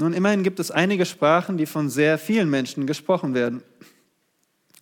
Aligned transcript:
Nun, 0.00 0.12
immerhin 0.12 0.44
gibt 0.44 0.60
es 0.60 0.70
einige 0.70 1.04
Sprachen, 1.04 1.56
die 1.56 1.66
von 1.66 1.90
sehr 1.90 2.18
vielen 2.18 2.48
Menschen 2.48 2.86
gesprochen 2.86 3.34
werden. 3.34 3.64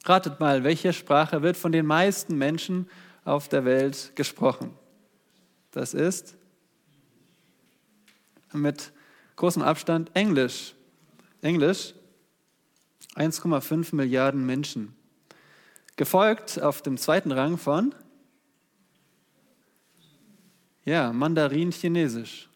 Ratet 0.04 0.40
mal, 0.40 0.62
welche 0.62 0.92
Sprache 0.92 1.40
wird 1.40 1.56
von 1.56 1.72
den 1.72 1.86
meisten 1.86 2.36
Menschen 2.36 2.86
auf 3.24 3.48
der 3.48 3.64
Welt 3.64 4.12
gesprochen? 4.14 4.74
Das 5.70 5.94
ist 5.94 6.36
mit 8.52 8.92
großem 9.36 9.62
Abstand 9.62 10.10
Englisch. 10.12 10.74
Englisch, 11.40 11.94
1,5 13.14 13.94
Milliarden 13.94 14.44
Menschen. 14.44 14.94
Gefolgt 15.96 16.60
auf 16.60 16.82
dem 16.82 16.98
zweiten 16.98 17.32
Rang 17.32 17.56
von, 17.56 17.94
ja, 20.84 21.10
Mandarin-Chinesisch, 21.10 22.50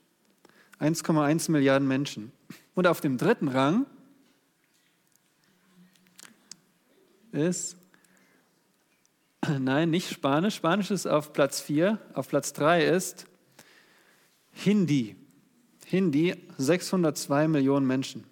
1,1 0.81 1.51
Milliarden 1.51 1.87
Menschen. 1.87 2.33
Und 2.75 2.87
auf 2.87 3.01
dem 3.01 3.19
dritten 3.19 3.49
Rang 3.49 3.87
ist, 7.33 7.77
nein, 9.59 9.91
nicht 9.91 10.11
Spanisch. 10.11 10.57
Spanisch 10.57 10.91
ist 10.91 11.07
auf 11.07 11.33
Platz 11.33 11.61
4. 11.61 11.99
Auf 12.15 12.29
Platz 12.29 12.53
3 12.55 12.85
ist 12.87 13.27
Hindi. 14.53 15.17
Hindi, 15.87 16.35
602 16.57 17.49
Millionen 17.49 17.87
Menschen. 17.87 18.25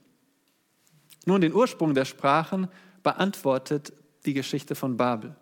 Nun, 1.27 1.41
den 1.41 1.53
Ursprung 1.53 1.95
der 1.95 2.05
Sprachen 2.05 2.69
beantwortet 3.03 3.93
die 4.25 4.33
Geschichte 4.33 4.75
von 4.75 4.97
Babel. 4.97 5.37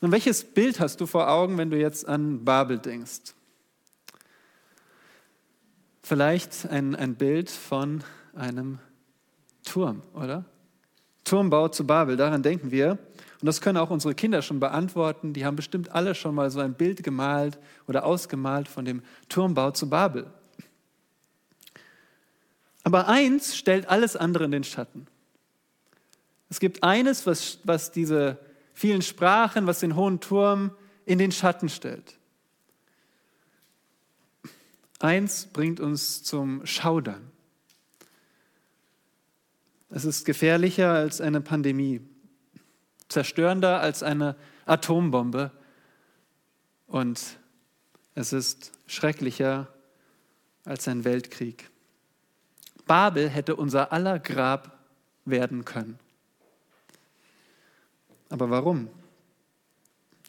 Nun, 0.00 0.12
welches 0.12 0.44
Bild 0.44 0.80
hast 0.80 1.00
du 1.00 1.06
vor 1.06 1.28
Augen, 1.28 1.58
wenn 1.58 1.70
du 1.70 1.78
jetzt 1.78 2.06
an 2.06 2.44
Babel 2.44 2.78
denkst? 2.78 3.35
Vielleicht 6.06 6.70
ein, 6.70 6.94
ein 6.94 7.16
Bild 7.16 7.50
von 7.50 8.04
einem 8.32 8.78
Turm, 9.64 10.02
oder? 10.14 10.44
Turmbau 11.24 11.66
zu 11.66 11.84
Babel, 11.84 12.16
daran 12.16 12.44
denken 12.44 12.70
wir. 12.70 12.92
Und 13.40 13.46
das 13.46 13.60
können 13.60 13.76
auch 13.76 13.90
unsere 13.90 14.14
Kinder 14.14 14.40
schon 14.40 14.60
beantworten. 14.60 15.32
Die 15.32 15.44
haben 15.44 15.56
bestimmt 15.56 15.90
alle 15.90 16.14
schon 16.14 16.36
mal 16.36 16.48
so 16.52 16.60
ein 16.60 16.74
Bild 16.74 17.02
gemalt 17.02 17.58
oder 17.88 18.04
ausgemalt 18.04 18.68
von 18.68 18.84
dem 18.84 19.02
Turmbau 19.28 19.72
zu 19.72 19.90
Babel. 19.90 20.32
Aber 22.84 23.08
eins 23.08 23.56
stellt 23.56 23.88
alles 23.88 24.14
andere 24.14 24.44
in 24.44 24.52
den 24.52 24.62
Schatten. 24.62 25.08
Es 26.48 26.60
gibt 26.60 26.84
eines, 26.84 27.26
was, 27.26 27.58
was 27.64 27.90
diese 27.90 28.38
vielen 28.74 29.02
Sprachen, 29.02 29.66
was 29.66 29.80
den 29.80 29.96
hohen 29.96 30.20
Turm 30.20 30.70
in 31.04 31.18
den 31.18 31.32
Schatten 31.32 31.68
stellt. 31.68 32.16
Eins 34.98 35.46
bringt 35.46 35.80
uns 35.80 36.22
zum 36.22 36.64
Schaudern. 36.64 37.30
Es 39.90 40.04
ist 40.04 40.24
gefährlicher 40.24 40.92
als 40.92 41.20
eine 41.20 41.40
Pandemie, 41.40 42.00
zerstörender 43.08 43.80
als 43.80 44.02
eine 44.02 44.36
Atombombe 44.64 45.52
und 46.86 47.38
es 48.14 48.32
ist 48.32 48.72
schrecklicher 48.86 49.68
als 50.64 50.88
ein 50.88 51.04
Weltkrieg. 51.04 51.70
Babel 52.86 53.28
hätte 53.28 53.56
unser 53.56 53.92
aller 53.92 54.18
Grab 54.18 54.78
werden 55.24 55.64
können. 55.64 55.98
Aber 58.28 58.50
warum? 58.50 58.88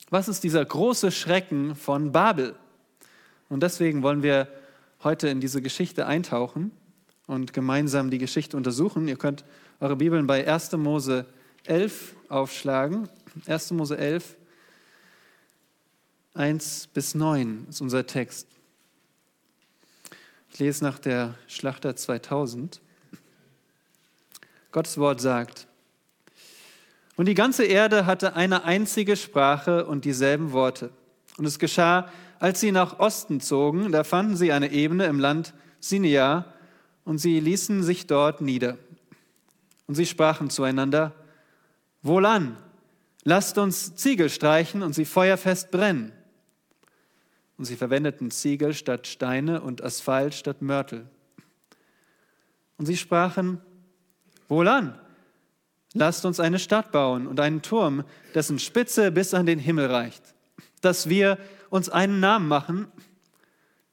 Was 0.09 0.27
ist 0.27 0.43
dieser 0.43 0.63
große 0.63 1.11
Schrecken 1.11 1.75
von 1.75 2.11
Babel? 2.11 2.55
Und 3.49 3.63
deswegen 3.63 4.03
wollen 4.03 4.23
wir 4.23 4.47
heute 5.03 5.27
in 5.29 5.39
diese 5.39 5.61
Geschichte 5.61 6.05
eintauchen 6.05 6.71
und 7.27 7.53
gemeinsam 7.53 8.09
die 8.09 8.17
Geschichte 8.17 8.57
untersuchen. 8.57 9.07
Ihr 9.07 9.17
könnt 9.17 9.45
eure 9.79 9.95
Bibeln 9.95 10.27
bei 10.27 10.47
1. 10.47 10.73
Mose 10.73 11.25
11 11.65 12.15
aufschlagen. 12.29 13.09
1. 13.45 13.71
Mose 13.71 13.97
11, 13.97 14.35
1 16.33 16.87
bis 16.93 17.15
9 17.15 17.67
ist 17.69 17.81
unser 17.81 18.05
Text. 18.05 18.47
Ich 20.51 20.59
lese 20.59 20.83
nach 20.83 20.99
der 20.99 21.35
Schlachter 21.47 21.95
2000. 21.95 22.81
Gottes 24.71 24.97
Wort 24.97 25.21
sagt, 25.21 25.67
und 27.15 27.27
die 27.27 27.33
ganze 27.33 27.65
Erde 27.65 28.05
hatte 28.05 28.35
eine 28.35 28.63
einzige 28.63 29.17
Sprache 29.17 29.87
und 29.87 30.05
dieselben 30.05 30.51
Worte. 30.51 30.91
Und 31.37 31.45
es 31.45 31.57
geschah, 31.57 32.11
als 32.39 32.59
sie 32.59 32.71
nach 32.71 32.99
Osten 32.99 33.41
zogen, 33.41 33.91
da 33.91 34.03
fanden 34.03 34.35
sie 34.35 34.51
eine 34.51 34.71
Ebene 34.71 35.05
im 35.05 35.19
Land 35.19 35.53
Sinea 35.79 36.45
und 37.03 37.19
sie 37.19 37.39
ließen 37.39 37.83
sich 37.83 38.07
dort 38.07 38.41
nieder. 38.41 38.77
Und 39.87 39.95
sie 39.95 40.05
sprachen 40.05 40.49
zueinander, 40.49 41.13
Wohlan, 42.01 42.57
lasst 43.23 43.57
uns 43.57 43.95
Ziegel 43.95 44.29
streichen 44.29 44.83
und 44.83 44.93
sie 44.93 45.05
feuerfest 45.05 45.71
brennen. 45.71 46.11
Und 47.57 47.65
sie 47.65 47.75
verwendeten 47.75 48.29
Ziegel 48.29 48.73
statt 48.73 49.07
Steine 49.07 49.61
und 49.61 49.83
Asphalt 49.83 50.33
statt 50.33 50.61
Mörtel. 50.61 51.07
Und 52.77 52.85
sie 52.85 52.97
sprachen, 52.97 53.61
Wohlan, 54.47 54.99
lasst 55.93 56.25
uns 56.25 56.39
eine 56.39 56.59
Stadt 56.59 56.91
bauen 56.91 57.27
und 57.27 57.39
einen 57.39 57.61
Turm, 57.61 58.03
dessen 58.35 58.59
Spitze 58.59 59.11
bis 59.11 59.33
an 59.33 59.45
den 59.45 59.59
Himmel 59.59 59.87
reicht, 59.87 60.35
dass 60.81 61.09
wir 61.09 61.37
uns 61.69 61.89
einen 61.89 62.19
Namen 62.19 62.47
machen, 62.47 62.87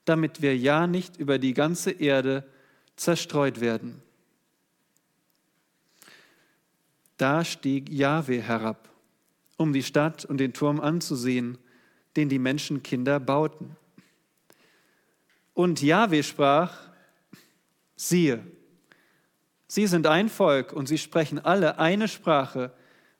damit 0.05 0.43
wir 0.43 0.57
ja 0.57 0.87
nicht 0.87 1.17
über 1.17 1.39
die 1.39 1.55
ganze 1.55 1.91
Erde 1.91 2.45
zerstreut 2.97 3.61
werden. 3.61 4.03
Da 7.17 7.45
stieg 7.45 7.89
Jahwe 7.91 8.43
herab, 8.43 8.89
um 9.57 9.73
die 9.73 9.83
Stadt 9.83 10.25
und 10.25 10.39
den 10.39 10.53
Turm 10.53 10.81
anzusehen, 10.81 11.59
den 12.17 12.29
die 12.29 12.39
Menschenkinder 12.39 13.21
bauten. 13.21 13.77
Und 15.55 15.83
Jahwe 15.83 16.23
sprach, 16.23 16.89
siehe, 17.97 18.45
sie 19.69 19.87
sind 19.87 20.07
ein 20.07 20.29
Volk 20.29 20.73
und 20.73 20.87
sie 20.87 20.99
sprechen 20.99 21.39
alle 21.39 21.79
eine 21.79 22.09
Sprache, 22.09 22.73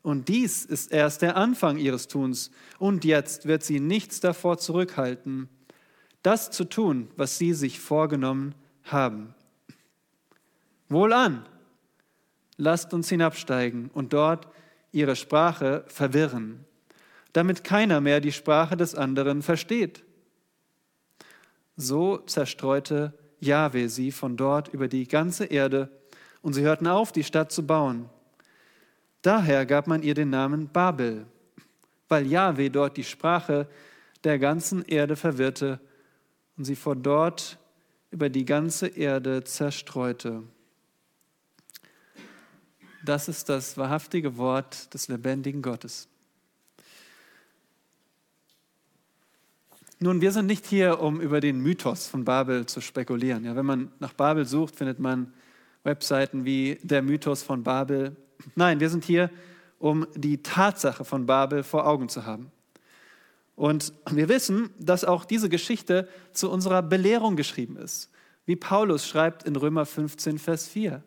und 0.05 0.27
dies 0.27 0.65
ist 0.65 0.91
erst 0.91 1.23
der 1.23 1.35
Anfang 1.35 1.77
ihres 1.77 2.07
Tuns. 2.07 2.51
Und 2.77 3.03
jetzt 3.05 3.47
wird 3.47 3.63
sie 3.63 3.79
nichts 3.79 4.19
davor 4.19 4.59
zurückhalten, 4.59 5.49
das 6.21 6.51
zu 6.51 6.63
tun, 6.63 7.09
was 7.15 7.39
sie 7.39 7.53
sich 7.53 7.79
vorgenommen 7.79 8.53
haben. 8.83 9.33
Wohlan, 10.89 11.47
lasst 12.57 12.93
uns 12.93 13.09
hinabsteigen 13.09 13.89
und 13.95 14.13
dort 14.13 14.47
ihre 14.91 15.15
Sprache 15.15 15.83
verwirren, 15.87 16.65
damit 17.33 17.63
keiner 17.63 17.99
mehr 17.99 18.21
die 18.21 18.31
Sprache 18.31 18.77
des 18.77 18.93
anderen 18.93 19.41
versteht. 19.41 20.03
So 21.77 22.17
zerstreute 22.19 23.17
Jahwe 23.39 23.89
sie 23.89 24.11
von 24.11 24.37
dort 24.37 24.67
über 24.67 24.87
die 24.87 25.07
ganze 25.07 25.45
Erde, 25.45 25.89
und 26.43 26.53
sie 26.53 26.61
hörten 26.61 26.85
auf, 26.85 27.11
die 27.11 27.23
Stadt 27.23 27.51
zu 27.51 27.65
bauen. 27.65 28.07
Daher 29.25 29.65
gab 29.65 29.87
man 29.87 30.03
ihr 30.03 30.13
den 30.13 30.29
Namen 30.29 30.67
Babel, 30.67 31.25
weil 32.09 32.27
Jahwe 32.27 32.69
dort 32.69 32.95
die 32.95 33.03
Sprache 33.03 33.67
der 34.23 34.37
ganzen 34.37 34.85
Erde 34.85 35.15
verwirrte 35.15 35.79
und 36.57 36.65
sie 36.65 36.75
von 36.75 37.01
dort 37.01 37.57
über 38.11 38.29
die 38.29 38.45
ganze 38.45 38.85
Erde 38.85 39.43
zerstreute. 39.43 40.43
Das 43.03 43.27
ist 43.27 43.49
das 43.49 43.79
wahrhaftige 43.79 44.37
Wort 44.37 44.93
des 44.93 45.07
lebendigen 45.07 45.63
Gottes. 45.63 46.07
Nun, 49.99 50.21
wir 50.21 50.31
sind 50.33 50.45
nicht 50.45 50.67
hier, 50.67 50.99
um 50.99 51.19
über 51.19 51.39
den 51.39 51.61
Mythos 51.61 52.07
von 52.07 52.25
Babel 52.25 52.67
zu 52.67 52.79
spekulieren. 52.79 53.43
Ja, 53.43 53.55
wenn 53.55 53.65
man 53.65 53.91
nach 53.97 54.13
Babel 54.13 54.45
sucht, 54.45 54.75
findet 54.75 54.99
man 54.99 55.33
Webseiten 55.83 56.45
wie 56.45 56.77
der 56.83 57.01
Mythos 57.01 57.41
von 57.41 57.63
Babel. 57.63 58.15
Nein, 58.53 58.79
wir 58.79 58.89
sind 58.89 59.03
hier, 59.03 59.31
um 59.79 60.05
die 60.15 60.43
Tatsache 60.43 61.03
von 61.03 61.25
Babel 61.25 61.63
vor 61.63 61.87
Augen 61.87 62.09
zu 62.09 62.25
haben. 62.25 62.51
Und 63.55 63.93
wir 64.11 64.29
wissen, 64.29 64.69
dass 64.79 65.05
auch 65.05 65.25
diese 65.25 65.49
Geschichte 65.49 66.07
zu 66.33 66.51
unserer 66.51 66.81
Belehrung 66.81 67.35
geschrieben 67.35 67.77
ist. 67.77 68.09
Wie 68.45 68.55
Paulus 68.55 69.07
schreibt 69.07 69.43
in 69.43 69.55
Römer 69.55 69.85
15, 69.85 70.37
Vers 70.37 70.67
4. 70.67 71.01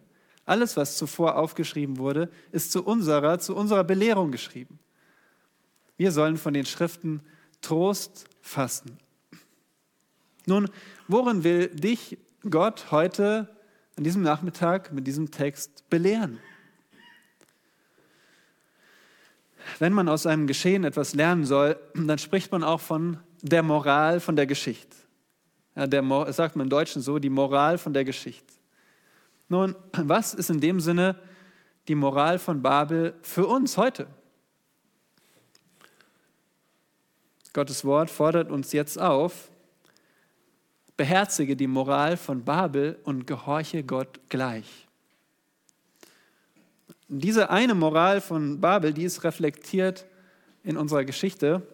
Alles, 0.45 0.77
was 0.77 0.97
zuvor 0.97 1.37
aufgeschrieben 1.37 1.99
wurde, 1.99 2.31
ist 2.53 2.73
zu 2.73 2.83
unserer, 2.83 3.39
zu 3.39 3.55
unserer 3.55 3.85
Belehrung 3.85 4.33
geschrieben. 4.33 4.79
Wir 5.99 6.11
sollen 6.11 6.39
von 6.39 6.55
den 6.55 6.65
Schriften 6.65 7.21
Trost 7.61 8.25
fassen. 8.41 8.99
Nun, 10.47 10.71
worin 11.07 11.45
will 11.45 11.69
dich 11.69 12.17
Gott 12.49 12.91
heute 12.91 13.49
an 13.97 14.05
diesem 14.05 14.23
Nachmittag 14.23 14.93
mit 14.93 15.07
diesem 15.07 15.31
Text 15.31 15.85
belehren? 15.91 16.39
Wenn 19.79 19.93
man 19.93 20.09
aus 20.09 20.27
einem 20.27 20.47
Geschehen 20.47 20.85
etwas 20.85 21.15
lernen 21.15 21.45
soll, 21.45 21.79
dann 21.95 22.19
spricht 22.19 22.53
man 22.53 22.63
auch 22.63 22.81
von 22.81 23.19
der 23.43 23.63
Moral 23.63 24.21
von 24.21 24.37
der 24.37 24.47
Geschichte. 24.47 24.97
Ja, 25.77 25.87
der, 25.87 26.03
sagt 26.33 26.57
man 26.57 26.67
im 26.67 26.71
Deutschen 26.71 27.03
so, 27.03 27.19
die 27.19 27.31
Moral 27.31 27.79
von 27.79 27.93
der 27.93 28.05
Geschichte. 28.05 28.53
Nun, 29.49 29.77
was 29.93 30.35
ist 30.35 30.51
in 30.51 30.61
dem 30.61 30.81
Sinne 30.81 31.17
die 31.87 31.95
Moral 31.95 32.39
von 32.39 32.63
Babel 32.63 33.15
für 33.23 33.47
uns 33.47 33.77
heute? 33.77 34.07
Gottes 37.53 37.85
Wort 37.85 38.11
fordert 38.11 38.51
uns 38.51 38.73
jetzt 38.73 39.01
auf, 39.01 39.51
beherzige 40.97 41.57
die 41.57 41.67
Moral 41.67 42.17
von 42.17 42.45
Babel 42.45 42.99
und 43.05 43.27
gehorche 43.27 43.85
Gott 43.85 44.21
gleich. 44.29 44.88
Diese 47.09 47.49
eine 47.49 47.75
Moral 47.75 48.21
von 48.21 48.61
Babel, 48.61 48.93
die 48.93 49.05
ist 49.05 49.25
reflektiert 49.25 50.05
in 50.63 50.77
unserer 50.77 51.05
Geschichte. 51.05 51.67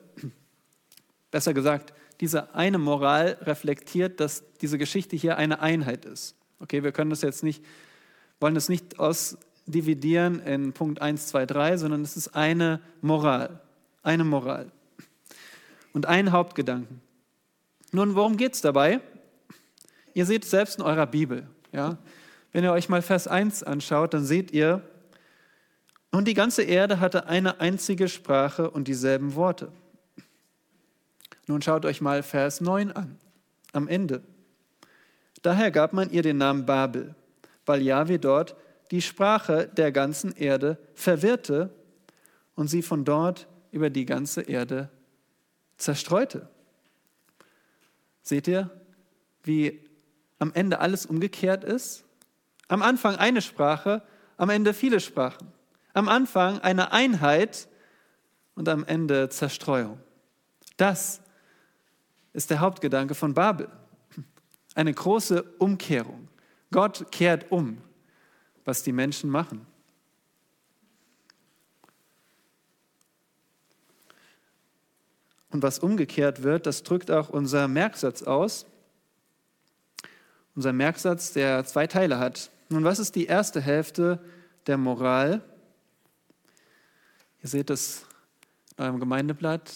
Besser 1.32 1.52
gesagt, 1.52 1.92
diese 2.20 2.54
eine 2.54 2.78
Moral 2.78 3.36
reflektiert, 3.42 4.20
dass 4.20 4.44
diese 4.60 4.78
Geschichte 4.78 5.16
hier 5.16 5.36
eine 5.36 5.60
Einheit 5.60 6.04
ist. 6.04 6.36
Okay, 6.60 6.84
wir 6.84 6.92
können 6.92 7.10
das 7.10 7.22
jetzt 7.22 7.42
nicht, 7.42 7.64
wollen 8.38 8.54
das 8.54 8.68
nicht 8.68 9.00
ausdividieren 9.00 10.38
in 10.40 10.72
Punkt 10.72 11.02
1, 11.02 11.26
2, 11.26 11.46
3, 11.46 11.76
sondern 11.78 12.02
es 12.02 12.16
ist 12.16 12.28
eine 12.28 12.80
Moral. 13.00 13.60
Eine 14.04 14.22
Moral. 14.22 14.70
Und 15.92 16.06
ein 16.06 16.30
Hauptgedanken. 16.30 17.00
Nun, 17.90 18.14
worum 18.14 18.36
geht 18.36 18.54
es 18.54 18.60
dabei? 18.60 19.00
Ihr 20.14 20.26
seht 20.26 20.44
es 20.44 20.50
selbst 20.50 20.78
in 20.78 20.84
eurer 20.84 21.06
Bibel. 21.06 21.48
Ja? 21.72 21.98
Wenn 22.52 22.62
ihr 22.62 22.72
euch 22.72 22.88
mal 22.88 23.02
Vers 23.02 23.26
1 23.26 23.64
anschaut, 23.64 24.14
dann 24.14 24.24
seht 24.24 24.52
ihr, 24.52 24.82
und 26.14 26.26
die 26.26 26.34
ganze 26.34 26.62
Erde 26.62 27.00
hatte 27.00 27.26
eine 27.26 27.60
einzige 27.60 28.08
Sprache 28.08 28.70
und 28.70 28.88
dieselben 28.88 29.34
Worte. 29.34 29.72
Nun 31.46 31.60
schaut 31.60 31.84
euch 31.84 32.00
mal 32.00 32.22
Vers 32.22 32.60
9 32.60 32.92
an, 32.92 33.18
am 33.72 33.88
Ende. 33.88 34.22
Daher 35.42 35.70
gab 35.70 35.92
man 35.92 36.10
ihr 36.10 36.22
den 36.22 36.38
Namen 36.38 36.66
Babel, 36.66 37.14
weil 37.66 37.82
Jahwe 37.82 38.18
dort 38.18 38.56
die 38.90 39.02
Sprache 39.02 39.68
der 39.68 39.92
ganzen 39.92 40.34
Erde 40.36 40.78
verwirrte 40.94 41.70
und 42.54 42.68
sie 42.68 42.82
von 42.82 43.04
dort 43.04 43.48
über 43.72 43.90
die 43.90 44.06
ganze 44.06 44.42
Erde 44.42 44.90
zerstreute. 45.76 46.48
Seht 48.22 48.46
ihr, 48.46 48.70
wie 49.42 49.80
am 50.38 50.52
Ende 50.54 50.78
alles 50.78 51.06
umgekehrt 51.06 51.64
ist? 51.64 52.04
Am 52.68 52.82
Anfang 52.82 53.16
eine 53.16 53.42
Sprache, 53.42 54.02
am 54.36 54.48
Ende 54.48 54.72
viele 54.72 55.00
Sprachen. 55.00 55.52
Am 55.94 56.08
Anfang 56.08 56.58
eine 56.58 56.92
Einheit 56.92 57.68
und 58.56 58.68
am 58.68 58.84
Ende 58.84 59.28
Zerstreuung. 59.28 60.00
Das 60.76 61.20
ist 62.32 62.50
der 62.50 62.58
Hauptgedanke 62.58 63.14
von 63.14 63.32
Babel. 63.32 63.68
Eine 64.74 64.92
große 64.92 65.44
Umkehrung. 65.58 66.28
Gott 66.72 67.12
kehrt 67.12 67.52
um, 67.52 67.78
was 68.64 68.82
die 68.82 68.90
Menschen 68.90 69.30
machen. 69.30 69.64
Und 75.50 75.62
was 75.62 75.78
umgekehrt 75.78 76.42
wird, 76.42 76.66
das 76.66 76.82
drückt 76.82 77.12
auch 77.12 77.28
unser 77.28 77.68
Merksatz 77.68 78.24
aus. 78.24 78.66
Unser 80.56 80.72
Merksatz, 80.72 81.32
der 81.32 81.64
zwei 81.64 81.86
Teile 81.86 82.18
hat. 82.18 82.50
Nun, 82.68 82.82
was 82.82 82.98
ist 82.98 83.14
die 83.14 83.26
erste 83.26 83.60
Hälfte 83.60 84.18
der 84.66 84.76
Moral? 84.76 85.40
Ihr 87.44 87.50
seht 87.50 87.68
es 87.68 88.06
in 88.78 88.84
eurem 88.84 89.00
Gemeindeblatt. 89.00 89.70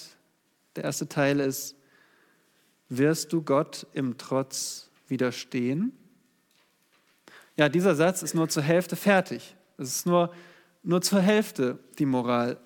Der 0.75 0.85
erste 0.85 1.07
Teil 1.07 1.39
ist, 1.39 1.77
wirst 2.89 3.31
du 3.35 3.43
Gott 3.43 3.87
im 3.93 4.17
Trotz 4.17 4.89
widerstehen? 5.07 5.93
Ja, 7.59 7.69
dieser 7.69 7.95
Satz 7.95 8.23
ist 8.23 8.35
nur 8.35 8.49
zur 8.49 8.63
Hälfte 8.63 8.97
fertig. 8.97 9.55
Es 9.77 9.97
ist 9.97 10.07
nur, 10.07 10.33
nur 10.83 11.03
zur 11.03 11.21
Hälfte 11.21 11.79
die 11.99 12.07
Moral. 12.07 12.59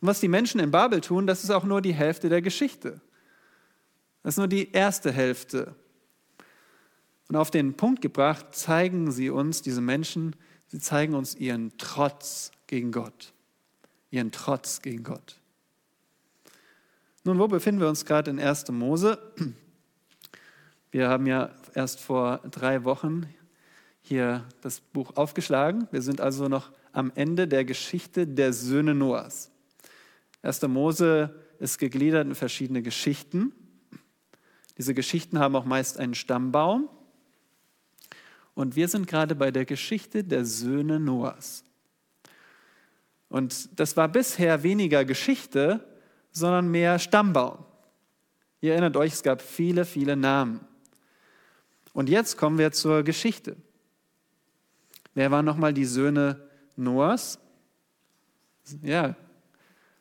Und 0.00 0.06
was 0.06 0.20
die 0.20 0.28
Menschen 0.28 0.60
in 0.60 0.70
Babel 0.70 1.00
tun, 1.00 1.26
das 1.26 1.42
ist 1.42 1.50
auch 1.50 1.64
nur 1.64 1.82
die 1.82 1.92
Hälfte 1.92 2.28
der 2.28 2.40
Geschichte. 2.40 3.00
Das 4.22 4.34
ist 4.34 4.38
nur 4.38 4.46
die 4.46 4.70
erste 4.70 5.10
Hälfte. 5.10 5.74
Und 7.28 7.34
auf 7.34 7.50
den 7.50 7.76
Punkt 7.76 8.00
gebracht 8.00 8.54
zeigen 8.54 9.10
sie 9.10 9.28
uns, 9.28 9.60
diese 9.60 9.80
Menschen, 9.80 10.36
sie 10.68 10.78
zeigen 10.78 11.16
uns 11.16 11.34
ihren 11.34 11.76
Trotz 11.78 12.52
gegen 12.68 12.92
Gott 12.92 13.32
ihren 14.10 14.32
Trotz 14.32 14.82
gegen 14.82 15.04
Gott. 15.04 15.36
Nun, 17.24 17.38
wo 17.38 17.48
befinden 17.48 17.80
wir 17.80 17.88
uns 17.88 18.04
gerade 18.04 18.30
in 18.30 18.40
1. 18.40 18.70
Mose? 18.70 19.18
Wir 20.90 21.08
haben 21.08 21.26
ja 21.26 21.50
erst 21.74 22.00
vor 22.00 22.38
drei 22.50 22.84
Wochen 22.84 23.26
hier 24.00 24.46
das 24.62 24.80
Buch 24.80 25.16
aufgeschlagen. 25.16 25.86
Wir 25.90 26.00
sind 26.00 26.20
also 26.20 26.48
noch 26.48 26.72
am 26.92 27.12
Ende 27.14 27.46
der 27.46 27.64
Geschichte 27.64 28.26
der 28.26 28.52
Söhne 28.54 28.94
Noahs. 28.94 29.50
1. 30.42 30.62
Mose 30.62 31.44
ist 31.58 31.78
gegliedert 31.78 32.26
in 32.26 32.34
verschiedene 32.34 32.82
Geschichten. 32.82 33.52
Diese 34.78 34.94
Geschichten 34.94 35.38
haben 35.38 35.56
auch 35.56 35.64
meist 35.64 35.98
einen 35.98 36.14
Stammbaum. 36.14 36.88
Und 38.54 38.76
wir 38.76 38.88
sind 38.88 39.06
gerade 39.06 39.34
bei 39.34 39.50
der 39.50 39.64
Geschichte 39.64 40.24
der 40.24 40.44
Söhne 40.44 40.98
Noahs. 40.98 41.64
Und 43.28 43.78
das 43.78 43.96
war 43.96 44.08
bisher 44.08 44.62
weniger 44.62 45.04
Geschichte, 45.04 45.84
sondern 46.32 46.70
mehr 46.70 46.98
Stammbaum. 46.98 47.64
Ihr 48.60 48.72
erinnert 48.72 48.96
euch, 48.96 49.12
es 49.12 49.22
gab 49.22 49.42
viele, 49.42 49.84
viele 49.84 50.16
Namen. 50.16 50.60
Und 51.92 52.08
jetzt 52.08 52.36
kommen 52.36 52.58
wir 52.58 52.72
zur 52.72 53.02
Geschichte. 53.02 53.56
Wer 55.14 55.30
waren 55.30 55.44
nochmal 55.44 55.72
die 55.72 55.84
Söhne 55.84 56.48
Noahs? 56.76 57.38
Ja, 58.82 59.16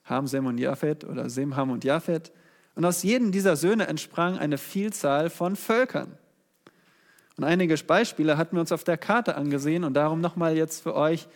Ham, 0.05 0.27
Sem 0.27 0.45
und 0.45 0.57
Japhet 0.57 1.03
oder 1.03 1.29
Sem, 1.29 1.55
Ham 1.55 1.71
und 1.71 1.83
Japhet. 1.83 2.31
Und 2.75 2.85
aus 2.85 3.03
jedem 3.03 3.31
dieser 3.31 3.55
Söhne 3.55 3.87
entsprang 3.87 4.37
eine 4.37 4.57
Vielzahl 4.57 5.29
von 5.29 5.55
Völkern. 5.55 6.17
Und 7.35 7.43
einige 7.43 7.75
Beispiele 7.75 8.37
hatten 8.37 8.55
wir 8.55 8.61
uns 8.61 8.71
auf 8.71 8.83
der 8.83 8.97
Karte 8.97 9.35
angesehen 9.35 9.83
und 9.83 9.93
darum 9.93 10.21
nochmal 10.21 10.55
jetzt 10.55 10.81
für 10.83 10.95
euch 10.95 11.27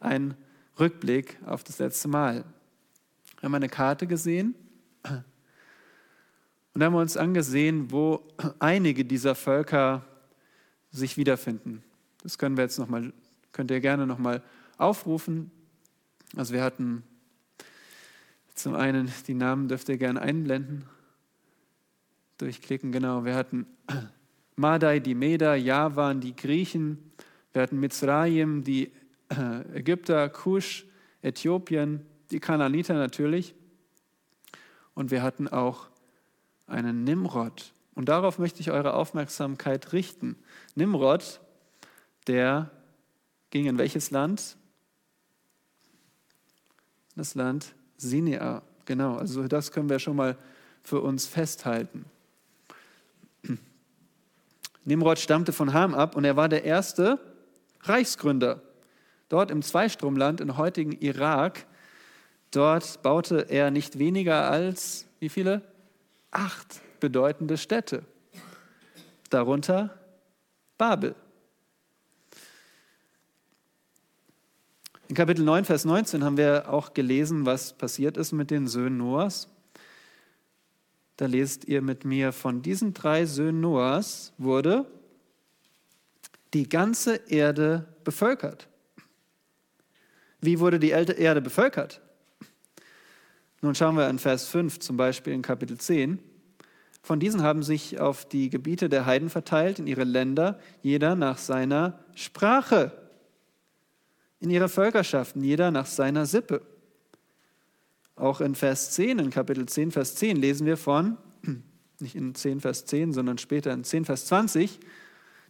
ein 0.00 0.36
Rückblick 0.78 1.38
auf 1.46 1.62
das 1.62 1.78
letzte 1.78 2.08
Mal. 2.08 2.44
Wir 3.38 3.46
haben 3.46 3.54
eine 3.54 3.68
Karte 3.68 4.06
gesehen 4.06 4.54
und 6.74 6.82
haben 6.82 6.94
uns 6.94 7.16
angesehen, 7.16 7.92
wo 7.92 8.26
einige 8.58 9.04
dieser 9.04 9.34
Völker 9.34 10.04
sich 10.90 11.16
wiederfinden. 11.16 11.82
Das 12.22 12.38
können 12.38 12.56
wir 12.56 12.64
jetzt 12.64 12.78
noch 12.78 12.88
mal, 12.88 13.12
könnt 13.52 13.70
ihr 13.70 13.80
gerne 13.80 14.06
nochmal 14.06 14.42
aufrufen. 14.76 15.50
Also 16.36 16.54
wir 16.54 16.62
hatten 16.62 17.04
zum 18.54 18.74
einen, 18.74 19.12
die 19.26 19.34
Namen 19.34 19.68
dürft 19.68 19.88
ihr 19.88 19.98
gerne 19.98 20.20
einblenden, 20.20 20.84
durchklicken, 22.38 22.90
genau. 22.90 23.24
Wir 23.24 23.34
hatten 23.34 23.66
Madai, 24.56 25.00
die 25.00 25.14
Meder, 25.14 25.54
Javan, 25.54 26.20
die 26.20 26.34
Griechen, 26.34 27.12
wir 27.52 27.62
hatten 27.62 27.78
Mitzrayim, 27.78 28.64
die 28.64 28.90
Ägypter, 29.74 30.28
Kusch, 30.28 30.86
Äthiopien, 31.22 32.04
die 32.30 32.40
Kananiter 32.40 32.94
natürlich. 32.94 33.54
Und 34.94 35.10
wir 35.10 35.22
hatten 35.22 35.48
auch 35.48 35.88
einen 36.66 37.04
Nimrod. 37.04 37.72
Und 37.94 38.08
darauf 38.08 38.38
möchte 38.38 38.60
ich 38.60 38.70
eure 38.70 38.94
Aufmerksamkeit 38.94 39.92
richten. 39.92 40.36
Nimrod, 40.74 41.40
der 42.26 42.70
ging 43.50 43.66
in 43.66 43.78
welches 43.78 44.10
Land? 44.10 44.56
Das 47.16 47.34
Land 47.34 47.74
Sinea. 47.96 48.62
Genau, 48.84 49.16
also 49.16 49.46
das 49.46 49.70
können 49.72 49.88
wir 49.88 49.98
schon 49.98 50.16
mal 50.16 50.36
für 50.82 51.00
uns 51.00 51.26
festhalten. 51.26 52.04
Nimrod 54.84 55.18
stammte 55.18 55.52
von 55.52 55.72
Ham 55.72 55.94
ab 55.94 56.16
und 56.16 56.24
er 56.24 56.36
war 56.36 56.48
der 56.48 56.64
erste 56.64 57.18
Reichsgründer. 57.82 58.60
Dort 59.34 59.50
im 59.50 59.62
Zweistromland 59.62 60.40
im 60.40 60.56
heutigen 60.58 60.92
Irak, 60.92 61.66
dort 62.52 63.02
baute 63.02 63.50
er 63.50 63.72
nicht 63.72 63.98
weniger 63.98 64.48
als, 64.48 65.08
wie 65.18 65.28
viele? 65.28 65.60
Acht 66.30 66.80
bedeutende 67.00 67.58
Städte. 67.58 68.04
Darunter 69.30 69.98
Babel. 70.78 71.16
In 75.08 75.16
Kapitel 75.16 75.44
9, 75.44 75.64
Vers 75.64 75.84
19 75.84 76.22
haben 76.22 76.36
wir 76.36 76.72
auch 76.72 76.94
gelesen, 76.94 77.44
was 77.44 77.72
passiert 77.72 78.16
ist 78.16 78.30
mit 78.30 78.52
den 78.52 78.68
Söhnen 78.68 78.98
Noahs. 78.98 79.48
Da 81.16 81.26
lest 81.26 81.64
ihr 81.64 81.82
mit 81.82 82.04
mir, 82.04 82.30
von 82.30 82.62
diesen 82.62 82.94
drei 82.94 83.26
Söhnen 83.26 83.62
Noahs 83.62 84.32
wurde 84.38 84.86
die 86.52 86.68
ganze 86.68 87.16
Erde 87.16 87.88
bevölkert. 88.04 88.68
Wie 90.44 90.60
wurde 90.60 90.78
die 90.78 90.90
Erde 90.90 91.40
bevölkert? 91.40 92.02
Nun 93.62 93.74
schauen 93.74 93.96
wir 93.96 94.10
in 94.10 94.18
Vers 94.18 94.46
5 94.48 94.78
zum 94.78 94.98
Beispiel 94.98 95.32
in 95.32 95.40
Kapitel 95.40 95.78
10. 95.78 96.18
Von 97.02 97.18
diesen 97.18 97.42
haben 97.42 97.62
sich 97.62 97.98
auf 97.98 98.28
die 98.28 98.50
Gebiete 98.50 98.90
der 98.90 99.06
Heiden 99.06 99.30
verteilt, 99.30 99.78
in 99.78 99.86
ihre 99.86 100.04
Länder, 100.04 100.58
jeder 100.82 101.16
nach 101.16 101.38
seiner 101.38 101.98
Sprache, 102.14 102.92
in 104.38 104.50
ihre 104.50 104.68
Völkerschaften, 104.68 105.42
jeder 105.42 105.70
nach 105.70 105.86
seiner 105.86 106.26
Sippe. 106.26 106.60
Auch 108.14 108.42
in 108.42 108.54
Vers 108.54 108.90
10, 108.90 109.20
in 109.20 109.30
Kapitel 109.30 109.64
10, 109.64 109.92
Vers 109.92 110.14
10 110.16 110.36
lesen 110.36 110.66
wir 110.66 110.76
von, 110.76 111.16
nicht 112.00 112.16
in 112.16 112.34
10, 112.34 112.60
Vers 112.60 112.84
10, 112.84 113.14
sondern 113.14 113.38
später 113.38 113.72
in 113.72 113.82
10, 113.82 114.04
Vers 114.04 114.26
20, 114.26 114.78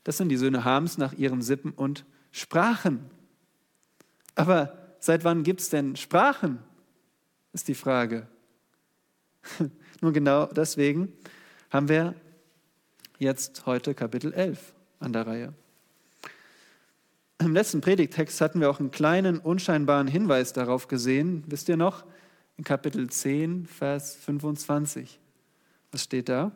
das 0.05 0.19
sind 0.19 0.29
die 0.29 0.37
Söhne 0.37 0.65
Hams 0.65 0.99
nach 0.99 1.15
ihren 1.15 1.43
Sippen 1.43 1.73
und 1.73 2.05
Sprachen. 2.31 3.11
Aber 4.37 4.84
seit 5.05 5.25
wann 5.25 5.43
gibt 5.43 5.61
es 5.61 5.71
denn 5.71 5.97
Sprachen? 5.97 6.59
Ist 7.53 7.69
die 7.69 7.75
Frage. 7.75 8.27
Nun 10.01 10.13
genau 10.13 10.47
deswegen 10.47 11.13
haben 11.71 11.89
wir 11.89 12.15
jetzt 13.19 13.67
heute 13.67 13.95
Kapitel 13.95 14.33
11 14.33 14.75
an 15.01 15.13
der 15.13 15.27
Reihe. 15.27 15.53
Im 17.39 17.53
letzten 17.53 17.81
Predigtext 17.81 18.41
hatten 18.41 18.61
wir 18.61 18.71
auch 18.71 18.81
einen 18.81 18.91
kleinen, 18.91 19.39
unscheinbaren 19.39 20.07
Hinweis 20.07 20.53
darauf 20.53 20.89
gesehen. 20.89 21.45
Wisst 21.47 21.69
ihr 21.69 21.77
noch? 21.77 22.05
In 22.57 22.65
Kapitel 22.65 23.11
10, 23.11 23.67
Vers 23.67 24.17
25. 24.17 25.19
Was 25.93 26.05
steht 26.05 26.29
da? 26.29 26.53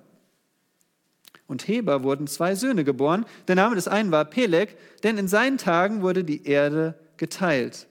und 1.48 1.66
Heber 1.66 2.04
wurden 2.04 2.28
zwei 2.28 2.54
Söhne 2.54 2.84
geboren. 2.84 3.26
Der 3.48 3.56
Name 3.56 3.74
des 3.74 3.88
einen 3.88 4.12
war 4.12 4.24
Peleg, 4.26 4.76
denn 5.02 5.18
in 5.18 5.26
seinen 5.26 5.58
Tagen 5.58 6.02
wurde 6.02 6.22
die 6.22 6.46
Erde 6.46 6.94
geteilt. 7.16 7.87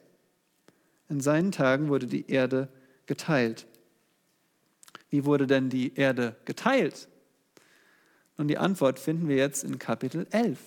In 1.10 1.20
seinen 1.22 1.52
Tagen 1.52 1.90
wurde 1.90 2.08
die 2.08 2.30
Erde 2.30 2.70
geteilt. 3.06 3.66
Wie 5.10 5.26
wurde 5.26 5.48
denn 5.48 5.70
die 5.70 5.96
Erde 5.96 6.36
geteilt? 6.46 7.08
Und 8.38 8.50
die 8.50 8.58
Antwort 8.58 9.00
finden 9.00 9.28
wir 9.28 9.38
jetzt 9.38 9.64
in 9.64 9.80
Kapitel 9.80 10.28
11. 10.32 10.60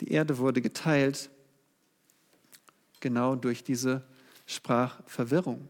Die 0.00 0.12
Erde 0.12 0.38
wurde 0.38 0.60
geteilt 0.60 1.30
genau 3.00 3.34
durch 3.34 3.64
diese 3.64 4.02
Sprachverwirrung. 4.46 5.68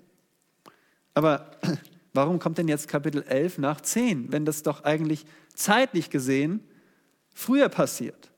Aber 1.15 1.53
Warum 2.17 2.39
kommt 2.39 2.57
denn 2.57 2.67
jetzt 2.67 2.89
Kapitel 2.89 3.23
11 3.25 3.59
nach 3.59 3.83
10, 3.83 4.33
wenn 4.33 4.47
das 4.47 4.63
doch 4.63 4.85
eigentlich 4.85 5.27
zeitlich 5.55 6.09
gesehen 6.09 6.67
früher 7.35 7.69
passiert? 7.69 8.31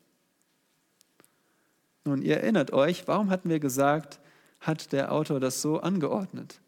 Nun, 2.09 2.23
ihr 2.23 2.39
erinnert 2.39 2.73
euch, 2.73 3.07
warum 3.07 3.29
hatten 3.29 3.51
wir 3.51 3.61
gesagt, 3.61 4.19
hat 4.61 4.93
der 4.93 5.13
Autor 5.13 5.41
das 5.41 5.61
so 5.61 5.81
angeordnet? 5.81 6.59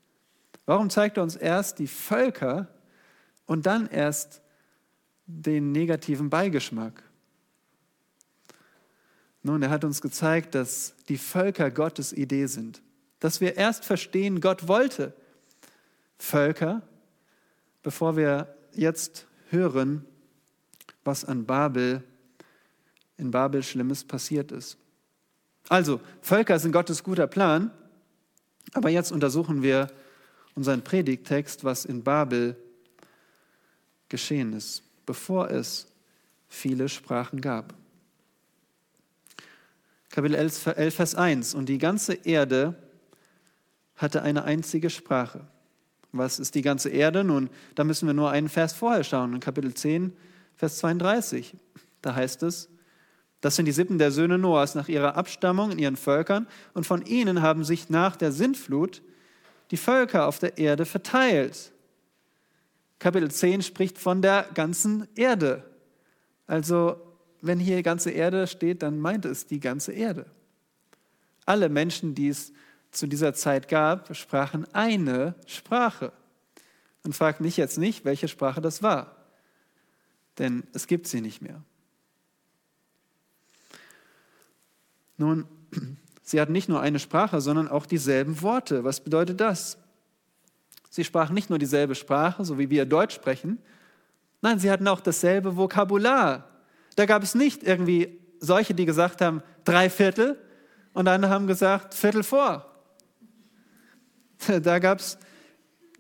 Warum 0.67 0.91
zeigt 0.91 1.17
er 1.17 1.23
uns 1.23 1.35
erst 1.35 1.79
die 1.79 1.87
Völker 1.87 2.69
und 3.47 3.65
dann 3.65 3.87
erst 3.87 4.43
den 5.27 5.73
negativen 5.73 6.29
Beigeschmack? 6.29 7.03
Nun, 9.43 9.63
er 9.63 9.71
hat 9.71 9.85
uns 9.85 10.03
gezeigt, 10.03 10.55
dass 10.55 10.95
die 11.09 11.17
Völker 11.17 11.71
Gottes 11.71 12.13
Idee 12.13 12.47
sind. 12.47 12.83
Dass 13.19 13.41
wir 13.41 13.57
erst 13.57 13.87
verstehen, 13.87 14.41
Gott 14.41 14.69
wollte 14.69 15.15
Völker 16.19 16.83
bevor 17.83 18.17
wir 18.17 18.55
jetzt 18.73 19.27
hören, 19.49 20.05
was 21.03 21.25
an 21.25 21.47
Babel, 21.47 22.03
in 23.17 23.31
Babel 23.31 23.63
Schlimmes 23.63 24.05
passiert 24.05 24.53
ist. 24.53 24.77
Also, 25.71 26.01
Völker 26.21 26.59
sind 26.59 26.73
Gottes 26.73 27.05
guter 27.05 27.29
Plan, 27.29 27.71
aber 28.73 28.91
jetzt 28.91 29.13
untersuchen 29.13 29.63
wir 29.63 29.87
unseren 30.57 30.83
Predigtext, 30.83 31.63
was 31.63 31.85
in 31.85 32.03
Babel 32.03 32.57
geschehen 34.09 34.53
ist, 34.53 34.83
bevor 35.07 35.49
es 35.49 35.87
viele 36.49 36.89
Sprachen 36.89 37.41
gab. 37.41 37.73
Kapitel 40.09 40.35
11, 40.35 40.93
Vers 40.93 41.15
1. 41.15 41.55
Und 41.55 41.69
die 41.69 41.79
ganze 41.79 42.15
Erde 42.15 42.75
hatte 43.95 44.23
eine 44.23 44.43
einzige 44.43 44.91
Sprache. 44.91 45.47
Was 46.11 46.41
ist 46.41 46.57
die 46.57 46.63
ganze 46.63 46.89
Erde? 46.89 47.23
Nun, 47.23 47.49
da 47.77 47.85
müssen 47.85 48.09
wir 48.09 48.15
nur 48.15 48.33
einen 48.33 48.49
Vers 48.49 48.73
vorher 48.73 49.05
schauen, 49.05 49.35
in 49.35 49.41
Kapitel 49.41 49.73
10, 49.73 50.17
Vers 50.57 50.79
32. 50.79 51.55
Da 52.03 52.17
heißt 52.17 52.43
es, 52.43 52.69
das 53.41 53.57
sind 53.57 53.65
die 53.65 53.73
Sippen 53.73 53.99
der 53.99 54.11
Söhne 54.11 54.39
Noahs 54.39 54.75
nach 54.75 54.89
ihrer 54.89 55.17
Abstammung 55.17 55.73
in 55.73 55.79
ihren 55.79 55.97
Völkern, 55.97 56.47
und 56.75 56.87
von 56.87 57.05
ihnen 57.07 57.43
haben 57.43 57.65
sich 57.65 57.89
nach 57.89 58.17
der 58.17 58.33
Sintflut 58.33 59.03
die 59.71 59.77
Völker 59.77 60.27
auf 60.27 60.39
der 60.39 60.59
Erde 60.59 60.85
verteilt. 60.85 61.73
Kapitel 62.99 63.31
10 63.31 63.63
spricht 63.63 63.99
von 63.99 64.21
der 64.21 64.47
ganzen 64.55 65.09
Erde. 65.15 65.65
Also, 66.47 67.01
wenn 67.41 67.59
hier 67.59 67.83
ganze 67.83 68.11
Erde 68.11 68.47
steht, 68.47 68.83
dann 68.83 68.99
meint 68.99 69.25
es 69.25 69.47
die 69.47 69.61
ganze 69.61 69.93
Erde. 69.93 70.27
Alle 71.47 71.69
Menschen, 71.71 72.15
die 72.15 72.29
es 72.29 72.53
zu 72.91 73.07
dieser 73.07 73.33
Zeit 73.33 73.69
gab, 73.69 74.15
sprachen 74.15 74.67
eine 74.75 75.35
Sprache. 75.47 76.13
Und 77.03 77.17
fragt 77.17 77.41
mich 77.41 77.57
jetzt 77.57 77.79
nicht, 77.79 78.05
welche 78.05 78.29
Sprache 78.29 78.61
das 78.61 78.83
war, 78.83 79.17
denn 80.39 80.65
es 80.75 80.87
gibt 80.87 81.07
sie 81.07 81.23
nicht 81.23 81.41
mehr. 81.41 81.63
Nun, 85.21 85.45
sie 86.23 86.41
hatten 86.41 86.53
nicht 86.53 86.71
nur 86.71 86.81
eine 86.81 86.99
Sprache, 86.99 87.43
sondern 87.43 87.69
auch 87.69 87.85
dieselben 87.85 88.41
Worte. 88.41 88.85
Was 88.85 89.01
bedeutet 89.01 89.41
das? 89.41 89.77
Sie 90.89 91.05
sprachen 91.05 91.35
nicht 91.35 91.51
nur 91.51 91.59
dieselbe 91.59 91.95
Sprache, 91.95 92.45
so 92.45 92.59
wie 92.59 92.71
wir 92.71 92.87
Deutsch 92.87 93.15
sprechen, 93.15 93.59
nein, 94.41 94.59
sie 94.59 94.71
hatten 94.71 94.89
auch 94.89 95.01
dasselbe 95.01 95.57
Vokabular. 95.57 96.49
Da 96.97 97.05
gab 97.05 97.23
es 97.23 97.35
nicht 97.35 97.63
irgendwie 97.63 98.19
solche, 98.41 98.75
die 98.75 98.87
gesagt 98.87 99.21
haben, 99.21 99.43
drei 99.65 99.91
Viertel 99.91 100.39
und 100.95 101.07
andere 101.07 101.31
haben 101.31 101.47
gesagt, 101.47 101.95
Viertel 101.95 102.25
vor. 102.25 102.67
Da 104.63 104.79
gab 104.79 105.01
es 105.01 105.19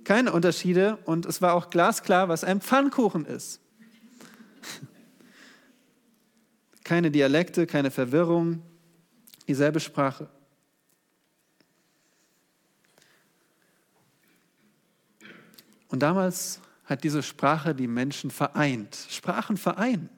keine 0.02 0.32
Unterschiede 0.32 0.96
und 1.04 1.26
es 1.26 1.42
war 1.42 1.52
auch 1.52 1.68
glasklar, 1.68 2.30
was 2.30 2.42
ein 2.42 2.62
Pfannkuchen 2.62 3.26
ist. 3.26 3.60
Keine 6.84 7.10
Dialekte, 7.10 7.66
keine 7.66 7.90
Verwirrung, 7.90 8.62
dieselbe 9.50 9.80
Sprache. 9.80 10.28
Und 15.88 16.00
damals 16.04 16.60
hat 16.84 17.02
diese 17.02 17.20
Sprache 17.20 17.74
die 17.74 17.88
Menschen 17.88 18.30
vereint. 18.30 18.96
Sprachen 19.10 19.56
vereinen. 19.56 20.08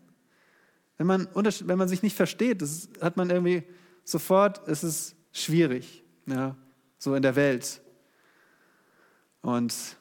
Wenn 0.98 1.06
man, 1.06 1.28
wenn 1.34 1.78
man 1.78 1.88
sich 1.88 2.02
nicht 2.02 2.14
versteht, 2.14 2.60
das 2.60 2.90
hat 3.00 3.16
man 3.16 3.30
irgendwie 3.30 3.62
sofort, 4.04 4.68
es 4.68 4.84
ist 4.84 5.16
schwierig. 5.32 6.04
ja, 6.26 6.56
so 6.98 7.14
in 7.14 7.22
der 7.22 7.34
Welt. 7.36 7.80
Und 9.40 9.96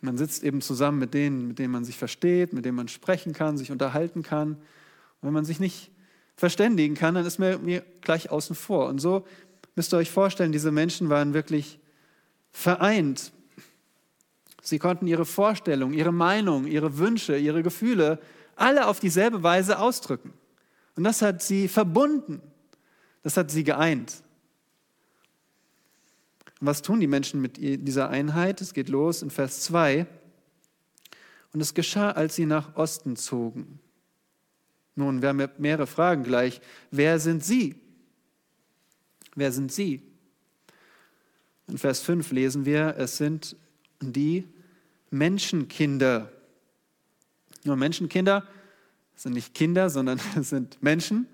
man 0.00 0.16
sitzt 0.16 0.42
eben 0.42 0.62
zusammen 0.62 0.98
mit 0.98 1.12
denen, 1.12 1.48
mit 1.48 1.58
denen 1.58 1.72
man 1.72 1.84
sich 1.84 1.98
versteht, 1.98 2.54
mit 2.54 2.64
denen 2.64 2.76
man 2.76 2.88
sprechen 2.88 3.34
kann, 3.34 3.58
sich 3.58 3.70
unterhalten 3.70 4.22
kann. 4.22 4.54
Und 4.54 5.28
wenn 5.28 5.34
man 5.34 5.44
sich 5.44 5.60
nicht 5.60 5.90
verständigen 6.36 6.94
kann, 6.94 7.14
dann 7.14 7.26
ist 7.26 7.38
man 7.38 7.64
mir 7.64 7.84
gleich 8.00 8.30
außen 8.30 8.56
vor. 8.56 8.88
Und 8.88 8.98
so 8.98 9.24
müsst 9.74 9.92
ihr 9.94 9.98
euch 9.98 10.10
vorstellen, 10.10 10.52
diese 10.52 10.72
Menschen 10.72 11.08
waren 11.08 11.34
wirklich 11.34 11.78
vereint. 12.52 13.32
Sie 14.62 14.78
konnten 14.78 15.06
ihre 15.06 15.26
Vorstellungen, 15.26 15.94
ihre 15.94 16.12
Meinung, 16.12 16.66
ihre 16.66 16.98
Wünsche, 16.98 17.36
ihre 17.36 17.62
Gefühle 17.62 18.18
alle 18.56 18.86
auf 18.86 19.00
dieselbe 19.00 19.42
Weise 19.42 19.78
ausdrücken. 19.78 20.32
Und 20.96 21.04
das 21.04 21.22
hat 21.22 21.42
sie 21.42 21.68
verbunden. 21.68 22.40
Das 23.22 23.36
hat 23.36 23.50
sie 23.50 23.64
geeint. 23.64 24.22
Und 26.60 26.66
was 26.68 26.82
tun 26.82 27.00
die 27.00 27.06
Menschen 27.06 27.40
mit 27.40 27.56
dieser 27.58 28.10
Einheit? 28.10 28.60
Es 28.60 28.74
geht 28.74 28.88
los 28.88 29.22
in 29.22 29.30
Vers 29.30 29.62
2. 29.62 30.06
Und 31.52 31.60
es 31.60 31.74
geschah, 31.74 32.10
als 32.12 32.36
sie 32.36 32.46
nach 32.46 32.76
Osten 32.76 33.16
zogen. 33.16 33.80
Nun, 34.96 35.22
wir 35.22 35.30
haben 35.30 35.48
mehrere 35.58 35.86
Fragen 35.86 36.22
gleich. 36.22 36.60
Wer 36.90 37.18
sind 37.18 37.44
sie? 37.44 37.74
Wer 39.34 39.50
sind 39.50 39.72
sie? 39.72 40.02
In 41.66 41.78
Vers 41.78 42.00
5 42.00 42.30
lesen 42.30 42.64
wir, 42.64 42.94
es 42.98 43.16
sind 43.16 43.56
die 44.00 44.46
Menschenkinder. 45.10 46.30
Nur 47.64 47.76
Menschenkinder 47.76 48.46
sind 49.16 49.32
nicht 49.32 49.54
Kinder, 49.54 49.90
sondern 49.90 50.20
es 50.38 50.50
sind 50.50 50.82
Menschen. 50.82 51.26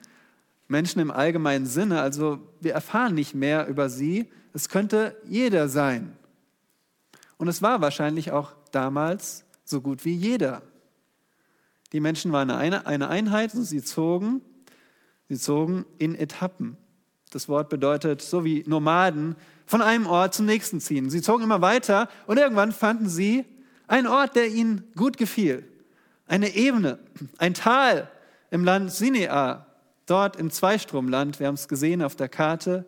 Menschen 0.69 1.01
im 1.01 1.11
allgemeinen 1.11 1.67
Sinne. 1.67 2.01
Also 2.01 2.41
wir 2.61 2.73
erfahren 2.73 3.15
nicht 3.15 3.35
mehr 3.35 3.67
über 3.67 3.89
sie. 3.89 4.31
Es 4.55 4.69
könnte 4.69 5.17
jeder 5.27 5.69
sein. 5.69 6.17
Und 7.39 7.49
es 7.49 7.61
war 7.61 7.81
wahrscheinlich 7.81 8.31
auch 8.31 8.53
damals 8.71 9.45
so 9.65 9.81
gut 9.81 10.05
wie 10.05 10.15
jeder. 10.15 10.63
Die 11.93 12.01
Menschen 12.01 12.33
waren 12.33 12.51
eine, 12.51 12.87
Einheit 12.87 13.55
und 13.55 13.65
sie 13.65 13.83
zogen, 13.83 14.43
sie 15.29 15.37
zogen 15.37 15.85
in 15.99 16.15
Etappen. 16.15 16.77
Das 17.31 17.49
Wort 17.49 17.69
bedeutet, 17.69 18.23
so 18.23 18.45
wie 18.45 18.65
Nomaden 18.67 19.37
von 19.67 19.83
einem 19.83 20.07
Ort 20.07 20.35
zum 20.35 20.47
nächsten 20.47 20.81
ziehen. 20.81 21.11
Sie 21.11 21.23
zogen 21.23 21.45
immer 21.45 21.61
weiter 21.61 22.09
und 22.27 22.39
irgendwann 22.39 22.73
fanden 22.73 23.09
sie 23.09 23.45
einen 23.87 24.07
Ort, 24.07 24.37
der 24.37 24.49
ihnen 24.49 24.85
gut 24.97 25.17
gefiel. 25.17 25.65
Eine 26.27 26.55
Ebene, 26.55 26.99
ein 27.39 27.55
Tal 27.55 28.09
im 28.51 28.65
Land 28.65 28.93
Sinea, 28.93 29.67
dort 30.07 30.37
im 30.37 30.51
Zweistromland, 30.51 31.39
wir 31.41 31.47
haben 31.47 31.55
es 31.55 31.69
gesehen 31.69 32.03
auf 32.03 32.17
der 32.17 32.29
Karte, 32.29 32.85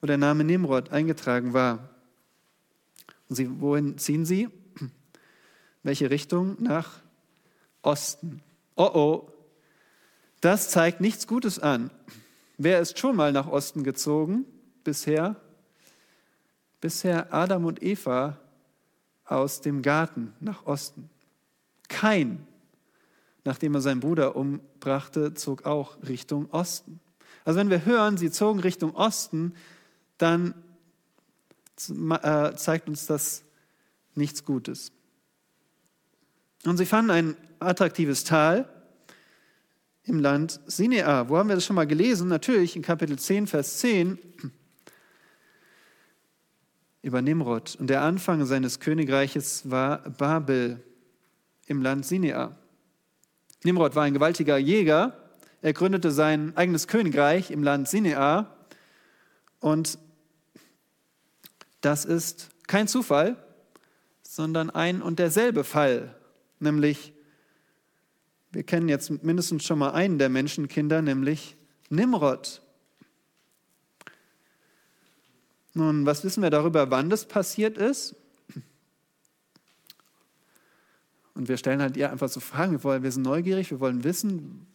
wo 0.00 0.06
der 0.06 0.18
Name 0.18 0.44
Nimrod 0.44 0.90
eingetragen 0.90 1.52
war. 1.52 1.90
Und 3.28 3.36
sie, 3.36 3.60
wohin 3.60 3.98
ziehen 3.98 4.24
sie? 4.24 4.48
Welche 5.84 6.10
Richtung? 6.10 6.56
Nach 6.60 7.01
Osten. 7.82 8.40
Oh 8.76 8.90
oh, 8.94 9.28
das 10.40 10.70
zeigt 10.70 11.00
nichts 11.00 11.26
Gutes 11.26 11.58
an. 11.58 11.90
Wer 12.58 12.80
ist 12.80 12.98
schon 12.98 13.16
mal 13.16 13.32
nach 13.32 13.48
Osten 13.48 13.84
gezogen 13.84 14.44
bisher? 14.84 15.36
Bisher 16.80 17.32
Adam 17.32 17.64
und 17.64 17.82
Eva 17.82 18.38
aus 19.24 19.60
dem 19.60 19.82
Garten 19.82 20.32
nach 20.40 20.66
Osten. 20.66 21.08
Kein, 21.88 22.46
nachdem 23.44 23.74
er 23.74 23.80
seinen 23.80 24.00
Bruder 24.00 24.36
umbrachte, 24.36 25.34
zog 25.34 25.64
auch 25.64 25.96
Richtung 26.06 26.50
Osten. 26.50 27.00
Also 27.44 27.58
wenn 27.58 27.70
wir 27.70 27.84
hören, 27.84 28.16
sie 28.16 28.30
zogen 28.30 28.60
Richtung 28.60 28.94
Osten, 28.94 29.54
dann 30.18 30.54
äh, 31.88 32.54
zeigt 32.54 32.88
uns 32.88 33.06
das 33.06 33.42
nichts 34.14 34.44
Gutes. 34.44 34.92
Und 36.64 36.76
sie 36.76 36.86
fanden 36.86 37.10
ein 37.10 37.36
attraktives 37.58 38.24
Tal 38.24 38.68
im 40.04 40.18
Land 40.20 40.60
Sinea. 40.66 41.28
Wo 41.28 41.36
haben 41.36 41.48
wir 41.48 41.56
das 41.56 41.64
schon 41.64 41.76
mal 41.76 41.86
gelesen? 41.86 42.28
Natürlich 42.28 42.76
in 42.76 42.82
Kapitel 42.82 43.18
10, 43.18 43.46
Vers 43.46 43.78
10 43.78 44.18
über 47.02 47.20
Nimrod. 47.20 47.76
Und 47.78 47.88
der 47.88 48.02
Anfang 48.02 48.46
seines 48.46 48.78
Königreiches 48.78 49.70
war 49.70 49.98
Babel 50.10 50.82
im 51.66 51.82
Land 51.82 52.06
Sinea. 52.06 52.56
Nimrod 53.64 53.94
war 53.96 54.04
ein 54.04 54.14
gewaltiger 54.14 54.56
Jäger. 54.56 55.18
Er 55.62 55.72
gründete 55.72 56.10
sein 56.10 56.56
eigenes 56.56 56.86
Königreich 56.86 57.50
im 57.50 57.62
Land 57.62 57.88
Sinea. 57.88 58.54
Und 59.58 59.98
das 61.80 62.04
ist 62.04 62.50
kein 62.68 62.86
Zufall, 62.86 63.36
sondern 64.22 64.70
ein 64.70 65.02
und 65.02 65.18
derselbe 65.18 65.64
Fall. 65.64 66.14
Nämlich, 66.62 67.12
wir 68.52 68.62
kennen 68.62 68.88
jetzt 68.88 69.10
mindestens 69.24 69.64
schon 69.64 69.80
mal 69.80 69.90
einen 69.90 70.18
der 70.18 70.28
Menschenkinder, 70.28 71.02
nämlich 71.02 71.56
Nimrod. 71.90 72.62
Nun, 75.74 76.06
was 76.06 76.22
wissen 76.22 76.40
wir 76.40 76.50
darüber, 76.50 76.90
wann 76.90 77.10
das 77.10 77.26
passiert 77.26 77.78
ist? 77.78 78.14
Und 81.34 81.48
wir 81.48 81.56
stellen 81.56 81.82
halt 81.82 81.96
ihr 81.96 82.12
einfach 82.12 82.28
so 82.28 82.38
Fragen. 82.38 82.72
Wir, 82.72 82.84
wollen, 82.84 83.02
wir 83.02 83.10
sind 83.10 83.22
neugierig, 83.22 83.72
wir 83.72 83.80
wollen 83.80 84.04
wissen, 84.04 84.66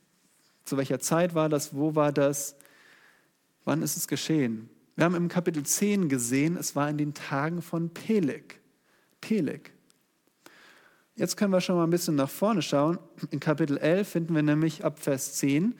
zu 0.65 0.75
welcher 0.75 0.99
Zeit 0.99 1.35
war 1.35 1.47
das, 1.47 1.73
wo 1.73 1.95
war 1.95 2.11
das, 2.11 2.57
wann 3.63 3.81
ist 3.81 3.95
es 3.95 4.09
geschehen. 4.09 4.69
Wir 4.97 5.05
haben 5.05 5.15
im 5.15 5.29
Kapitel 5.29 5.63
10 5.63 6.09
gesehen, 6.09 6.57
es 6.57 6.75
war 6.75 6.89
in 6.89 6.97
den 6.97 7.13
Tagen 7.13 7.61
von 7.61 7.91
Peleg. 7.93 8.59
Peleg. 9.21 9.76
Jetzt 11.17 11.35
können 11.35 11.51
wir 11.51 11.61
schon 11.61 11.77
mal 11.77 11.83
ein 11.83 11.89
bisschen 11.89 12.13
nach 12.13 12.29
vorne 12.29 12.61
schauen. 12.61 12.99
In 13.31 13.39
Kapitel 13.39 13.79
11 13.79 14.07
finden 14.07 14.35
wir 14.35 14.43
nämlich 14.43 14.85
ab 14.85 14.99
Vers 14.99 15.33
10 15.33 15.73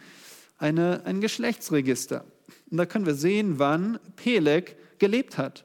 eine, 0.58 1.04
ein 1.06 1.22
Geschlechtsregister. 1.22 2.26
Und 2.72 2.78
da 2.78 2.88
können 2.88 3.06
wir 3.06 3.14
sehen, 3.14 3.60
wann 3.60 4.00
Peleg 4.16 4.76
gelebt 4.98 5.38
hat. 5.38 5.64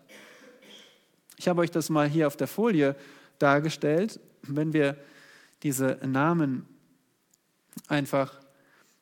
Ich 1.38 1.48
habe 1.48 1.62
euch 1.62 1.70
das 1.70 1.88
mal 1.88 2.06
hier 2.06 2.26
auf 2.26 2.36
der 2.36 2.48
Folie 2.48 2.96
dargestellt. 3.38 4.20
Wenn 4.42 4.74
wir 4.74 4.98
diese 5.62 5.98
Namen 6.04 6.66
einfach 7.88 8.40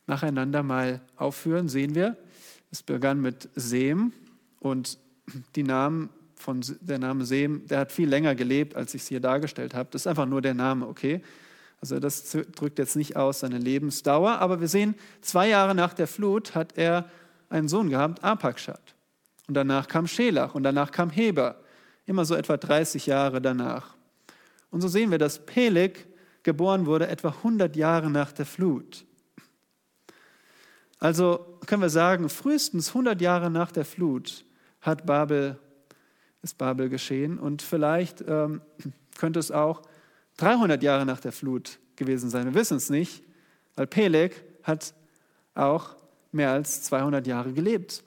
nacheinander 0.06 0.62
mal 0.62 1.00
aufführen, 1.16 1.68
sehen 1.68 1.96
wir, 1.96 2.16
es 2.70 2.84
begann 2.84 3.20
mit 3.20 3.48
Sem 3.56 4.12
und 4.60 4.98
die 5.56 5.64
Namen 5.64 6.10
von, 6.40 6.60
der 6.80 6.98
Name 6.98 7.24
Sem, 7.24 7.66
der 7.66 7.80
hat 7.80 7.92
viel 7.92 8.08
länger 8.08 8.34
gelebt, 8.34 8.76
als 8.76 8.94
ich 8.94 9.02
es 9.02 9.08
hier 9.08 9.20
dargestellt 9.20 9.74
habe. 9.74 9.88
Das 9.92 10.02
ist 10.02 10.06
einfach 10.06 10.26
nur 10.26 10.42
der 10.42 10.54
Name, 10.54 10.86
okay? 10.86 11.22
Also 11.80 11.98
das 11.98 12.36
drückt 12.56 12.78
jetzt 12.78 12.96
nicht 12.96 13.16
aus 13.16 13.40
seine 13.40 13.58
Lebensdauer, 13.58 14.38
aber 14.38 14.60
wir 14.60 14.68
sehen, 14.68 14.94
zwei 15.22 15.48
Jahre 15.48 15.74
nach 15.74 15.94
der 15.94 16.06
Flut 16.06 16.54
hat 16.54 16.76
er 16.76 17.08
einen 17.48 17.68
Sohn 17.68 17.88
gehabt, 17.88 18.22
Apakshad. 18.22 18.94
Und 19.48 19.54
danach 19.54 19.88
kam 19.88 20.06
Schelach 20.06 20.54
und 20.54 20.62
danach 20.62 20.90
kam 20.92 21.10
Heber, 21.10 21.56
immer 22.06 22.24
so 22.24 22.34
etwa 22.34 22.56
30 22.56 23.06
Jahre 23.06 23.40
danach. 23.40 23.96
Und 24.70 24.80
so 24.80 24.88
sehen 24.88 25.10
wir, 25.10 25.18
dass 25.18 25.44
Peleg 25.44 26.06
geboren 26.42 26.86
wurde 26.86 27.08
etwa 27.08 27.28
100 27.28 27.76
Jahre 27.76 28.10
nach 28.10 28.32
der 28.32 28.46
Flut. 28.46 29.04
Also 30.98 31.58
können 31.66 31.82
wir 31.82 31.90
sagen, 31.90 32.28
frühestens 32.28 32.88
100 32.88 33.20
Jahre 33.20 33.50
nach 33.50 33.72
der 33.72 33.84
Flut 33.84 34.44
hat 34.80 35.06
Babel, 35.06 35.58
ist 36.42 36.58
Babel 36.58 36.88
geschehen 36.88 37.38
und 37.38 37.62
vielleicht 37.62 38.24
ähm, 38.26 38.60
könnte 39.18 39.38
es 39.38 39.50
auch 39.50 39.82
300 40.38 40.82
Jahre 40.82 41.04
nach 41.04 41.20
der 41.20 41.32
Flut 41.32 41.78
gewesen 41.96 42.30
sein. 42.30 42.46
Wir 42.46 42.54
wissen 42.54 42.76
es 42.78 42.90
nicht, 42.90 43.22
weil 43.76 43.86
Peleg 43.86 44.42
hat 44.62 44.94
auch 45.54 45.96
mehr 46.32 46.52
als 46.52 46.82
200 46.84 47.26
Jahre 47.26 47.52
gelebt. 47.52 48.02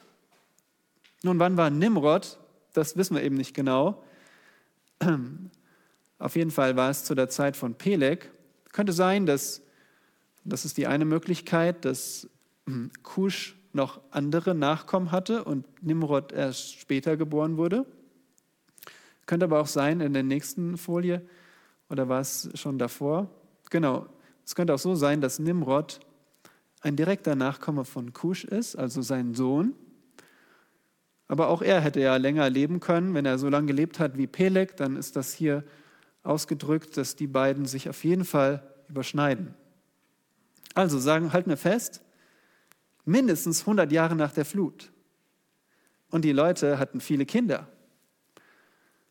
Nun, 1.22 1.40
wann 1.40 1.58
war 1.58 1.70
Nimrod? 1.70 2.40
Das 2.74 2.98
wissen 2.98 3.16
wir 3.16 3.24
eben 3.24 3.36
nicht 3.36 3.54
genau. 3.54 4.04
Auf 6.20 6.36
jeden 6.36 6.52
Fall 6.52 6.76
war 6.76 6.90
es 6.90 7.04
zu 7.04 7.16
der 7.16 7.30
Zeit 7.30 7.56
von 7.56 7.76
Peleg. 7.76 8.32
Könnte 8.72 8.94
sein, 8.94 9.26
dass, 9.26 9.62
das 10.44 10.66
ist 10.66 10.78
die 10.78 10.88
eine 10.88 11.06
Möglichkeit, 11.06 11.86
dass 11.86 12.30
hm, 12.66 12.92
Kusch 13.04 13.56
noch 13.74 14.02
andere 14.12 14.56
Nachkommen 14.56 15.12
hatte 15.12 15.44
und 15.44 15.66
Nimrod 15.84 16.32
erst 16.32 16.80
später 16.80 17.18
geboren 17.18 17.58
wurde. 17.58 17.86
Könnte 19.26 19.46
aber 19.46 19.60
auch 19.60 19.68
sein 19.68 20.02
in 20.02 20.14
der 20.14 20.24
nächsten 20.24 20.78
Folie, 20.78 21.22
oder 21.90 22.10
war 22.10 22.22
es 22.22 22.50
schon 22.56 22.78
davor? 22.78 23.30
Genau, 23.70 24.08
es 24.46 24.56
könnte 24.56 24.74
auch 24.74 24.80
so 24.80 24.96
sein, 24.96 25.22
dass 25.22 25.40
Nimrod 25.40 26.00
ein 26.82 26.96
direkter 26.96 27.36
Nachkomme 27.36 27.86
von 27.86 28.14
Kusch 28.14 28.44
ist, 28.44 28.76
also 28.76 29.02
sein 29.02 29.34
Sohn. 29.34 29.74
Aber 31.28 31.48
auch 31.48 31.62
er 31.62 31.80
hätte 31.80 32.02
ja 32.02 32.18
länger 32.18 32.50
leben 32.50 32.80
können. 32.80 33.14
Wenn 33.14 33.26
er 33.26 33.38
so 33.38 33.48
lange 33.48 33.68
gelebt 33.68 34.00
hat 34.00 34.18
wie 34.18 34.28
Peleg, 34.28 34.76
dann 34.76 34.98
ist 34.98 35.16
das 35.16 35.34
hier 35.34 35.64
ausgedrückt, 36.24 36.98
dass 36.98 37.16
die 37.16 37.28
beiden 37.28 37.66
sich 37.66 37.90
auf 37.90 38.04
jeden 38.04 38.26
Fall 38.26 38.62
überschneiden. 38.90 39.54
Also 40.74 41.00
sagen, 41.00 41.32
halten 41.32 41.50
wir 41.50 41.58
fest, 41.58 42.02
mindestens 43.06 43.62
100 43.62 43.92
Jahre 43.92 44.16
nach 44.16 44.34
der 44.34 44.46
Flut. 44.46 44.92
und 46.14 46.24
die 46.24 46.32
Leute 46.32 46.78
hatten 46.78 47.02
viele 47.02 47.26
Kinder. 47.26 47.68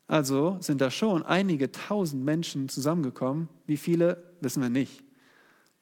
Also 0.06 0.58
sind 0.60 0.80
da 0.80 0.90
schon 0.90 1.22
einige 1.22 1.72
tausend 1.72 2.24
Menschen 2.24 2.68
zusammengekommen. 2.68 3.48
Wie 3.66 3.76
viele, 3.76 4.22
wissen 4.40 4.62
wir 4.62 4.68
nicht. 4.68 5.02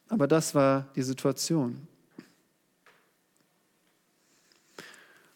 Aber 0.09 0.26
das 0.26 0.54
war 0.54 0.88
die 0.94 1.02
Situation. 1.02 1.87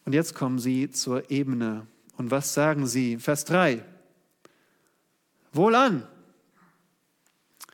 Und 0.05 0.13
jetzt 0.13 0.35
kommen 0.35 0.59
sie 0.59 0.91
zur 0.91 1.29
Ebene. 1.31 1.87
Und 2.17 2.31
was 2.31 2.53
sagen 2.53 2.85
sie? 2.87 3.17
Vers 3.17 3.45
3. 3.45 3.83
Wohlan. 5.51 6.07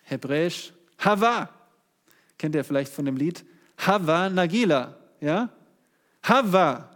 Hebräisch 0.03 0.73
Hava. 0.99 1.49
Kennt 2.37 2.55
ihr 2.55 2.63
vielleicht 2.63 2.93
von 2.93 3.05
dem 3.05 3.17
Lied? 3.17 3.45
Hava 3.77 4.29
Nagila. 4.29 4.95
Ja? 5.19 5.49
Hava. 6.23 6.90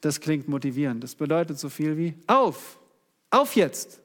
Das 0.00 0.20
klingt 0.20 0.48
motivierend. 0.48 1.02
Das 1.02 1.14
bedeutet 1.14 1.58
so 1.58 1.68
viel 1.68 1.96
wie 1.96 2.14
auf, 2.26 2.78
auf 3.30 3.56
jetzt. 3.56 4.00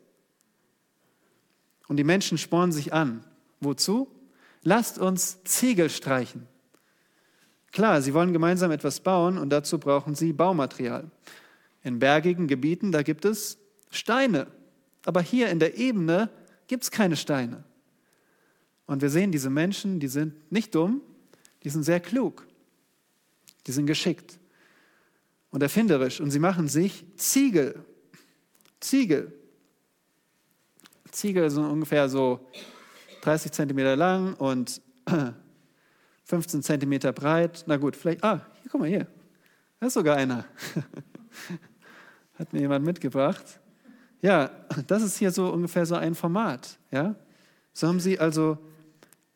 Und 1.87 1.97
die 1.97 2.03
Menschen 2.03 2.37
spornen 2.37 2.71
sich 2.71 2.93
an. 2.93 3.23
Wozu? 3.59 4.07
Lasst 4.63 4.97
uns 4.97 5.43
Ziegel 5.43 5.89
streichen. 5.89 6.47
Klar, 7.71 8.01
sie 8.01 8.13
wollen 8.13 8.33
gemeinsam 8.33 8.71
etwas 8.71 8.99
bauen 8.99 9.37
und 9.37 9.49
dazu 9.49 9.79
brauchen 9.79 10.15
sie 10.15 10.31
Baumaterial. 10.31 11.09
In 11.83 11.99
bergigen 11.99 12.47
Gebieten, 12.47 12.91
da 12.91 13.03
gibt 13.03 13.25
es 13.25 13.57
Steine. 13.89 14.47
Aber 15.05 15.21
hier 15.21 15.49
in 15.49 15.59
der 15.59 15.77
Ebene 15.77 16.29
gibt 16.67 16.83
es 16.83 16.91
keine 16.91 17.15
Steine. 17.15 17.63
Und 18.85 19.01
wir 19.01 19.09
sehen, 19.09 19.31
diese 19.31 19.49
Menschen, 19.49 19.99
die 19.99 20.07
sind 20.07 20.51
nicht 20.51 20.73
dumm, 20.75 21.01
die 21.63 21.69
sind 21.69 21.83
sehr 21.83 21.99
klug, 21.99 22.47
die 23.67 23.71
sind 23.71 23.85
geschickt 23.85 24.39
und 25.53 25.61
erfinderisch 25.61 26.19
und 26.19 26.31
sie 26.31 26.39
machen 26.39 26.67
sich 26.67 27.05
Ziegel. 27.15 27.85
Ziegel. 28.79 29.31
Ziegel 31.11 31.49
sind 31.51 31.65
ungefähr 31.65 32.09
so 32.09 32.49
30 33.21 33.51
Zentimeter 33.51 33.95
lang 33.95 34.33
und 34.33 34.81
15 36.23 36.63
Zentimeter 36.63 37.13
breit. 37.13 37.65
Na 37.67 37.77
gut, 37.77 37.95
vielleicht, 37.95 38.23
ah, 38.23 38.41
hier, 38.63 38.71
guck 38.71 38.81
mal 38.81 38.89
hier. 38.89 39.07
Da 39.79 39.85
ist 39.85 39.93
sogar 39.93 40.17
einer. 40.17 40.45
Hat 42.39 42.51
mir 42.51 42.61
jemand 42.61 42.83
mitgebracht. 42.83 43.59
Ja, 44.21 44.49
das 44.87 45.03
ist 45.03 45.17
hier 45.17 45.29
so 45.29 45.53
ungefähr 45.53 45.85
so 45.85 45.93
ein 45.93 46.15
Format. 46.15 46.79
Ja? 46.89 47.15
So 47.73 47.87
haben 47.87 47.99
sie 47.99 48.19
also 48.19 48.57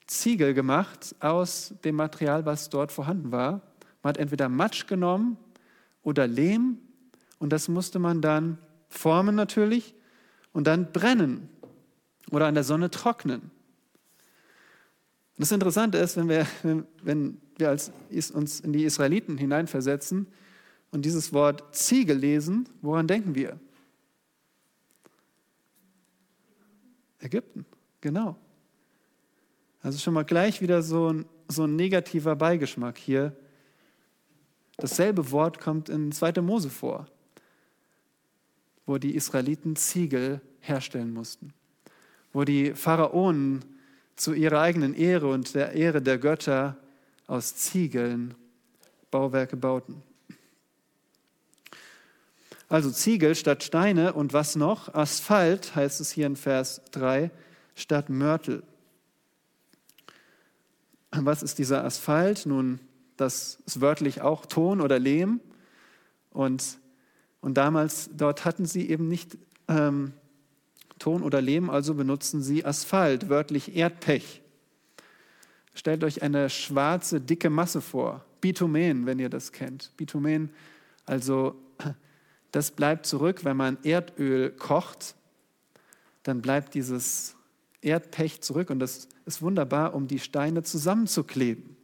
Ziegel 0.08 0.56
gemacht 0.56 1.16
aus 1.20 1.76
dem 1.84 1.96
Material, 1.96 2.44
was 2.44 2.70
dort 2.70 2.92
vorhanden 2.92 3.32
war. 3.32 3.62
Man 4.02 4.10
hat 4.10 4.18
entweder 4.18 4.50
Matsch 4.50 4.88
genommen 4.88 5.38
oder 6.08 6.26
Lehm 6.26 6.78
und 7.38 7.52
das 7.52 7.68
musste 7.68 8.00
man 8.00 8.22
dann 8.22 8.58
formen 8.88 9.36
natürlich 9.36 9.94
und 10.54 10.66
dann 10.66 10.94
brennen 10.94 11.50
oder 12.32 12.48
an 12.48 12.54
der 12.54 12.64
Sonne 12.64 12.90
trocknen. 12.90 13.42
Und 13.42 13.52
das 15.36 15.52
Interessante 15.52 15.98
ist, 15.98 16.16
wenn 16.16 16.30
wir, 16.30 16.48
wenn 17.04 17.42
wir 17.58 17.68
als, 17.68 17.92
uns 18.34 18.62
in 18.62 18.72
die 18.72 18.86
Israeliten 18.86 19.38
hineinversetzen 19.38 20.28
und 20.92 21.04
dieses 21.04 21.34
Wort 21.34 21.76
Ziegel 21.76 22.16
lesen, 22.16 22.70
woran 22.82 23.06
denken 23.06 23.36
wir? 23.36 23.60
Ägypten, 27.20 27.66
genau. 28.00 28.38
Also 29.82 30.00
schon 30.00 30.14
mal 30.14 30.24
gleich 30.24 30.62
wieder 30.62 30.82
so 30.82 31.12
ein, 31.12 31.26
so 31.50 31.66
ein 31.66 31.76
negativer 31.76 32.38
Beigeschmack 32.38 32.98
hier 32.98 33.36
Dasselbe 34.78 35.32
Wort 35.32 35.60
kommt 35.60 35.90
in 35.90 36.12
2. 36.12 36.42
Mose 36.42 36.70
vor, 36.70 37.08
wo 38.86 38.98
die 38.98 39.16
Israeliten 39.16 39.76
Ziegel 39.76 40.40
herstellen 40.60 41.14
mussten, 41.14 41.54
wo 42.32 42.44
die 42.44 42.74
Pharaonen 42.74 43.66
zu 44.16 44.34
ihrer 44.34 44.62
eigenen 44.62 44.94
Ehre 44.94 45.28
und 45.30 45.56
der 45.56 45.74
Ehre 45.74 46.02
der 46.02 46.18
Götter 46.18 46.78
aus 47.26 47.56
Ziegeln 47.56 48.36
Bauwerke 49.12 49.58
bauten. 49.58 50.04
Also 52.70 52.92
Ziegel 52.92 53.36
statt 53.36 53.64
Steine 53.64 54.14
und 54.14 54.34
was 54.34 54.56
noch? 54.56 54.94
Asphalt 54.94 55.76
heißt 55.76 56.02
es 56.02 56.12
hier 56.12 56.28
in 56.28 56.36
Vers 56.36 56.82
3 56.92 57.32
statt 57.76 58.10
Mörtel. 58.10 58.64
Was 61.12 61.44
ist 61.44 61.58
dieser 61.60 61.86
Asphalt? 61.86 62.46
Nun, 62.46 62.80
das 63.18 63.60
ist 63.66 63.82
wörtlich 63.82 64.22
auch 64.22 64.46
Ton 64.46 64.82
oder 64.82 65.00
Lehm. 65.00 65.42
Und, 66.32 66.80
und 67.42 67.56
damals, 67.56 68.10
dort 68.14 68.46
hatten 68.46 68.66
sie 68.66 68.90
eben 68.90 69.08
nicht 69.08 69.38
ähm, 69.68 70.14
Ton 71.00 71.24
oder 71.24 71.42
Lehm, 71.42 71.70
also 71.70 71.94
benutzen 71.94 72.42
sie 72.42 72.66
Asphalt, 72.66 73.30
wörtlich 73.30 73.76
Erdpech. 73.76 74.42
Stellt 75.74 76.04
euch 76.04 76.24
eine 76.24 76.50
schwarze, 76.50 77.22
dicke 77.22 77.50
Masse 77.50 77.82
vor. 77.82 78.26
Bitumen, 78.42 79.06
wenn 79.06 79.20
ihr 79.20 79.30
das 79.30 79.52
kennt. 79.52 79.92
Bitumen, 79.98 80.50
also 81.06 81.56
das 82.52 82.72
bleibt 82.72 83.06
zurück, 83.06 83.46
wenn 83.46 83.58
man 83.58 83.78
Erdöl 83.84 84.52
kocht, 84.52 85.16
dann 86.24 86.42
bleibt 86.42 86.74
dieses 86.74 87.36
Erdpech 87.82 88.42
zurück 88.42 88.70
und 88.70 88.80
das 88.80 89.08
ist 89.26 89.42
wunderbar, 89.42 89.94
um 89.94 90.08
die 90.08 90.20
Steine 90.20 90.64
zusammenzukleben. 90.64 91.77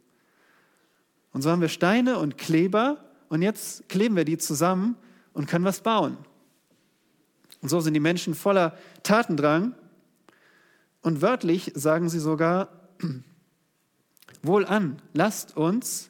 Und 1.34 1.42
so 1.42 1.50
haben 1.50 1.60
wir 1.60 1.68
Steine 1.68 2.18
und 2.18 2.38
Kleber 2.38 3.04
und 3.28 3.42
jetzt 3.42 3.88
kleben 3.88 4.14
wir 4.14 4.24
die 4.24 4.38
zusammen 4.38 4.96
und 5.32 5.48
können 5.48 5.64
was 5.64 5.80
bauen. 5.80 6.16
Und 7.60 7.68
so 7.68 7.80
sind 7.80 7.92
die 7.92 8.00
Menschen 8.00 8.34
voller 8.34 8.78
Tatendrang. 9.02 9.74
Und 11.02 11.22
wörtlich 11.22 11.72
sagen 11.74 12.08
sie 12.08 12.20
sogar, 12.20 12.68
wohlan, 14.42 15.02
lasst 15.12 15.56
uns 15.56 16.08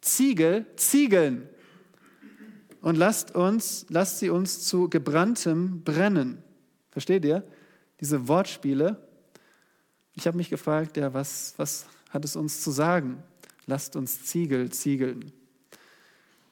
Ziegel 0.00 0.64
ziegeln 0.76 1.48
und 2.80 2.96
lasst 2.96 3.34
uns, 3.34 3.84
lasst 3.90 4.20
sie 4.20 4.30
uns 4.30 4.64
zu 4.64 4.88
gebranntem 4.88 5.82
brennen. 5.84 6.42
Versteht 6.90 7.26
ihr? 7.26 7.44
Diese 8.00 8.26
Wortspiele. 8.26 8.96
Ich 10.14 10.26
habe 10.26 10.38
mich 10.38 10.48
gefragt, 10.48 10.96
ja, 10.96 11.12
was, 11.12 11.52
was 11.58 11.84
hat 12.08 12.24
es 12.24 12.36
uns 12.36 12.62
zu 12.62 12.70
sagen? 12.70 13.22
Lasst 13.66 13.96
uns 13.96 14.24
Ziegel 14.24 14.70
ziegeln. 14.70 15.32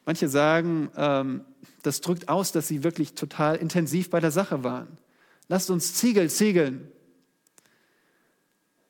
Manche 0.05 0.29
sagen, 0.29 0.91
ähm, 0.97 1.45
das 1.83 2.01
drückt 2.01 2.29
aus, 2.29 2.53
dass 2.53 2.69
sie 2.69 2.83
wirklich 2.83 3.15
total 3.15 3.57
intensiv 3.57 4.11
bei 4.11 4.21
der 4.21 4.31
Sache 4.31 4.65
waren. 4.65 4.99
Lasst 5.49 5.71
uns 5.71 5.95
Ziegel 5.95 6.31
ziegeln. 6.31 6.91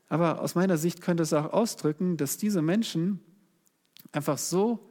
Aber 0.08 0.40
aus 0.40 0.54
meiner 0.54 0.76
Sicht 0.76 1.00
könnte 1.00 1.22
es 1.22 1.32
auch 1.32 1.52
ausdrücken, 1.52 2.16
dass 2.16 2.36
diese 2.36 2.62
Menschen 2.62 3.20
einfach 4.12 4.38
so 4.38 4.90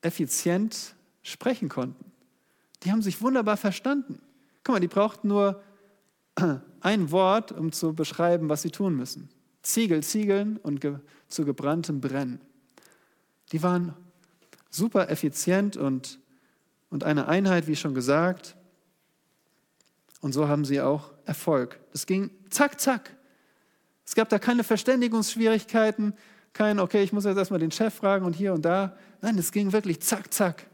effizient 0.00 0.94
sprechen 1.22 1.68
konnten. 1.68 2.12
Die 2.82 2.90
haben 2.90 3.02
sich 3.02 3.22
wunderbar 3.22 3.56
verstanden. 3.56 4.20
Guck 4.64 4.74
mal, 4.74 4.80
die 4.80 4.88
brauchten 4.88 5.28
nur 5.28 5.62
ein 6.80 7.10
Wort, 7.10 7.52
um 7.52 7.72
zu 7.72 7.94
beschreiben, 7.94 8.48
was 8.48 8.62
sie 8.62 8.70
tun 8.70 8.96
müssen. 8.96 9.28
Ziegel 9.62 10.02
ziegeln 10.02 10.56
und 10.56 10.80
zu 11.32 11.44
gebranntem 11.44 12.00
brennen. 12.00 12.40
Die 13.52 13.62
waren 13.62 13.94
super 14.70 15.10
effizient 15.10 15.76
und, 15.76 16.18
und 16.90 17.04
eine 17.04 17.28
Einheit, 17.28 17.66
wie 17.66 17.76
schon 17.76 17.94
gesagt. 17.94 18.56
Und 20.20 20.32
so 20.32 20.48
haben 20.48 20.64
sie 20.64 20.80
auch 20.80 21.10
Erfolg. 21.24 21.80
Das 21.92 22.06
ging 22.06 22.30
zack, 22.50 22.80
zack. 22.80 23.16
Es 24.04 24.14
gab 24.14 24.28
da 24.28 24.38
keine 24.38 24.64
Verständigungsschwierigkeiten, 24.64 26.14
kein, 26.52 26.78
okay, 26.80 27.02
ich 27.02 27.12
muss 27.12 27.24
jetzt 27.24 27.38
erstmal 27.38 27.60
den 27.60 27.70
Chef 27.70 27.94
fragen 27.94 28.26
und 28.26 28.34
hier 28.34 28.52
und 28.52 28.62
da. 28.62 28.96
Nein, 29.20 29.38
es 29.38 29.52
ging 29.52 29.72
wirklich 29.72 30.00
zack, 30.00 30.32
zack. 30.32 30.66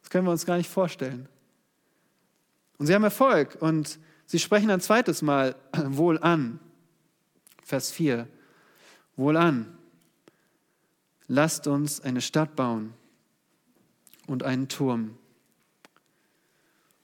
Das 0.00 0.10
können 0.10 0.26
wir 0.26 0.30
uns 0.30 0.46
gar 0.46 0.56
nicht 0.56 0.70
vorstellen. 0.70 1.28
Und 2.78 2.86
sie 2.86 2.94
haben 2.94 3.04
Erfolg 3.04 3.56
und 3.60 3.98
sie 4.26 4.38
sprechen 4.38 4.70
ein 4.70 4.80
zweites 4.80 5.22
Mal 5.22 5.54
wohl 5.86 6.18
an. 6.18 6.60
Vers 7.64 7.90
4. 7.90 8.28
Wohlan, 9.16 9.76
lasst 11.26 11.66
uns 11.66 12.00
eine 12.00 12.20
Stadt 12.20 12.54
bauen 12.54 12.92
und 14.26 14.42
einen 14.42 14.68
Turm. 14.68 15.16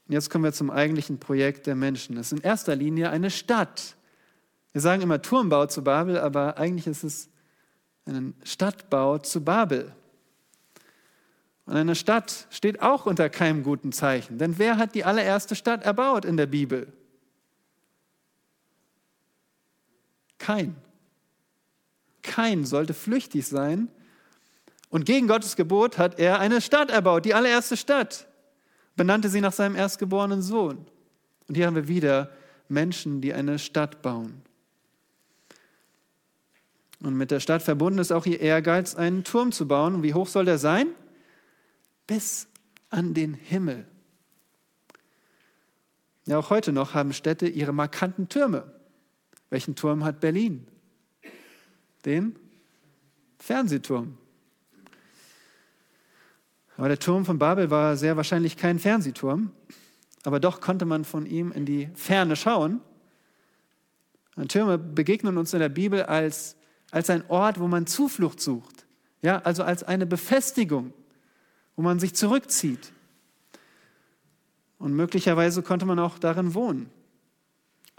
Und 0.06 0.14
jetzt 0.14 0.30
kommen 0.30 0.44
wir 0.44 0.52
zum 0.52 0.70
eigentlichen 0.70 1.18
Projekt 1.18 1.66
der 1.66 1.74
Menschen. 1.74 2.16
Es 2.16 2.32
ist 2.32 2.38
in 2.38 2.44
erster 2.44 2.76
Linie 2.76 3.10
eine 3.10 3.30
Stadt. 3.30 3.96
Wir 4.72 4.80
sagen 4.80 5.02
immer 5.02 5.22
Turmbau 5.22 5.66
zu 5.66 5.82
Babel, 5.82 6.18
aber 6.18 6.58
eigentlich 6.58 6.86
ist 6.86 7.04
es 7.04 7.28
ein 8.04 8.34
Stadtbau 8.44 9.18
zu 9.18 9.42
Babel. 9.42 9.94
Und 11.64 11.76
eine 11.76 11.94
Stadt 11.94 12.48
steht 12.50 12.82
auch 12.82 13.06
unter 13.06 13.30
keinem 13.30 13.62
guten 13.62 13.92
Zeichen. 13.92 14.38
Denn 14.38 14.58
wer 14.58 14.76
hat 14.76 14.94
die 14.94 15.04
allererste 15.04 15.54
Stadt 15.54 15.84
erbaut 15.84 16.24
in 16.24 16.36
der 16.36 16.46
Bibel? 16.46 16.92
Kein. 20.38 20.74
Kein 22.32 22.64
sollte 22.64 22.94
flüchtig 22.94 23.46
sein 23.46 23.90
Und 24.88 25.04
gegen 25.04 25.28
Gottes 25.28 25.54
Gebot 25.54 25.98
hat 25.98 26.18
er 26.18 26.38
eine 26.40 26.62
Stadt 26.62 26.90
erbaut, 26.90 27.26
die 27.26 27.34
allererste 27.34 27.76
Stadt, 27.76 28.26
benannte 28.96 29.28
sie 29.28 29.42
nach 29.42 29.52
seinem 29.52 29.76
erstgeborenen 29.76 30.40
Sohn. 30.40 30.86
Und 31.46 31.56
hier 31.56 31.66
haben 31.66 31.74
wir 31.74 31.88
wieder 31.88 32.30
Menschen, 32.68 33.20
die 33.20 33.34
eine 33.34 33.58
Stadt 33.58 34.00
bauen. 34.00 34.40
Und 37.00 37.16
mit 37.16 37.30
der 37.30 37.40
Stadt 37.40 37.62
verbunden 37.62 37.98
ist 37.98 38.12
auch 38.12 38.24
ihr 38.24 38.40
Ehrgeiz, 38.40 38.94
einen 38.94 39.24
Turm 39.24 39.52
zu 39.52 39.68
bauen. 39.68 39.96
Und 39.96 40.02
wie 40.02 40.14
hoch 40.14 40.28
soll 40.28 40.46
der 40.46 40.58
sein? 40.58 40.86
Bis 42.06 42.48
an 42.88 43.12
den 43.12 43.34
Himmel. 43.34 43.86
Ja, 46.24 46.38
auch 46.38 46.48
heute 46.48 46.72
noch 46.72 46.94
haben 46.94 47.12
Städte 47.12 47.46
ihre 47.46 47.72
markanten 47.72 48.30
Türme. 48.30 48.72
Welchen 49.50 49.74
Turm 49.74 50.04
hat 50.04 50.20
Berlin? 50.20 50.66
Den 52.04 52.36
Fernsehturm. 53.38 54.16
Aber 56.76 56.88
der 56.88 56.98
Turm 56.98 57.24
von 57.24 57.38
Babel 57.38 57.70
war 57.70 57.96
sehr 57.96 58.16
wahrscheinlich 58.16 58.56
kein 58.56 58.78
Fernsehturm, 58.78 59.50
aber 60.24 60.40
doch 60.40 60.60
konnte 60.60 60.84
man 60.84 61.04
von 61.04 61.26
ihm 61.26 61.52
in 61.52 61.66
die 61.66 61.88
Ferne 61.94 62.36
schauen. 62.36 62.80
Und 64.36 64.50
Türme 64.50 64.78
begegnen 64.78 65.36
uns 65.36 65.52
in 65.52 65.60
der 65.60 65.68
Bibel 65.68 66.04
als, 66.04 66.56
als 66.90 67.10
ein 67.10 67.28
Ort, 67.28 67.60
wo 67.60 67.68
man 67.68 67.86
Zuflucht 67.86 68.40
sucht, 68.40 68.86
ja, 69.20 69.38
also 69.42 69.62
als 69.62 69.82
eine 69.84 70.06
Befestigung, 70.06 70.92
wo 71.76 71.82
man 71.82 72.00
sich 72.00 72.14
zurückzieht. 72.14 72.92
Und 74.78 74.94
möglicherweise 74.94 75.62
konnte 75.62 75.86
man 75.86 75.98
auch 75.98 76.18
darin 76.18 76.54
wohnen. 76.54 76.90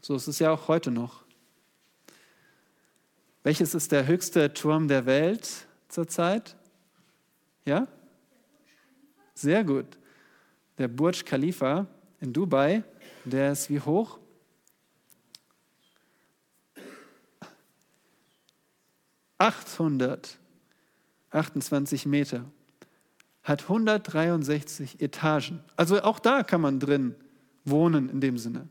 So 0.02 0.16
ist 0.16 0.28
es 0.28 0.40
ja 0.40 0.52
auch 0.52 0.68
heute 0.68 0.92
noch. 0.92 1.23
Welches 3.44 3.76
ist 3.76 3.92
der 3.92 4.08
höchste 4.08 4.54
Turm 4.54 4.88
der 4.88 5.06
Welt 5.06 5.68
zurzeit? 5.90 6.56
Ja? 7.66 7.90
Sehr 9.34 9.66
gut. 9.66 9.98
Der 10.78 10.88
Burj 10.88 11.26
Khalifa 11.26 11.88
in 12.22 12.32
Dubai, 12.32 12.86
der 13.26 13.52
ist 13.52 13.70
wie 13.70 13.82
hoch? 13.82 14.18
Achthundertachtundzwanzig 19.38 22.06
Meter 22.06 22.46
hat 23.44 23.64
163 23.64 25.02
Etagen. 25.02 25.62
Also 25.76 26.02
auch 26.02 26.20
da 26.20 26.44
kann 26.44 26.62
man 26.62 26.80
drin 26.80 27.14
wohnen 27.66 28.08
in 28.08 28.22
dem 28.22 28.38
Sinne. 28.38 28.70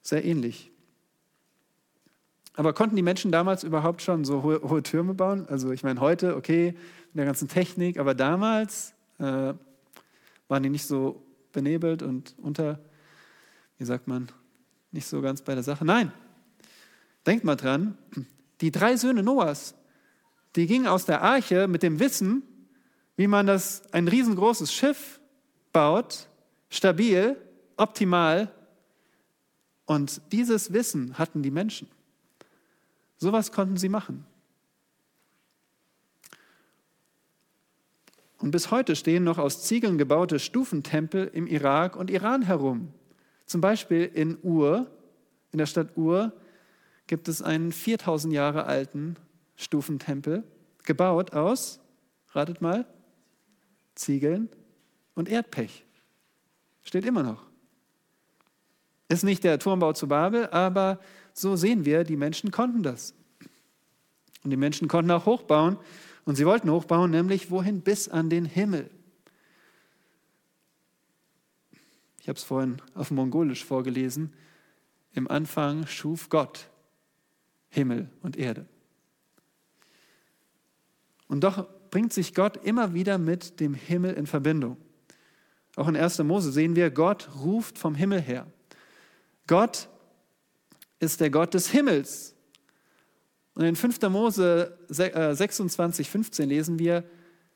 Sehr 0.00 0.24
ähnlich. 0.24 0.69
Aber 2.54 2.72
konnten 2.72 2.96
die 2.96 3.02
Menschen 3.02 3.30
damals 3.30 3.64
überhaupt 3.64 4.02
schon 4.02 4.24
so 4.24 4.42
hohe, 4.42 4.60
hohe 4.62 4.82
Türme 4.82 5.14
bauen? 5.14 5.46
Also 5.48 5.70
ich 5.70 5.82
meine, 5.82 6.00
heute, 6.00 6.36
okay, 6.36 6.68
in 6.68 7.16
der 7.16 7.24
ganzen 7.24 7.48
Technik, 7.48 7.98
aber 7.98 8.14
damals 8.14 8.94
äh, 9.18 9.54
waren 10.48 10.62
die 10.62 10.70
nicht 10.70 10.86
so 10.86 11.22
benebelt 11.52 12.02
und 12.02 12.34
unter, 12.38 12.80
wie 13.78 13.84
sagt 13.84 14.08
man, 14.08 14.28
nicht 14.92 15.06
so 15.06 15.20
ganz 15.20 15.42
bei 15.42 15.54
der 15.54 15.62
Sache. 15.62 15.84
Nein, 15.84 16.12
denkt 17.26 17.44
mal 17.44 17.56
dran, 17.56 17.96
die 18.60 18.70
drei 18.70 18.96
Söhne 18.96 19.22
Noahs, 19.22 19.74
die 20.56 20.66
gingen 20.66 20.86
aus 20.86 21.04
der 21.04 21.22
Arche 21.22 21.68
mit 21.68 21.82
dem 21.82 22.00
Wissen, 22.00 22.42
wie 23.16 23.26
man 23.26 23.46
das, 23.46 23.82
ein 23.92 24.08
riesengroßes 24.08 24.72
Schiff 24.72 25.20
baut, 25.72 26.28
stabil, 26.68 27.36
optimal. 27.76 28.50
Und 29.84 30.20
dieses 30.32 30.72
Wissen 30.72 31.18
hatten 31.18 31.42
die 31.42 31.50
Menschen. 31.50 31.88
Sowas 33.20 33.52
konnten 33.52 33.76
sie 33.76 33.90
machen. 33.90 34.24
Und 38.38 38.50
bis 38.50 38.70
heute 38.70 38.96
stehen 38.96 39.24
noch 39.24 39.36
aus 39.36 39.62
Ziegeln 39.62 39.98
gebaute 39.98 40.38
Stufentempel 40.38 41.30
im 41.34 41.46
Irak 41.46 41.96
und 41.96 42.10
Iran 42.10 42.40
herum. 42.40 42.94
Zum 43.44 43.60
Beispiel 43.60 44.04
in 44.06 44.38
Ur, 44.42 44.90
in 45.52 45.58
der 45.58 45.66
Stadt 45.66 45.98
Ur, 45.98 46.32
gibt 47.06 47.28
es 47.28 47.42
einen 47.42 47.72
4000 47.72 48.32
Jahre 48.32 48.64
alten 48.64 49.16
Stufentempel, 49.56 50.42
gebaut 50.84 51.34
aus, 51.34 51.78
ratet 52.30 52.62
mal, 52.62 52.86
Ziegeln 53.96 54.48
und 55.14 55.28
Erdpech. 55.28 55.84
Steht 56.84 57.04
immer 57.04 57.22
noch. 57.22 57.44
Ist 59.10 59.24
nicht 59.24 59.44
der 59.44 59.58
Turmbau 59.58 59.92
zu 59.92 60.08
Babel, 60.08 60.46
aber 60.46 61.00
so 61.40 61.56
sehen 61.56 61.84
wir, 61.84 62.04
die 62.04 62.16
Menschen 62.16 62.50
konnten 62.50 62.82
das. 62.82 63.14
Und 64.42 64.50
die 64.50 64.56
Menschen 64.56 64.88
konnten 64.88 65.10
auch 65.10 65.26
hochbauen. 65.26 65.76
Und 66.24 66.36
sie 66.36 66.46
wollten 66.46 66.70
hochbauen, 66.70 67.10
nämlich 67.10 67.50
wohin? 67.50 67.80
Bis 67.80 68.08
an 68.08 68.30
den 68.30 68.44
Himmel. 68.44 68.90
Ich 72.20 72.28
habe 72.28 72.36
es 72.36 72.44
vorhin 72.44 72.80
auf 72.94 73.10
Mongolisch 73.10 73.64
vorgelesen. 73.64 74.32
Im 75.14 75.28
Anfang 75.28 75.86
schuf 75.86 76.28
Gott 76.28 76.68
Himmel 77.70 78.10
und 78.22 78.36
Erde. 78.36 78.66
Und 81.26 81.42
doch 81.42 81.66
bringt 81.90 82.12
sich 82.12 82.34
Gott 82.34 82.56
immer 82.64 82.94
wieder 82.94 83.18
mit 83.18 83.60
dem 83.60 83.74
Himmel 83.74 84.14
in 84.14 84.26
Verbindung. 84.26 84.76
Auch 85.76 85.88
in 85.88 85.96
1. 85.96 86.18
Mose 86.20 86.52
sehen 86.52 86.76
wir, 86.76 86.90
Gott 86.90 87.30
ruft 87.36 87.78
vom 87.78 87.94
Himmel 87.94 88.20
her. 88.20 88.46
Gott 89.46 89.88
ist 91.00 91.20
der 91.20 91.30
Gott 91.30 91.54
des 91.54 91.70
Himmels. 91.70 92.34
Und 93.54 93.64
in 93.64 93.74
5. 93.74 94.00
Mose 94.02 94.78
26, 94.88 96.08
15 96.08 96.44
äh, 96.48 96.54
lesen 96.54 96.78
wir, 96.78 97.04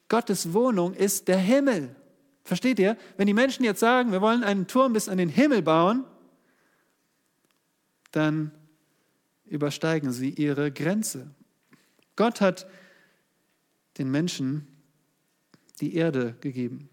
Gottes 0.08 0.52
Wohnung 0.52 0.92
ist 0.94 1.28
der 1.28 1.38
Himmel. 1.38 1.94
Versteht 2.42 2.78
ihr? 2.78 2.96
Wenn 3.16 3.26
die 3.26 3.34
Menschen 3.34 3.64
jetzt 3.64 3.80
sagen, 3.80 4.12
wir 4.12 4.20
wollen 4.20 4.42
einen 4.42 4.66
Turm 4.66 4.92
bis 4.92 5.08
an 5.08 5.18
den 5.18 5.28
Himmel 5.28 5.62
bauen, 5.62 6.04
dann 8.10 8.50
übersteigen 9.46 10.12
sie 10.12 10.30
ihre 10.30 10.70
Grenze. 10.70 11.30
Gott 12.16 12.40
hat 12.40 12.66
den 13.98 14.10
Menschen 14.10 14.66
die 15.80 15.94
Erde 15.94 16.36
gegeben. 16.40 16.88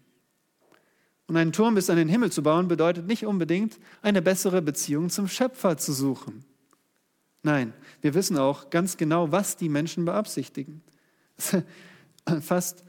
Und 1.32 1.38
einen 1.38 1.52
Turm 1.52 1.74
bis 1.74 1.88
an 1.88 1.96
den 1.96 2.10
Himmel 2.10 2.30
zu 2.30 2.42
bauen, 2.42 2.68
bedeutet 2.68 3.06
nicht 3.06 3.24
unbedingt, 3.24 3.78
eine 4.02 4.20
bessere 4.20 4.60
Beziehung 4.60 5.08
zum 5.08 5.28
Schöpfer 5.28 5.78
zu 5.78 5.94
suchen. 5.94 6.44
Nein, 7.42 7.72
wir 8.02 8.12
wissen 8.12 8.36
auch 8.36 8.68
ganz 8.68 8.98
genau, 8.98 9.32
was 9.32 9.56
die 9.56 9.70
Menschen 9.70 10.04
beabsichtigen. 10.04 10.82
Fast 12.42 12.84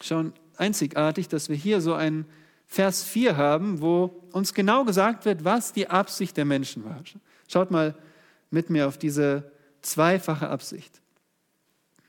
schon 0.00 0.32
einzigartig, 0.58 1.26
dass 1.26 1.48
wir 1.48 1.56
hier 1.56 1.80
so 1.80 1.94
einen 1.94 2.26
Vers 2.68 3.02
4 3.02 3.36
haben, 3.36 3.80
wo 3.80 4.22
uns 4.30 4.54
genau 4.54 4.84
gesagt 4.84 5.24
wird, 5.24 5.44
was 5.44 5.72
die 5.72 5.90
Absicht 5.90 6.36
der 6.36 6.44
Menschen 6.44 6.84
war. 6.84 7.02
Schaut 7.48 7.72
mal 7.72 7.96
mit 8.52 8.70
mir 8.70 8.86
auf 8.86 8.96
diese 8.96 9.50
zweifache 9.82 10.48
Absicht. 10.48 11.02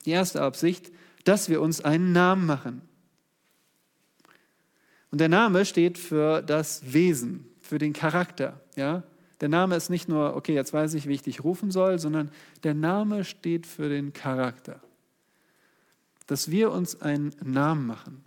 Die 0.05 0.11
erste 0.11 0.43
Absicht, 0.43 0.91
dass 1.23 1.49
wir 1.49 1.61
uns 1.61 1.81
einen 1.81 2.11
Namen 2.11 2.45
machen. 2.45 2.83
Und 5.11 5.21
der 5.21 5.29
Name 5.29 5.65
steht 5.65 5.97
für 5.97 6.41
das 6.41 6.93
Wesen, 6.93 7.45
für 7.61 7.77
den 7.77 7.93
Charakter. 7.93 8.61
Ja? 8.75 9.03
Der 9.41 9.49
Name 9.49 9.75
ist 9.75 9.89
nicht 9.89 10.07
nur, 10.07 10.35
okay, 10.35 10.53
jetzt 10.53 10.73
weiß 10.73 10.93
ich, 10.93 11.07
wie 11.07 11.13
ich 11.13 11.21
dich 11.21 11.43
rufen 11.43 11.71
soll, 11.71 11.99
sondern 11.99 12.31
der 12.63 12.73
Name 12.73 13.23
steht 13.23 13.65
für 13.67 13.89
den 13.89 14.13
Charakter. 14.13 14.81
Dass 16.27 16.49
wir 16.49 16.71
uns 16.71 17.01
einen 17.01 17.35
Namen 17.43 17.85
machen. 17.85 18.23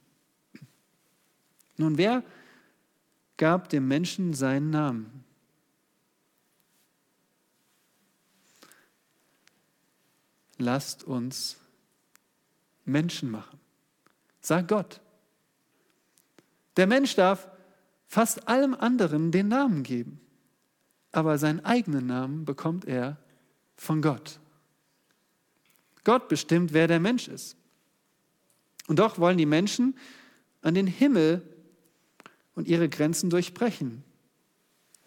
Nun, 1.76 1.96
wer 1.96 2.22
gab 3.36 3.68
dem 3.68 3.88
Menschen 3.88 4.34
seinen 4.34 4.70
Namen? 4.70 5.24
Lasst 10.58 11.04
uns 11.04 11.56
Menschen 12.84 13.30
machen. 13.30 13.58
Sag 14.40 14.68
Gott. 14.68 15.00
Der 16.78 16.86
Mensch 16.86 17.16
darf 17.16 17.48
fast 18.06 18.48
allem 18.48 18.72
anderen 18.72 19.32
den 19.32 19.48
Namen 19.48 19.82
geben, 19.82 20.20
aber 21.10 21.36
seinen 21.36 21.64
eigenen 21.64 22.06
Namen 22.06 22.44
bekommt 22.44 22.84
er 22.86 23.18
von 23.76 24.00
Gott. 24.00 24.38
Gott 26.04 26.28
bestimmt, 26.28 26.72
wer 26.72 26.86
der 26.86 27.00
Mensch 27.00 27.26
ist. 27.26 27.56
Und 28.86 29.00
doch 29.00 29.18
wollen 29.18 29.36
die 29.36 29.44
Menschen 29.44 29.98
an 30.62 30.74
den 30.74 30.86
Himmel 30.86 31.42
und 32.54 32.68
ihre 32.68 32.88
Grenzen 32.88 33.28
durchbrechen. 33.28 34.04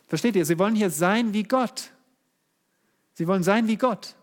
Versteht 0.07 0.35
ihr? 0.35 0.45
Sie 0.45 0.59
wollen 0.59 0.75
hier 0.75 0.89
sein 0.89 1.33
wie 1.33 1.43
Gott. 1.43 1.93
Sie 3.13 3.27
wollen 3.27 3.43
sein 3.43 3.69
wie 3.69 3.77
Gott. 3.77 4.15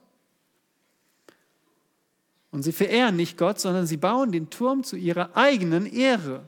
Und 2.50 2.62
sie 2.62 2.72
verehren 2.72 3.16
nicht 3.16 3.38
Gott, 3.38 3.58
sondern 3.58 3.86
sie 3.86 3.96
bauen 3.96 4.32
den 4.32 4.50
Turm 4.50 4.84
zu 4.84 4.96
ihrer 4.96 5.34
eigenen 5.34 5.86
Ehre, 5.86 6.46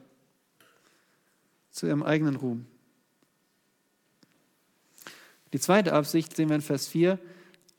zu 1.81 1.87
ihrem 1.87 2.03
eigenen 2.03 2.37
Ruhm. 2.37 2.67
Die 5.55 5.59
zweite 5.59 5.95
Absicht 5.95 6.37
sehen 6.37 6.51
wir 6.51 6.57
in 6.57 6.63
Vers 6.63 6.89
4, 6.89 7.19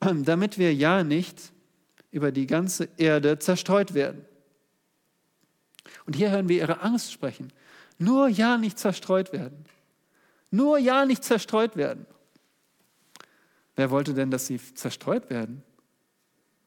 damit 0.00 0.58
wir 0.58 0.74
ja 0.74 1.04
nicht 1.04 1.52
über 2.10 2.32
die 2.32 2.48
ganze 2.48 2.88
Erde 2.96 3.38
zerstreut 3.38 3.94
werden. 3.94 4.24
Und 6.04 6.16
hier 6.16 6.32
hören 6.32 6.48
wir 6.48 6.56
ihre 6.56 6.80
Angst 6.80 7.12
sprechen. 7.12 7.52
Nur 7.96 8.26
ja 8.26 8.58
nicht 8.58 8.76
zerstreut 8.76 9.32
werden. 9.32 9.64
Nur 10.50 10.78
ja 10.78 11.06
nicht 11.06 11.22
zerstreut 11.22 11.76
werden. 11.76 12.04
Wer 13.76 13.90
wollte 13.92 14.14
denn, 14.14 14.32
dass 14.32 14.48
sie 14.48 14.58
zerstreut 14.74 15.30
werden? 15.30 15.62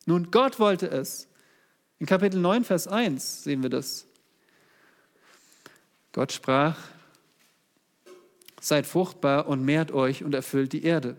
Nun, 0.06 0.32
Gott 0.32 0.58
wollte 0.58 0.88
es. 0.88 1.28
In 2.00 2.06
Kapitel 2.06 2.40
9, 2.40 2.64
Vers 2.64 2.88
1 2.88 3.44
sehen 3.44 3.62
wir 3.62 3.70
das. 3.70 4.08
Gott 6.14 6.32
sprach, 6.32 6.78
seid 8.66 8.88
fruchtbar 8.88 9.48
und 9.48 9.64
mehrt 9.64 9.92
euch 9.92 10.24
und 10.24 10.34
erfüllt 10.34 10.74
die 10.74 10.84
Erde. 10.84 11.18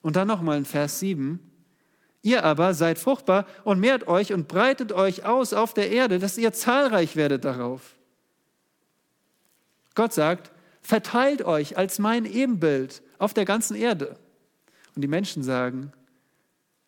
Und 0.00 0.16
dann 0.16 0.26
nochmal 0.26 0.56
in 0.56 0.64
Vers 0.64 1.00
7, 1.00 1.38
ihr 2.22 2.44
aber 2.44 2.72
seid 2.72 2.98
fruchtbar 2.98 3.46
und 3.64 3.78
mehrt 3.78 4.08
euch 4.08 4.32
und 4.32 4.48
breitet 4.48 4.92
euch 4.92 5.26
aus 5.26 5.52
auf 5.52 5.74
der 5.74 5.90
Erde, 5.90 6.18
dass 6.18 6.38
ihr 6.38 6.52
zahlreich 6.54 7.14
werdet 7.14 7.44
darauf. 7.44 7.94
Gott 9.94 10.14
sagt, 10.14 10.50
verteilt 10.80 11.42
euch 11.42 11.76
als 11.76 11.98
mein 11.98 12.24
Ebenbild 12.24 13.02
auf 13.18 13.34
der 13.34 13.44
ganzen 13.44 13.76
Erde. 13.76 14.16
Und 14.94 15.02
die 15.02 15.08
Menschen 15.08 15.42
sagen, 15.42 15.92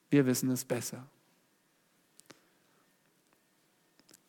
wir 0.08 0.24
wissen 0.24 0.50
es 0.50 0.64
besser. 0.64 1.06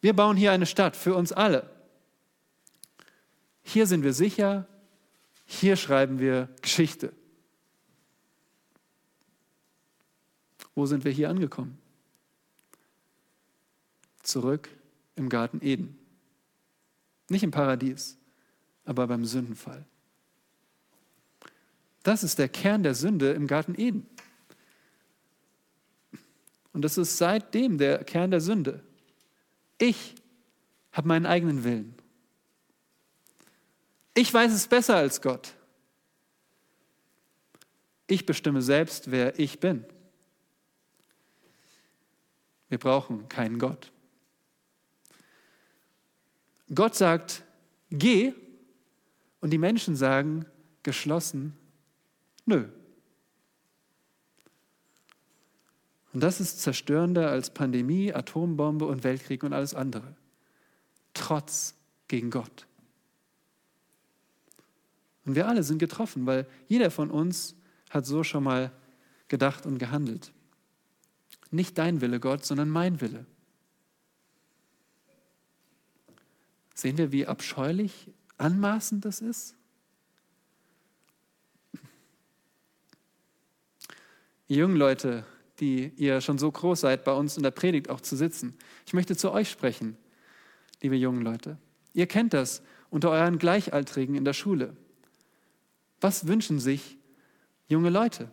Wir 0.02 0.14
bauen 0.14 0.36
hier 0.36 0.52
eine 0.52 0.66
Stadt 0.66 0.98
für 0.98 1.16
uns 1.16 1.32
alle. 1.32 1.70
Hier 3.64 3.88
sind 3.88 4.04
wir 4.04 4.14
sicher, 4.14 4.68
hier 5.52 5.76
schreiben 5.76 6.20
wir 6.20 6.50
Geschichte. 6.62 7.14
Wo 10.74 10.86
sind 10.86 11.04
wir 11.04 11.12
hier 11.12 11.30
angekommen? 11.30 11.78
Zurück 14.24 14.70
im 15.16 15.28
Garten 15.28 15.60
Eden. 15.62 15.98
Nicht 17.30 17.44
im 17.44 17.52
Paradies, 17.52 18.18
aber 18.86 19.08
beim 19.08 19.26
Sündenfall. 19.26 19.86
Das 22.04 22.24
ist 22.24 22.40
der 22.40 22.50
Kern 22.50 22.84
der 22.84 22.96
Sünde 22.96 23.32
im 23.32 23.46
Garten 23.46 23.76
Eden. 23.78 24.08
Und 26.72 26.84
das 26.84 26.98
ist 26.98 27.18
seitdem 27.18 27.78
der 27.78 28.04
Kern 28.06 28.32
der 28.32 28.42
Sünde. 28.42 28.84
Ich 29.78 30.16
habe 30.94 31.10
meinen 31.10 31.26
eigenen 31.26 31.66
Willen. 31.66 32.01
Ich 34.14 34.34
weiß 34.34 34.52
es 34.52 34.68
besser 34.68 34.96
als 34.96 35.22
Gott. 35.22 35.54
Ich 38.08 38.26
bestimme 38.26 38.62
selbst, 38.62 39.10
wer 39.10 39.40
ich 39.40 39.60
bin. 39.60 39.86
Wir 42.68 42.78
brauchen 42.78 43.30
keinen 43.30 43.58
Gott. 43.58 43.92
Gott 46.74 46.96
sagt, 46.96 47.44
geh, 47.90 48.34
und 49.40 49.52
die 49.52 49.58
Menschen 49.58 49.96
sagen 49.96 50.46
geschlossen, 50.84 51.58
nö. 52.46 52.68
Und 56.14 56.22
das 56.22 56.42
ist 56.42 56.62
zerstörender 56.62 57.30
als 57.30 57.54
Pandemie, 57.54 58.14
Atombombe 58.14 58.86
und 58.86 59.04
Weltkrieg 59.04 59.44
und 59.44 59.54
alles 59.54 59.74
andere. 59.74 60.16
Trotz 61.14 61.76
gegen 62.08 62.30
Gott. 62.30 62.68
Und 65.26 65.36
wir 65.36 65.48
alle 65.48 65.64
sind 65.64 65.78
getroffen, 65.78 66.26
weil 66.26 66.48
jeder 66.68 66.92
von 66.92 67.12
uns 67.12 67.56
hat 67.90 68.06
so 68.06 68.24
schon 68.24 68.44
mal 68.44 68.72
gedacht 69.28 69.66
und 69.66 69.78
gehandelt. 69.78 70.32
Nicht 71.52 71.78
dein 71.78 72.02
Wille, 72.02 72.20
Gott, 72.20 72.46
sondern 72.46 72.70
mein 72.70 73.02
Wille. 73.02 73.26
Sehen 76.74 76.98
wir, 76.98 77.12
wie 77.12 77.28
abscheulich, 77.28 78.10
anmaßend 78.38 79.06
das 79.06 79.22
ist? 79.22 79.56
Ihr 84.48 84.58
jungen 84.58 84.76
Leute, 84.76 85.26
die 85.60 85.94
ihr 85.96 86.20
schon 86.20 86.38
so 86.38 86.52
groß 86.52 86.82
seid, 86.82 87.06
bei 87.06 87.14
uns 87.14 87.38
in 87.38 87.44
der 87.44 87.52
Predigt 87.52 87.90
auch 87.90 88.02
zu 88.02 88.16
sitzen. 88.16 88.58
Ich 88.86 88.94
möchte 88.94 89.16
zu 89.16 89.32
euch 89.32 89.50
sprechen, 89.50 89.96
liebe 90.82 90.96
jungen 90.96 91.22
Leute. 91.22 91.58
Ihr 91.94 92.08
kennt 92.08 92.34
das 92.34 92.62
unter 92.90 93.12
euren 93.12 93.38
Gleichaltrigen 93.38 94.16
in 94.16 94.26
der 94.26 94.34
Schule. 94.34 94.76
Was 96.02 96.28
wünschen 96.28 96.60
sich 96.60 96.98
junge 97.68 97.90
Leute? 97.90 98.30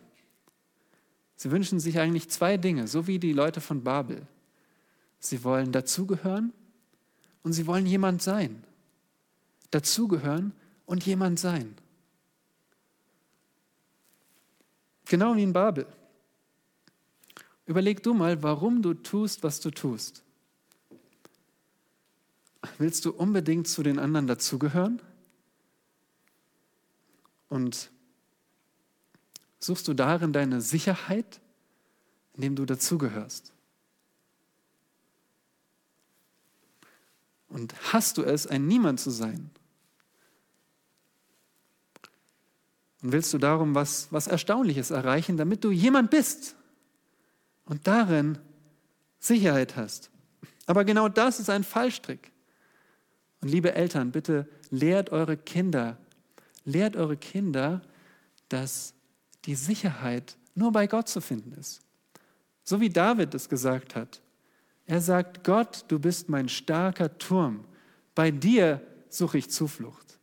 Sie 1.35 1.51
wünschen 1.51 1.79
sich 1.79 1.99
eigentlich 1.99 2.29
zwei 2.29 2.57
Dinge, 2.57 2.87
so 2.87 3.07
wie 3.07 3.19
die 3.19 3.31
Leute 3.31 3.61
von 3.61 3.83
Babel. 3.83 4.27
Sie 5.19 5.43
wollen 5.43 5.71
dazugehören 5.71 6.51
und 7.43 7.53
sie 7.53 7.67
wollen 7.67 7.85
jemand 7.85 8.21
sein. 8.21 8.63
Dazugehören 9.71 10.51
und 10.85 11.05
jemand 11.05 11.39
sein. 11.39 11.75
Genau 15.05 15.35
wie 15.35 15.43
in 15.43 15.53
Babel. 15.53 15.85
Überleg 17.65 18.01
du 18.03 18.13
mal, 18.13 18.41
warum 18.43 18.81
du 18.81 18.95
tust, 18.95 19.43
was 19.43 19.59
du 19.59 19.69
tust. 19.69 20.23
Willst 22.77 23.05
du 23.05 23.11
unbedingt 23.11 23.67
zu 23.67 23.83
den 23.83 23.99
anderen 23.99 24.27
dazugehören? 24.27 25.01
Und 27.49 27.91
suchst 29.59 29.87
du 29.87 29.93
darin 29.93 30.31
deine 30.31 30.61
Sicherheit, 30.61 31.41
indem 32.35 32.55
du 32.55 32.65
dazugehörst? 32.65 33.51
Und 37.49 37.73
hast 37.91 38.17
du 38.17 38.23
es, 38.23 38.47
ein 38.47 38.67
Niemand 38.67 38.99
zu 38.99 39.09
sein? 39.09 39.49
Und 43.01 43.11
willst 43.11 43.33
du 43.33 43.37
darum 43.37 43.75
was, 43.75 44.11
was 44.11 44.27
Erstaunliches 44.27 44.91
erreichen, 44.91 45.37
damit 45.37 45.63
du 45.63 45.71
jemand 45.71 46.11
bist 46.11 46.55
und 47.65 47.87
darin 47.87 48.37
Sicherheit 49.19 49.75
hast? 49.75 50.11
Aber 50.67 50.85
genau 50.85 51.09
das 51.09 51.39
ist 51.39 51.49
ein 51.49 51.63
Fallstrick. 51.63 52.31
Und 53.41 53.49
liebe 53.49 53.73
Eltern, 53.73 54.11
bitte 54.11 54.47
lehrt 54.69 55.11
eure 55.11 55.37
Kinder 55.37 55.97
lehrt 56.65 56.95
eure 56.95 57.17
Kinder, 57.17 57.81
dass 58.49 58.93
die 59.45 59.55
Sicherheit 59.55 60.37
nur 60.55 60.71
bei 60.71 60.87
Gott 60.87 61.07
zu 61.07 61.21
finden 61.21 61.53
ist. 61.53 61.81
So 62.63 62.81
wie 62.81 62.89
David 62.89 63.33
es 63.33 63.49
gesagt 63.49 63.95
hat. 63.95 64.21
Er 64.85 65.01
sagt, 65.01 65.43
Gott, 65.43 65.85
du 65.87 65.99
bist 65.99 66.29
mein 66.29 66.49
starker 66.49 67.17
Turm. 67.17 67.65
Bei 68.15 68.31
dir 68.31 68.81
suche 69.09 69.37
ich 69.37 69.49
Zuflucht. 69.49 70.19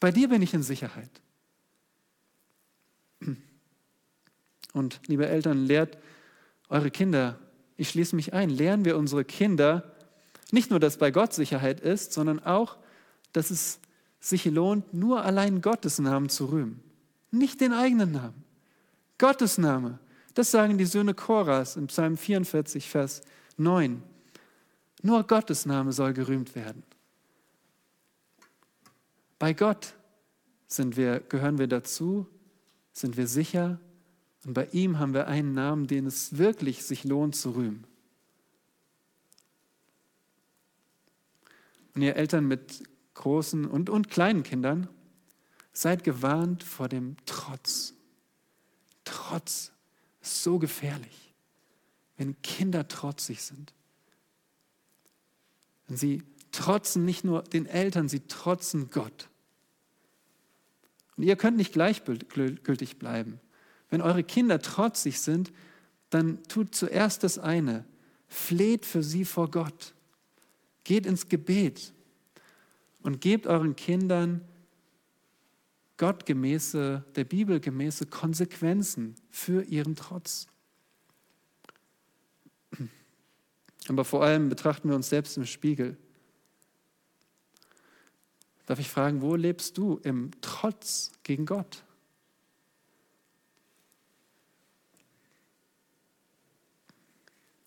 Bei 0.00 0.10
dir 0.10 0.28
bin 0.28 0.42
ich 0.42 0.54
in 0.54 0.62
Sicherheit. 0.62 1.10
Und 4.72 5.00
liebe 5.06 5.26
Eltern, 5.26 5.64
lehrt 5.64 5.98
eure 6.68 6.90
Kinder, 6.90 7.38
ich 7.76 7.90
schließe 7.90 8.16
mich 8.16 8.32
ein, 8.32 8.50
lernen 8.50 8.84
wir 8.84 8.96
unsere 8.98 9.24
Kinder 9.24 9.94
nicht 10.50 10.70
nur, 10.70 10.80
dass 10.80 10.96
bei 10.96 11.10
Gott 11.10 11.34
Sicherheit 11.34 11.80
ist, 11.80 12.12
sondern 12.12 12.40
auch, 12.40 12.78
dass 13.32 13.50
es 13.50 13.80
sich 14.20 14.44
lohnt, 14.46 14.92
nur 14.92 15.24
allein 15.24 15.60
Gottes 15.60 15.98
Namen 15.98 16.28
zu 16.28 16.46
rühmen, 16.46 16.82
nicht 17.30 17.60
den 17.60 17.72
eigenen 17.72 18.12
Namen. 18.12 18.44
Gottes 19.18 19.58
Name, 19.58 19.98
das 20.34 20.50
sagen 20.50 20.78
die 20.78 20.84
Söhne 20.84 21.14
Koras 21.14 21.76
im 21.76 21.88
Psalm 21.88 22.16
44, 22.16 22.88
Vers 22.88 23.22
9. 23.56 24.02
Nur 25.02 25.24
Gottes 25.24 25.66
Name 25.66 25.92
soll 25.92 26.12
gerühmt 26.12 26.54
werden. 26.54 26.82
Bei 29.38 29.52
Gott 29.52 29.94
sind 30.66 30.96
wir, 30.96 31.20
gehören 31.20 31.58
wir 31.58 31.68
dazu, 31.68 32.26
sind 32.92 33.16
wir 33.16 33.26
sicher 33.26 33.78
und 34.44 34.54
bei 34.54 34.66
ihm 34.72 34.98
haben 34.98 35.14
wir 35.14 35.26
einen 35.26 35.54
Namen, 35.54 35.86
den 35.86 36.06
es 36.06 36.38
wirklich 36.38 36.84
sich 36.84 37.04
lohnt 37.04 37.36
zu 37.36 37.50
rühmen. 37.50 37.84
Und 41.94 42.02
ihr 42.02 42.16
Eltern 42.16 42.46
mit 42.46 42.82
großen 43.18 43.66
und, 43.66 43.90
und 43.90 44.08
kleinen 44.08 44.42
Kindern, 44.42 44.88
seid 45.72 46.04
gewarnt 46.04 46.62
vor 46.62 46.88
dem 46.88 47.16
Trotz. 47.26 47.94
Trotz 49.04 49.72
ist 50.20 50.42
so 50.42 50.58
gefährlich, 50.58 51.34
wenn 52.16 52.40
Kinder 52.42 52.88
trotzig 52.88 53.42
sind. 53.42 53.74
Wenn 55.86 55.96
sie 55.96 56.22
trotzen 56.52 57.04
nicht 57.04 57.24
nur 57.24 57.42
den 57.42 57.66
Eltern, 57.66 58.08
sie 58.08 58.20
trotzen 58.20 58.90
Gott. 58.90 59.28
Und 61.16 61.24
ihr 61.24 61.36
könnt 61.36 61.56
nicht 61.56 61.72
gleichgültig 61.72 62.98
bleiben. 62.98 63.40
Wenn 63.90 64.00
eure 64.00 64.22
Kinder 64.22 64.60
trotzig 64.60 65.20
sind, 65.20 65.52
dann 66.10 66.42
tut 66.44 66.74
zuerst 66.74 67.24
das 67.24 67.38
eine, 67.38 67.84
fleht 68.28 68.86
für 68.86 69.02
sie 69.02 69.24
vor 69.24 69.50
Gott. 69.50 69.94
Geht 70.84 71.04
ins 71.04 71.28
Gebet 71.28 71.92
und 73.02 73.20
gebt 73.20 73.46
euren 73.46 73.76
Kindern 73.76 74.46
gottgemäße, 75.98 77.04
der 77.16 77.24
Bibel 77.24 77.60
gemäße 77.60 78.06
Konsequenzen 78.06 79.16
für 79.30 79.62
ihren 79.62 79.96
Trotz. 79.96 80.46
Aber 83.88 84.04
vor 84.04 84.22
allem 84.22 84.48
betrachten 84.48 84.88
wir 84.88 84.96
uns 84.96 85.08
selbst 85.08 85.36
im 85.36 85.46
Spiegel. 85.46 85.96
Darf 88.66 88.78
ich 88.78 88.88
fragen, 88.88 89.22
wo 89.22 89.34
lebst 89.34 89.78
du 89.78 89.98
im 90.02 90.30
Trotz 90.40 91.10
gegen 91.22 91.46
Gott? 91.46 91.84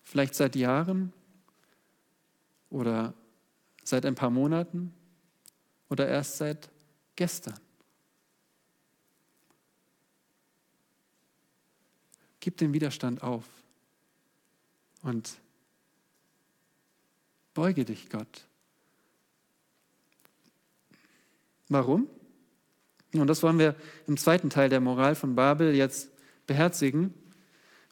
Vielleicht 0.02 0.34
seit 0.34 0.56
Jahren 0.56 1.12
oder 2.70 3.14
seit 3.82 4.06
ein 4.06 4.14
paar 4.14 4.30
Monaten 4.30 4.94
oder 5.92 6.08
erst 6.08 6.38
seit 6.38 6.70
gestern. 7.16 7.54
Gib 12.40 12.56
den 12.56 12.72
Widerstand 12.72 13.22
auf 13.22 13.44
und 15.02 15.34
beuge 17.52 17.84
dich 17.84 18.08
Gott. 18.08 18.46
Warum? 21.68 22.08
Und 23.12 23.26
das 23.26 23.42
wollen 23.42 23.58
wir 23.58 23.76
im 24.06 24.16
zweiten 24.16 24.48
Teil 24.48 24.70
der 24.70 24.80
Moral 24.80 25.14
von 25.14 25.34
Babel 25.34 25.74
jetzt 25.74 26.08
beherzigen. 26.46 27.12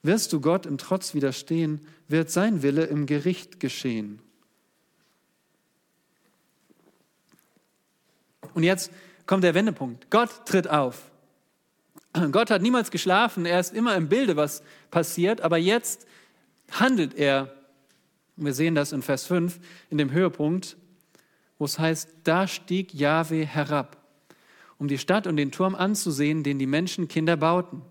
Wirst 0.02 0.32
du 0.32 0.40
Gott 0.40 0.64
im 0.64 0.78
Trotz 0.78 1.12
widerstehen, 1.12 1.86
wird 2.08 2.30
sein 2.30 2.62
Wille 2.62 2.86
im 2.86 3.04
Gericht 3.04 3.60
geschehen. 3.60 4.22
Und 8.54 8.62
jetzt 8.62 8.90
kommt 9.26 9.44
der 9.44 9.54
Wendepunkt. 9.54 10.10
Gott 10.10 10.46
tritt 10.46 10.68
auf. 10.68 11.10
Gott 12.32 12.50
hat 12.50 12.62
niemals 12.62 12.90
geschlafen, 12.90 13.46
er 13.46 13.60
ist 13.60 13.72
immer 13.72 13.94
im 13.94 14.08
Bilde, 14.08 14.34
was 14.36 14.62
passiert, 14.90 15.42
aber 15.42 15.58
jetzt 15.58 16.06
handelt 16.72 17.14
er. 17.14 17.54
Wir 18.36 18.52
sehen 18.52 18.74
das 18.74 18.92
in 18.92 19.02
Vers 19.02 19.26
5, 19.26 19.60
in 19.90 19.98
dem 19.98 20.10
Höhepunkt, 20.10 20.76
wo 21.58 21.66
es 21.66 21.78
heißt, 21.78 22.08
da 22.24 22.48
stieg 22.48 22.94
Jahwe 22.94 23.46
herab, 23.46 23.96
um 24.78 24.88
die 24.88 24.98
Stadt 24.98 25.28
und 25.28 25.36
den 25.36 25.52
Turm 25.52 25.76
anzusehen, 25.76 26.42
den 26.42 26.58
die 26.58 26.66
Menschenkinder 26.66 27.36
bauten. 27.36 27.82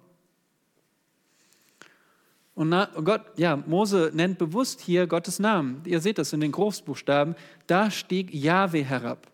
Und 2.55 2.72
Gott, 3.05 3.22
ja, 3.38 3.55
Mose 3.55 4.12
nennt 4.14 4.38
bewusst 4.38 4.82
hier 4.82 5.07
Gottes 5.07 5.39
Namen. 5.39 5.82
Ihr 5.86 6.01
seht 6.01 6.18
das 6.18 6.34
in 6.34 6.41
den 6.41 6.51
Großbuchstaben. 6.51 7.36
Da 7.68 7.89
stieg 7.89 8.34
Jahwe 8.34 8.84
herab. 8.84 9.32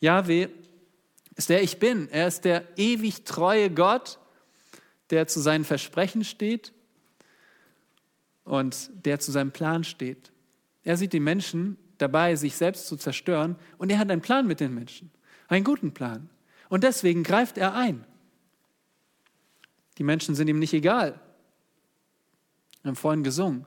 Jahwe 0.00 0.50
ist 1.36 1.48
der 1.48 1.62
Ich 1.62 1.78
Bin. 1.78 2.08
Er 2.10 2.28
ist 2.28 2.44
der 2.44 2.66
ewig 2.76 3.24
treue 3.24 3.70
Gott, 3.70 4.18
der 5.10 5.26
zu 5.26 5.40
seinen 5.40 5.64
Versprechen 5.64 6.24
steht 6.24 6.72
und 8.44 8.90
der 9.04 9.18
zu 9.20 9.32
seinem 9.32 9.52
Plan 9.52 9.84
steht. 9.84 10.32
Er 10.82 10.96
sieht 10.96 11.12
die 11.12 11.20
Menschen 11.20 11.78
dabei, 11.98 12.36
sich 12.36 12.56
selbst 12.56 12.86
zu 12.86 12.96
zerstören 12.96 13.56
und 13.78 13.90
er 13.90 13.98
hat 13.98 14.10
einen 14.10 14.20
Plan 14.20 14.46
mit 14.46 14.60
den 14.60 14.74
Menschen, 14.74 15.10
einen 15.48 15.64
guten 15.64 15.92
Plan. 15.92 16.28
Und 16.68 16.84
deswegen 16.84 17.22
greift 17.22 17.58
er 17.58 17.74
ein. 17.74 18.04
Die 19.98 20.04
Menschen 20.04 20.34
sind 20.34 20.48
ihm 20.48 20.58
nicht 20.58 20.72
egal. 20.72 21.20
Wir 22.82 22.88
haben 22.88 22.96
vorhin 22.96 23.24
gesungen, 23.24 23.64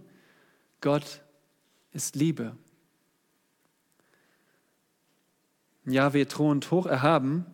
Gott 0.82 1.22
ist 1.91 2.16
Liebe. 2.16 2.55
Jahwe 5.93 6.27
thront 6.27 6.69
hoch 6.71 6.85
erhaben. 6.85 7.45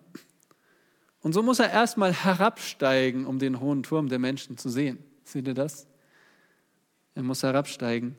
Und 1.21 1.33
so 1.33 1.41
muss 1.41 1.59
er 1.59 1.71
erstmal 1.71 2.13
herabsteigen, 2.13 3.25
um 3.25 3.39
den 3.39 3.59
hohen 3.59 3.83
Turm 3.83 4.09
der 4.09 4.19
Menschen 4.19 4.57
zu 4.57 4.69
sehen. 4.69 4.97
Seht 5.23 5.47
ihr 5.47 5.53
das? 5.53 5.87
Er 7.15 7.23
muss 7.23 7.43
herabsteigen. 7.43 8.15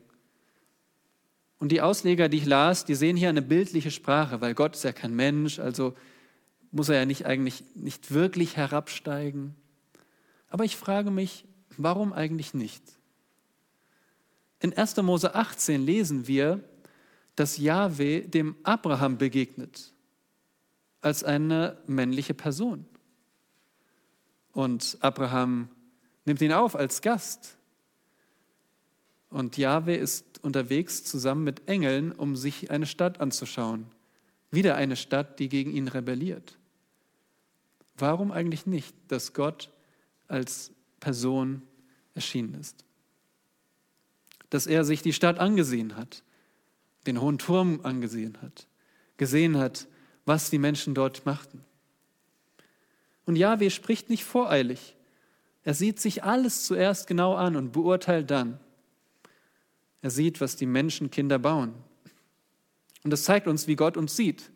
Und 1.59 1.71
die 1.71 1.81
Ausleger, 1.81 2.29
die 2.29 2.37
ich 2.37 2.45
las, 2.45 2.85
die 2.85 2.95
sehen 2.95 3.17
hier 3.17 3.29
eine 3.29 3.41
bildliche 3.41 3.91
Sprache, 3.91 4.41
weil 4.41 4.53
Gott 4.53 4.75
ist 4.75 4.83
ja 4.83 4.91
kein 4.91 5.15
Mensch, 5.15 5.59
also 5.59 5.93
muss 6.71 6.89
er 6.89 6.97
ja 6.97 7.05
nicht 7.05 7.25
eigentlich 7.25 7.63
nicht 7.75 8.13
wirklich 8.13 8.57
herabsteigen. 8.57 9.55
Aber 10.49 10.65
ich 10.65 10.75
frage 10.75 11.11
mich, 11.11 11.45
warum 11.77 12.11
eigentlich 12.13 12.53
nicht? 12.53 12.83
In 14.59 14.75
1. 14.75 14.97
Mose 14.97 15.35
18 15.35 15.85
lesen 15.85 16.27
wir, 16.27 16.63
dass 17.35 17.57
Jahwe 17.57 18.21
dem 18.21 18.55
Abraham 18.63 19.17
begegnet 19.17 19.93
als 21.05 21.23
eine 21.23 21.77
männliche 21.85 22.33
Person. 22.33 22.83
Und 24.53 24.97
Abraham 25.01 25.69
nimmt 26.25 26.41
ihn 26.41 26.51
auf 26.51 26.75
als 26.75 27.03
Gast. 27.03 27.57
Und 29.29 29.55
Jahwe 29.57 29.95
ist 29.95 30.43
unterwegs 30.43 31.03
zusammen 31.03 31.43
mit 31.43 31.67
Engeln, 31.67 32.11
um 32.11 32.35
sich 32.35 32.71
eine 32.71 32.87
Stadt 32.87 33.21
anzuschauen. 33.21 33.85
Wieder 34.49 34.77
eine 34.77 34.95
Stadt, 34.95 35.37
die 35.37 35.47
gegen 35.47 35.71
ihn 35.71 35.89
rebelliert. 35.89 36.57
Warum 37.97 38.31
eigentlich 38.31 38.65
nicht, 38.65 38.95
dass 39.07 39.33
Gott 39.33 39.69
als 40.27 40.71
Person 40.99 41.61
erschienen 42.15 42.55
ist? 42.55 42.83
Dass 44.49 44.65
er 44.65 44.83
sich 44.83 45.03
die 45.03 45.13
Stadt 45.13 45.37
angesehen 45.37 45.97
hat, 45.97 46.23
den 47.05 47.21
hohen 47.21 47.37
Turm 47.37 47.81
angesehen 47.83 48.41
hat, 48.41 48.65
gesehen 49.17 49.57
hat, 49.57 49.87
was 50.25 50.49
die 50.49 50.57
Menschen 50.57 50.93
dort 50.93 51.25
machten. 51.25 51.63
Und 53.25 53.35
Yahweh 53.35 53.69
spricht 53.69 54.09
nicht 54.09 54.23
voreilig. 54.23 54.95
Er 55.63 55.73
sieht 55.73 55.99
sich 55.99 56.23
alles 56.23 56.65
zuerst 56.65 57.07
genau 57.07 57.35
an 57.35 57.55
und 57.55 57.71
beurteilt 57.71 58.29
dann. 58.29 58.59
Er 60.01 60.11
sieht, 60.11 60.41
was 60.41 60.55
die 60.55 60.67
Menschenkinder 60.67 61.39
bauen. 61.39 61.73
Und 63.03 63.11
das 63.11 63.23
zeigt 63.23 63.47
uns, 63.47 63.67
wie 63.67 63.75
Gott 63.75 63.97
uns 63.97 64.15
sieht. 64.15 64.51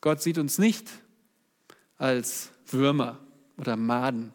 Gott 0.00 0.22
sieht 0.22 0.38
uns 0.38 0.58
nicht 0.58 0.90
als 1.98 2.50
Würmer 2.66 3.18
oder 3.56 3.76
Maden 3.76 4.32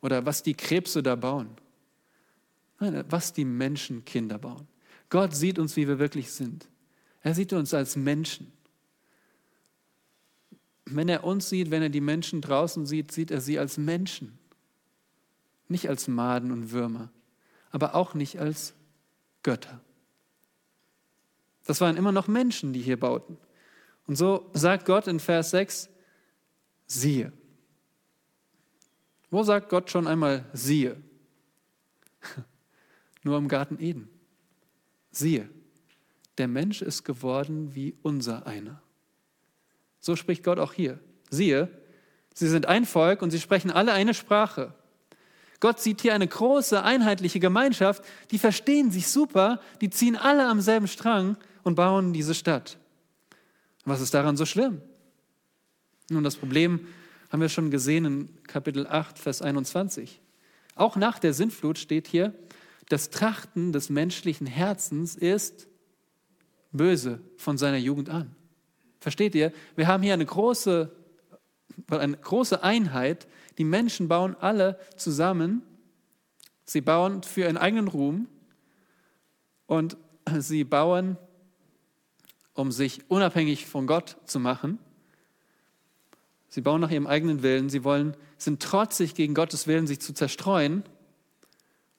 oder 0.00 0.24
was 0.24 0.42
die 0.42 0.54
Krebse 0.54 1.02
da 1.02 1.16
bauen. 1.16 1.50
Nein, 2.78 3.04
was 3.08 3.32
die 3.32 3.44
Menschenkinder 3.44 4.38
bauen. 4.38 4.66
Gott 5.08 5.34
sieht 5.34 5.58
uns, 5.58 5.76
wie 5.76 5.88
wir 5.88 5.98
wirklich 5.98 6.32
sind. 6.32 6.68
Er 7.22 7.34
sieht 7.34 7.52
uns 7.52 7.74
als 7.74 7.96
Menschen. 7.96 8.52
Wenn 10.86 11.08
er 11.08 11.24
uns 11.24 11.48
sieht, 11.48 11.70
wenn 11.70 11.82
er 11.82 11.88
die 11.88 12.00
Menschen 12.00 12.40
draußen 12.40 12.86
sieht, 12.86 13.10
sieht 13.10 13.30
er 13.30 13.40
sie 13.40 13.58
als 13.58 13.76
Menschen. 13.76 14.38
Nicht 15.68 15.88
als 15.88 16.06
Maden 16.06 16.52
und 16.52 16.70
Würmer, 16.70 17.10
aber 17.70 17.96
auch 17.96 18.14
nicht 18.14 18.38
als 18.38 18.74
Götter. 19.42 19.80
Das 21.66 21.80
waren 21.80 21.96
immer 21.96 22.12
noch 22.12 22.28
Menschen, 22.28 22.72
die 22.72 22.80
hier 22.80 22.98
bauten. 22.98 23.36
Und 24.06 24.14
so 24.14 24.48
sagt 24.54 24.86
Gott 24.86 25.08
in 25.08 25.18
Vers 25.18 25.50
6, 25.50 25.88
siehe. 26.86 27.32
Wo 29.30 29.42
sagt 29.42 29.68
Gott 29.68 29.90
schon 29.90 30.06
einmal 30.06 30.48
siehe? 30.52 30.96
Nur 33.24 33.36
im 33.38 33.48
Garten 33.48 33.80
Eden. 33.80 34.08
Siehe, 35.10 35.48
der 36.38 36.46
Mensch 36.46 36.80
ist 36.80 37.02
geworden 37.02 37.74
wie 37.74 37.96
unser 38.02 38.46
einer. 38.46 38.80
So 40.06 40.14
spricht 40.14 40.44
Gott 40.44 40.60
auch 40.60 40.72
hier. 40.72 41.00
Siehe, 41.30 41.68
sie 42.32 42.46
sind 42.46 42.66
ein 42.66 42.84
Volk 42.84 43.22
und 43.22 43.32
sie 43.32 43.40
sprechen 43.40 43.72
alle 43.72 43.92
eine 43.92 44.14
Sprache. 44.14 44.72
Gott 45.58 45.80
sieht 45.80 46.00
hier 46.00 46.14
eine 46.14 46.28
große, 46.28 46.80
einheitliche 46.80 47.40
Gemeinschaft, 47.40 48.04
die 48.30 48.38
verstehen 48.38 48.92
sich 48.92 49.08
super, 49.08 49.60
die 49.80 49.90
ziehen 49.90 50.14
alle 50.14 50.46
am 50.46 50.60
selben 50.60 50.86
Strang 50.86 51.36
und 51.64 51.74
bauen 51.74 52.12
diese 52.12 52.36
Stadt. 52.36 52.78
Was 53.84 54.00
ist 54.00 54.14
daran 54.14 54.36
so 54.36 54.46
schlimm? 54.46 54.80
Nun, 56.08 56.22
das 56.22 56.36
Problem 56.36 56.86
haben 57.32 57.40
wir 57.40 57.48
schon 57.48 57.72
gesehen 57.72 58.04
in 58.04 58.42
Kapitel 58.44 58.86
8, 58.86 59.18
Vers 59.18 59.42
21. 59.42 60.20
Auch 60.76 60.94
nach 60.94 61.18
der 61.18 61.34
Sintflut 61.34 61.78
steht 61.78 62.06
hier, 62.06 62.32
das 62.88 63.10
Trachten 63.10 63.72
des 63.72 63.90
menschlichen 63.90 64.46
Herzens 64.46 65.16
ist 65.16 65.66
böse 66.70 67.18
von 67.38 67.58
seiner 67.58 67.78
Jugend 67.78 68.08
an. 68.08 68.35
Versteht 69.06 69.36
ihr? 69.36 69.52
Wir 69.76 69.86
haben 69.86 70.02
hier 70.02 70.14
eine 70.14 70.26
große, 70.26 70.90
eine 71.90 72.16
große 72.16 72.64
Einheit. 72.64 73.28
Die 73.56 73.62
Menschen 73.62 74.08
bauen 74.08 74.34
alle 74.40 74.80
zusammen. 74.96 75.62
Sie 76.64 76.80
bauen 76.80 77.22
für 77.22 77.42
ihren 77.42 77.56
eigenen 77.56 77.86
Ruhm 77.86 78.26
und 79.66 79.96
sie 80.38 80.64
bauen, 80.64 81.18
um 82.52 82.72
sich 82.72 83.08
unabhängig 83.08 83.66
von 83.66 83.86
Gott 83.86 84.16
zu 84.24 84.40
machen. 84.40 84.80
Sie 86.48 86.60
bauen 86.60 86.80
nach 86.80 86.90
ihrem 86.90 87.06
eigenen 87.06 87.44
Willen. 87.44 87.68
Sie 87.68 87.84
wollen, 87.84 88.16
sind 88.38 88.60
trotzig 88.60 89.14
gegen 89.14 89.34
Gottes 89.34 89.68
Willen, 89.68 89.86
sich 89.86 90.00
zu 90.00 90.14
zerstreuen. 90.14 90.82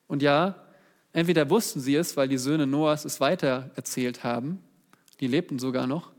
Und 0.10 0.22
ja, 0.22 0.62
entweder 1.14 1.50
wussten 1.50 1.80
sie 1.80 1.96
es, 1.96 2.18
weil 2.18 2.28
die 2.28 2.38
Söhne 2.38 2.68
Noahs 2.68 3.06
es 3.06 3.22
weiter 3.22 3.72
erzählt 3.78 4.26
haben. 4.26 4.62
Die 5.22 5.28
lebten 5.28 5.58
sogar 5.58 5.88
noch 5.88 6.17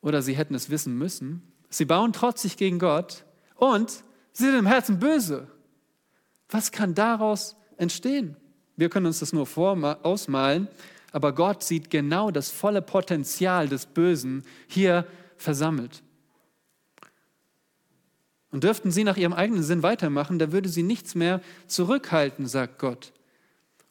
oder 0.00 0.22
sie 0.22 0.36
hätten 0.36 0.54
es 0.54 0.70
wissen 0.70 0.96
müssen. 0.96 1.42
Sie 1.70 1.84
bauen 1.84 2.12
trotzig 2.12 2.56
gegen 2.56 2.78
Gott 2.78 3.24
und 3.56 3.90
sie 4.32 4.44
sind 4.44 4.58
im 4.58 4.66
Herzen 4.66 4.98
böse. 4.98 5.48
Was 6.48 6.72
kann 6.72 6.94
daraus 6.94 7.56
entstehen? 7.76 8.36
Wir 8.76 8.88
können 8.88 9.06
uns 9.06 9.18
das 9.18 9.32
nur 9.32 9.48
ausmalen, 10.04 10.68
aber 11.12 11.34
Gott 11.34 11.62
sieht 11.62 11.90
genau 11.90 12.30
das 12.30 12.50
volle 12.50 12.82
Potenzial 12.82 13.68
des 13.68 13.86
Bösen 13.86 14.44
hier 14.66 15.06
versammelt. 15.36 16.02
Und 18.50 18.64
dürften 18.64 18.90
sie 18.90 19.04
nach 19.04 19.16
ihrem 19.16 19.32
eigenen 19.32 19.62
Sinn 19.62 19.82
weitermachen, 19.82 20.38
da 20.38 20.52
würde 20.52 20.68
sie 20.68 20.82
nichts 20.82 21.14
mehr 21.14 21.42
zurückhalten, 21.66 22.46
sagt 22.46 22.78
Gott. 22.78 23.12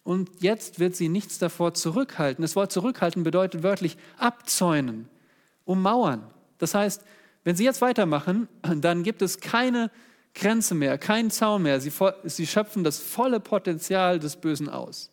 Und 0.03 0.41
jetzt 0.41 0.79
wird 0.79 0.95
sie 0.95 1.09
nichts 1.09 1.37
davor 1.37 1.73
zurückhalten. 1.73 2.41
Das 2.41 2.55
Wort 2.55 2.71
zurückhalten 2.71 3.23
bedeutet 3.23 3.61
wörtlich 3.61 3.97
abzäunen, 4.17 5.09
ummauern. 5.67 6.23
Das 6.57 6.73
heißt, 6.73 7.03
wenn 7.43 7.55
sie 7.55 7.63
jetzt 7.63 7.81
weitermachen, 7.81 8.47
dann 8.81 9.03
gibt 9.03 9.21
es 9.21 9.39
keine 9.39 9.91
Grenze 10.33 10.75
mehr, 10.75 10.97
keinen 10.97 11.31
Zaun 11.31 11.63
mehr. 11.63 11.79
Sie, 11.79 11.91
sie 12.25 12.47
schöpfen 12.47 12.83
das 12.83 12.99
volle 12.99 13.39
Potenzial 13.39 14.19
des 14.19 14.35
Bösen 14.35 14.69
aus. 14.69 15.11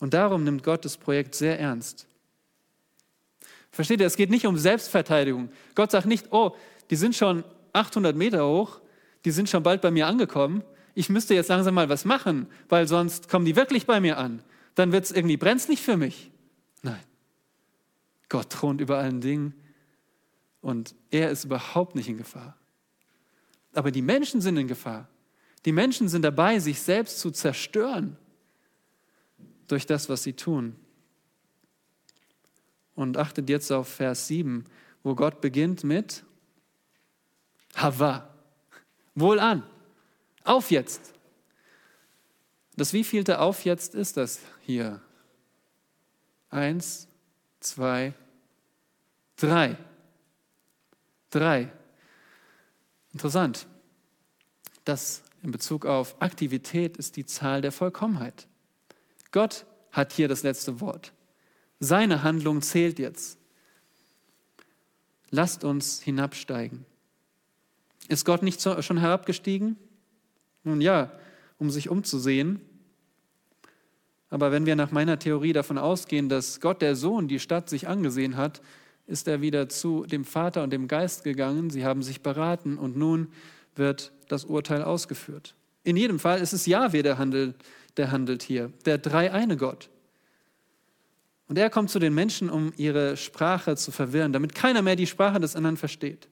Und 0.00 0.14
darum 0.14 0.44
nimmt 0.44 0.62
Gott 0.62 0.84
das 0.84 0.96
Projekt 0.96 1.34
sehr 1.34 1.58
ernst. 1.58 2.06
Versteht 3.70 4.00
ihr, 4.00 4.06
es 4.06 4.16
geht 4.16 4.30
nicht 4.30 4.46
um 4.46 4.56
Selbstverteidigung. 4.56 5.48
Gott 5.74 5.90
sagt 5.90 6.06
nicht, 6.06 6.26
oh, 6.30 6.54
die 6.90 6.96
sind 6.96 7.16
schon 7.16 7.42
800 7.72 8.14
Meter 8.14 8.46
hoch, 8.46 8.80
die 9.24 9.30
sind 9.30 9.48
schon 9.48 9.62
bald 9.62 9.80
bei 9.80 9.90
mir 9.90 10.06
angekommen. 10.06 10.62
Ich 10.94 11.08
müsste 11.08 11.34
jetzt 11.34 11.48
langsam 11.48 11.74
mal 11.74 11.88
was 11.88 12.04
machen, 12.04 12.46
weil 12.68 12.86
sonst 12.86 13.28
kommen 13.28 13.44
die 13.44 13.56
wirklich 13.56 13.86
bei 13.86 13.98
mir 13.98 14.18
an. 14.18 14.42
Dann 14.76 14.92
wird 14.92 15.04
es 15.04 15.10
irgendwie 15.10 15.36
brenzlig 15.36 15.82
für 15.82 15.96
mich. 15.96 16.30
Nein. 16.82 17.00
Gott 18.34 18.50
thront 18.50 18.80
über 18.80 18.98
allen 18.98 19.20
Dingen 19.20 19.54
und 20.60 20.96
er 21.12 21.30
ist 21.30 21.44
überhaupt 21.44 21.94
nicht 21.94 22.08
in 22.08 22.18
Gefahr. 22.18 22.58
Aber 23.74 23.92
die 23.92 24.02
Menschen 24.02 24.40
sind 24.40 24.56
in 24.56 24.66
Gefahr. 24.66 25.08
Die 25.64 25.70
Menschen 25.70 26.08
sind 26.08 26.22
dabei, 26.22 26.58
sich 26.58 26.82
selbst 26.82 27.20
zu 27.20 27.30
zerstören 27.30 28.16
durch 29.68 29.86
das, 29.86 30.08
was 30.08 30.24
sie 30.24 30.32
tun. 30.32 30.74
Und 32.96 33.18
achtet 33.18 33.48
jetzt 33.48 33.70
auf 33.70 33.86
Vers 33.86 34.26
7, 34.26 34.64
wo 35.04 35.14
Gott 35.14 35.40
beginnt 35.40 35.84
mit 35.84 36.24
Hava. 37.76 38.34
Wohl 39.14 39.38
an. 39.38 39.62
Auf 40.42 40.72
jetzt. 40.72 41.14
Das 42.74 42.92
wievielte 42.92 43.38
Auf 43.38 43.64
jetzt 43.64 43.94
ist 43.94 44.16
das 44.16 44.40
hier? 44.62 45.00
Eins, 46.50 47.06
zwei, 47.60 48.12
drei. 49.46 49.76
Drei. 51.30 51.72
Interessant. 53.12 53.66
Das 54.84 55.22
in 55.42 55.50
Bezug 55.50 55.86
auf 55.86 56.20
Aktivität 56.20 56.96
ist 56.96 57.16
die 57.16 57.26
Zahl 57.26 57.60
der 57.60 57.72
Vollkommenheit. 57.72 58.46
Gott 59.30 59.66
hat 59.92 60.12
hier 60.12 60.28
das 60.28 60.42
letzte 60.42 60.80
Wort. 60.80 61.12
Seine 61.80 62.22
Handlung 62.22 62.62
zählt 62.62 62.98
jetzt. 62.98 63.38
Lasst 65.30 65.64
uns 65.64 66.00
hinabsteigen. 66.00 66.86
Ist 68.08 68.24
Gott 68.24 68.42
nicht 68.42 68.60
schon 68.62 68.98
herabgestiegen? 68.98 69.76
Nun 70.62 70.80
ja, 70.80 71.12
um 71.58 71.70
sich 71.70 71.88
umzusehen. 71.88 72.60
Aber 74.30 74.50
wenn 74.50 74.66
wir 74.66 74.76
nach 74.76 74.90
meiner 74.90 75.18
Theorie 75.18 75.52
davon 75.52 75.78
ausgehen, 75.78 76.28
dass 76.28 76.60
Gott 76.60 76.82
der 76.82 76.96
Sohn 76.96 77.28
die 77.28 77.40
Stadt 77.40 77.68
sich 77.68 77.86
angesehen 77.86 78.36
hat, 78.36 78.62
ist 79.06 79.28
er 79.28 79.40
wieder 79.40 79.68
zu 79.68 80.04
dem 80.06 80.24
Vater 80.24 80.62
und 80.62 80.72
dem 80.72 80.88
Geist 80.88 81.24
gegangen. 81.24 81.70
Sie 81.70 81.84
haben 81.84 82.02
sich 82.02 82.22
beraten 82.22 82.78
und 82.78 82.96
nun 82.96 83.28
wird 83.76 84.12
das 84.28 84.44
Urteil 84.44 84.82
ausgeführt. 84.82 85.54
In 85.82 85.96
jedem 85.96 86.18
Fall 86.18 86.40
ist 86.40 86.52
es 86.52 86.66
Jahwe, 86.66 87.02
der 87.02 87.18
handelt, 87.18 87.56
der 87.96 88.10
handelt 88.10 88.42
hier, 88.42 88.72
der 88.86 88.98
dreieine 88.98 89.56
Gott. 89.56 89.90
Und 91.46 91.58
er 91.58 91.68
kommt 91.68 91.90
zu 91.90 91.98
den 91.98 92.14
Menschen, 92.14 92.48
um 92.48 92.72
ihre 92.76 93.16
Sprache 93.16 93.76
zu 93.76 93.92
verwirren, 93.92 94.32
damit 94.32 94.54
keiner 94.54 94.80
mehr 94.80 94.96
die 94.96 95.06
Sprache 95.06 95.40
des 95.40 95.56
anderen 95.56 95.76
versteht. 95.76 96.28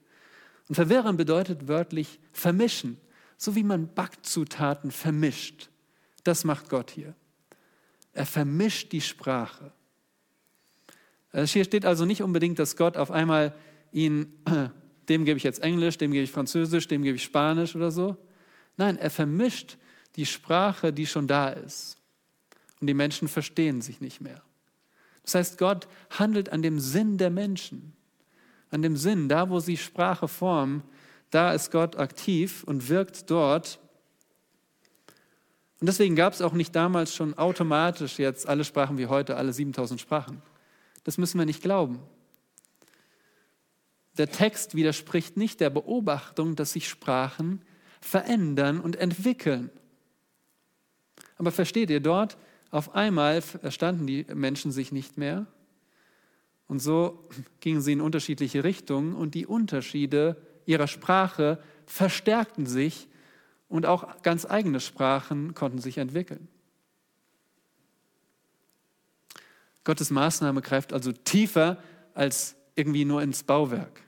Und 0.67 0.75
verwirren 0.75 1.17
bedeutet 1.17 1.67
wörtlich 1.67 2.19
vermischen, 2.31 2.97
so 3.37 3.55
wie 3.55 3.63
man 3.63 3.93
Backzutaten 3.93 4.91
vermischt. 4.91 5.69
Das 6.23 6.43
macht 6.45 6.69
Gott 6.69 6.89
hier. 6.89 7.13
Er 8.13 8.25
vermischt 8.25 8.91
die 8.91 9.01
Sprache. 9.01 9.71
Hier 11.33 11.63
steht 11.63 11.85
also 11.85 12.05
nicht 12.05 12.21
unbedingt, 12.21 12.59
dass 12.59 12.75
Gott 12.75 12.95
auf 12.95 13.11
einmal 13.11 13.53
ihn, 13.91 14.27
dem 15.09 15.25
gebe 15.25 15.37
ich 15.37 15.43
jetzt 15.43 15.61
Englisch, 15.61 15.97
dem 15.97 16.11
gebe 16.11 16.23
ich 16.23 16.31
Französisch, 16.31 16.87
dem 16.87 17.01
gebe 17.01 17.15
ich 17.15 17.23
Spanisch 17.23 17.75
oder 17.75 17.91
so. 17.91 18.17
Nein, 18.77 18.97
er 18.97 19.09
vermischt 19.09 19.77
die 20.15 20.25
Sprache, 20.25 20.93
die 20.93 21.07
schon 21.07 21.27
da 21.27 21.49
ist. 21.49 21.97
Und 22.79 22.87
die 22.87 22.93
Menschen 22.93 23.27
verstehen 23.27 23.81
sich 23.81 24.01
nicht 24.01 24.21
mehr. 24.21 24.41
Das 25.23 25.35
heißt, 25.35 25.57
Gott 25.57 25.87
handelt 26.11 26.49
an 26.49 26.61
dem 26.61 26.79
Sinn 26.79 27.17
der 27.17 27.29
Menschen 27.29 27.93
an 28.73 28.81
dem 28.81 28.97
Sinn, 28.97 29.29
da 29.29 29.49
wo 29.49 29.59
sie 29.59 29.77
Sprache 29.77 30.27
formen, 30.27 30.83
da 31.29 31.53
ist 31.53 31.71
Gott 31.71 31.95
aktiv 31.95 32.63
und 32.63 32.89
wirkt 32.89 33.29
dort. 33.29 33.79
Und 35.79 35.87
deswegen 35.87 36.15
gab 36.15 36.33
es 36.33 36.41
auch 36.41 36.53
nicht 36.53 36.75
damals 36.75 37.13
schon 37.13 37.37
automatisch 37.37 38.17
jetzt 38.17 38.47
alle 38.47 38.63
Sprachen 38.63 38.97
wie 38.97 39.07
heute, 39.07 39.37
alle 39.37 39.53
7000 39.53 40.01
Sprachen. 40.01 40.41
Das 41.03 41.17
müssen 41.17 41.39
wir 41.39 41.45
nicht 41.45 41.61
glauben. 41.61 41.99
Der 44.17 44.29
Text 44.29 44.75
widerspricht 44.75 45.37
nicht 45.37 45.59
der 45.59 45.69
Beobachtung, 45.69 46.55
dass 46.55 46.73
sich 46.73 46.87
Sprachen 46.87 47.61
verändern 47.99 48.79
und 48.79 48.95
entwickeln. 48.95 49.69
Aber 51.37 51.51
versteht 51.51 51.89
ihr, 51.89 51.99
dort 51.99 52.37
auf 52.69 52.95
einmal 52.95 53.41
verstanden 53.41 54.07
die 54.07 54.25
Menschen 54.33 54.71
sich 54.71 54.91
nicht 54.91 55.17
mehr 55.17 55.47
und 56.67 56.79
so 56.79 57.27
gingen 57.59 57.81
sie 57.81 57.93
in 57.93 58.01
unterschiedliche 58.01 58.63
Richtungen 58.63 59.13
und 59.13 59.35
die 59.35 59.45
Unterschiede 59.45 60.37
ihrer 60.65 60.87
Sprache 60.87 61.61
verstärkten 61.85 62.65
sich 62.65 63.07
und 63.67 63.85
auch 63.85 64.21
ganz 64.21 64.45
eigene 64.45 64.79
Sprachen 64.79 65.53
konnten 65.53 65.79
sich 65.79 65.97
entwickeln. 65.97 66.47
Gottes 69.83 70.09
Maßnahme 70.09 70.61
greift 70.61 70.93
also 70.93 71.11
tiefer 71.11 71.77
als 72.13 72.55
irgendwie 72.75 73.05
nur 73.05 73.21
ins 73.21 73.43
Bauwerk. 73.43 74.01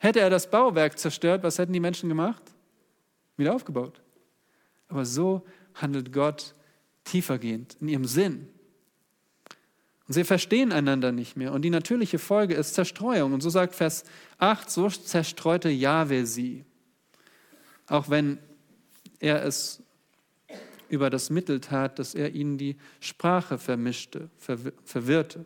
Hätte 0.00 0.20
er 0.20 0.30
das 0.30 0.50
Bauwerk 0.50 0.98
zerstört, 0.98 1.42
was 1.42 1.58
hätten 1.58 1.72
die 1.72 1.80
Menschen 1.80 2.08
gemacht? 2.08 2.42
Wieder 3.36 3.54
aufgebaut. 3.54 4.00
Aber 4.88 5.04
so 5.04 5.44
handelt 5.74 6.12
Gott 6.12 6.54
tiefergehend 7.04 7.76
in 7.80 7.88
ihrem 7.88 8.04
Sinn. 8.04 8.48
Und 10.08 10.14
sie 10.14 10.24
verstehen 10.24 10.72
einander 10.72 11.12
nicht 11.12 11.36
mehr. 11.36 11.52
Und 11.52 11.62
die 11.62 11.70
natürliche 11.70 12.18
Folge 12.18 12.54
ist 12.54 12.74
Zerstreuung. 12.74 13.32
Und 13.32 13.42
so 13.42 13.50
sagt 13.50 13.74
Vers 13.74 14.04
8, 14.38 14.68
so 14.68 14.88
zerstreute 14.88 15.68
Jahwe 15.68 16.26
sie. 16.26 16.64
Auch 17.86 18.10
wenn 18.10 18.38
er 19.20 19.44
es 19.44 19.82
über 20.90 21.10
das 21.10 21.30
Mittel 21.30 21.60
tat, 21.60 21.98
dass 21.98 22.14
er 22.14 22.34
ihnen 22.34 22.58
die 22.58 22.76
Sprache 23.00 23.58
vermischte, 23.58 24.28
verwirrte. 24.38 25.44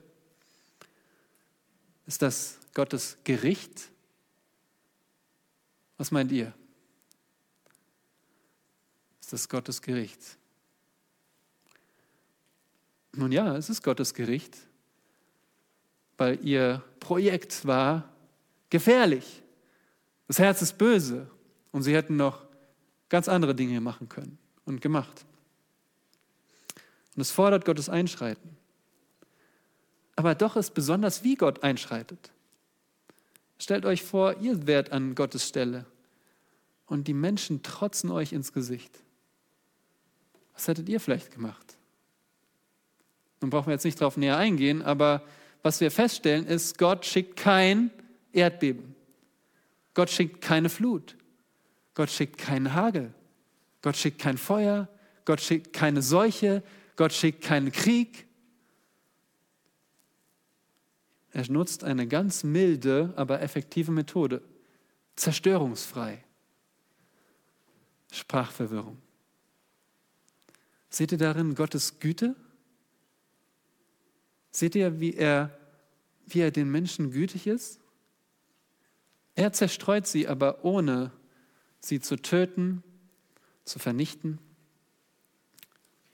Ist 2.07 2.23
das 2.23 2.59
Gottes 2.75 3.19
Gericht? 3.25 3.91
Was 5.97 6.11
meint 6.11 6.33
ihr? 6.33 6.53
Ist 9.21 9.33
das 9.33 9.49
Gottes 9.49 9.81
Gericht? 9.81 10.21
Nun 13.13 13.33
ja, 13.33 13.57
es 13.57 13.71
ist 13.71 13.83
Gottes 13.83 14.13
Gericht, 14.13 14.57
weil 16.17 16.45
ihr 16.45 16.83
Projekt 17.01 17.65
war 17.65 18.13
gefährlich. 18.71 19.43
Das 20.27 20.39
Herz 20.39 20.63
ist 20.63 20.79
böse 20.79 21.31
und 21.71 21.83
sie 21.83 21.95
hätten 21.95 22.17
noch 22.17 22.45
ganz 23.09 23.29
andere 23.29 23.55
Dinge 23.55 23.81
machen 23.81 24.09
können 24.09 24.39
und 24.65 24.81
gemacht. 24.81 25.25
Und 27.15 27.21
es 27.21 27.31
fordert 27.31 27.65
Gottes 27.65 27.89
Einschreiten. 27.89 28.57
Aber 30.17 30.35
doch 30.35 30.57
ist 30.57 30.75
besonders, 30.75 31.25
wie 31.25 31.35
Gott 31.35 31.63
einschreitet. 31.63 32.33
Stellt 33.59 33.87
euch 33.87 34.03
vor, 34.03 34.41
ihr 34.41 34.67
wärt 34.67 34.93
an 34.93 35.15
Gottes 35.15 35.49
Stelle 35.49 35.87
und 36.87 37.09
die 37.09 37.15
Menschen 37.15 37.63
trotzen 37.63 38.11
euch 38.11 38.33
ins 38.33 38.53
Gesicht. 38.53 39.01
Was 40.55 40.69
hättet 40.69 40.89
ihr 40.89 41.01
vielleicht 41.01 41.33
gemacht? 41.33 41.77
Nun 43.41 43.51
brauchen 43.51 43.67
wir 43.67 43.75
jetzt 43.75 43.85
nicht 43.85 44.01
darauf 44.01 44.17
näher 44.17 44.37
eingehen, 44.37 44.83
aber 44.83 45.23
was 45.63 45.81
wir 45.81 45.91
feststellen 45.91 46.47
ist, 46.47 46.79
Gott 46.79 47.05
schickt 47.05 47.37
kein 47.37 47.91
Erdbeben. 48.33 48.95
Gott 49.95 50.11
schickt 50.11 50.41
keine 50.41 50.69
Flut. 50.69 51.17
Gott 51.95 52.11
schickt 52.11 52.39
keinen 52.39 52.75
Hagel. 52.75 53.15
Gott 53.83 53.97
schickt 53.97 54.21
kein 54.21 54.39
Feuer. 54.39 54.89
Gott 55.25 55.41
schickt 55.41 55.73
keine 55.73 56.03
Seuche. 56.03 56.63
Gott 56.97 57.13
schickt 57.13 57.43
keinen 57.43 57.73
Krieg. 57.73 58.27
Er 61.33 61.51
nutzt 61.51 61.83
eine 61.83 62.07
ganz 62.07 62.45
milde, 62.45 63.13
aber 63.17 63.43
effektive 63.43 63.91
Methode. 63.91 64.43
Zerstörungsfrei. 65.17 66.25
Sprachverwirrung. 68.13 69.03
Seht 70.89 71.11
ihr 71.11 71.19
darin 71.19 71.57
Gottes 71.57 71.99
Güte? 71.99 72.37
Seht 74.53 74.77
ihr, 74.77 75.01
wie 75.01 75.15
er, 75.15 75.59
wie 76.27 76.39
er 76.39 76.53
den 76.53 76.71
Menschen 76.71 77.11
gütig 77.11 77.49
ist? 77.49 77.81
Er 79.35 79.53
zerstreut 79.53 80.07
sie, 80.07 80.29
aber 80.29 80.65
ohne 80.65 81.11
sie 81.81 82.01
zu 82.01 82.15
töten, 82.15 82.85
zu 83.65 83.81
vernichten. 83.81 84.39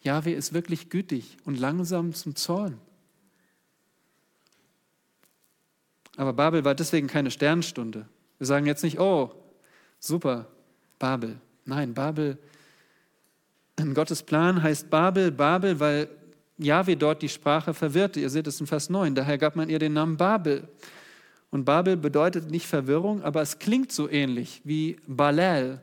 Jahwe 0.03 0.33
ist 0.33 0.53
wirklich 0.53 0.89
gütig 0.89 1.37
und 1.45 1.59
langsam 1.59 2.15
zum 2.15 2.35
Zorn. 2.35 2.79
Aber 6.17 6.33
Babel 6.33 6.65
war 6.65 6.75
deswegen 6.75 7.07
keine 7.07 7.31
Sternstunde. 7.31 8.07
Wir 8.39 8.47
sagen 8.47 8.67
jetzt 8.67 8.83
nicht, 8.83 8.99
oh, 8.99 9.33
super, 9.99 10.47
Babel. 10.99 11.41
Nein, 11.65 11.95
Babel, 11.95 12.39
in 13.79 13.95
Gottes 13.95 14.23
Plan 14.23 14.63
heißt 14.63 14.91
Babel 14.91 15.31
Babel, 15.31 15.81
weil 15.81 16.09
Jahwe 16.59 16.97
dort 16.97 17.23
die 17.23 17.29
Sprache 17.29 17.73
verwirrte. 17.73 18.21
Ihr 18.21 18.31
seht 18.31 18.47
es 18.47 18.61
in 18.61 18.67
Vers 18.67 18.91
9. 18.91 19.15
Daher 19.15 19.39
gab 19.39 19.57
man 19.57 19.71
ihr 19.71 19.79
den 19.79 19.95
Namen 19.95 20.17
Babel. 20.17 20.69
Und 21.51 21.65
Babel 21.65 21.97
bedeutet 21.97 22.51
nicht 22.51 22.67
Verwirrung, 22.67 23.23
aber 23.23 23.43
es 23.43 23.59
klingt 23.59 23.91
so 23.93 24.09
ähnlich 24.09 24.61
wie 24.65 24.99
Balel, 25.07 25.81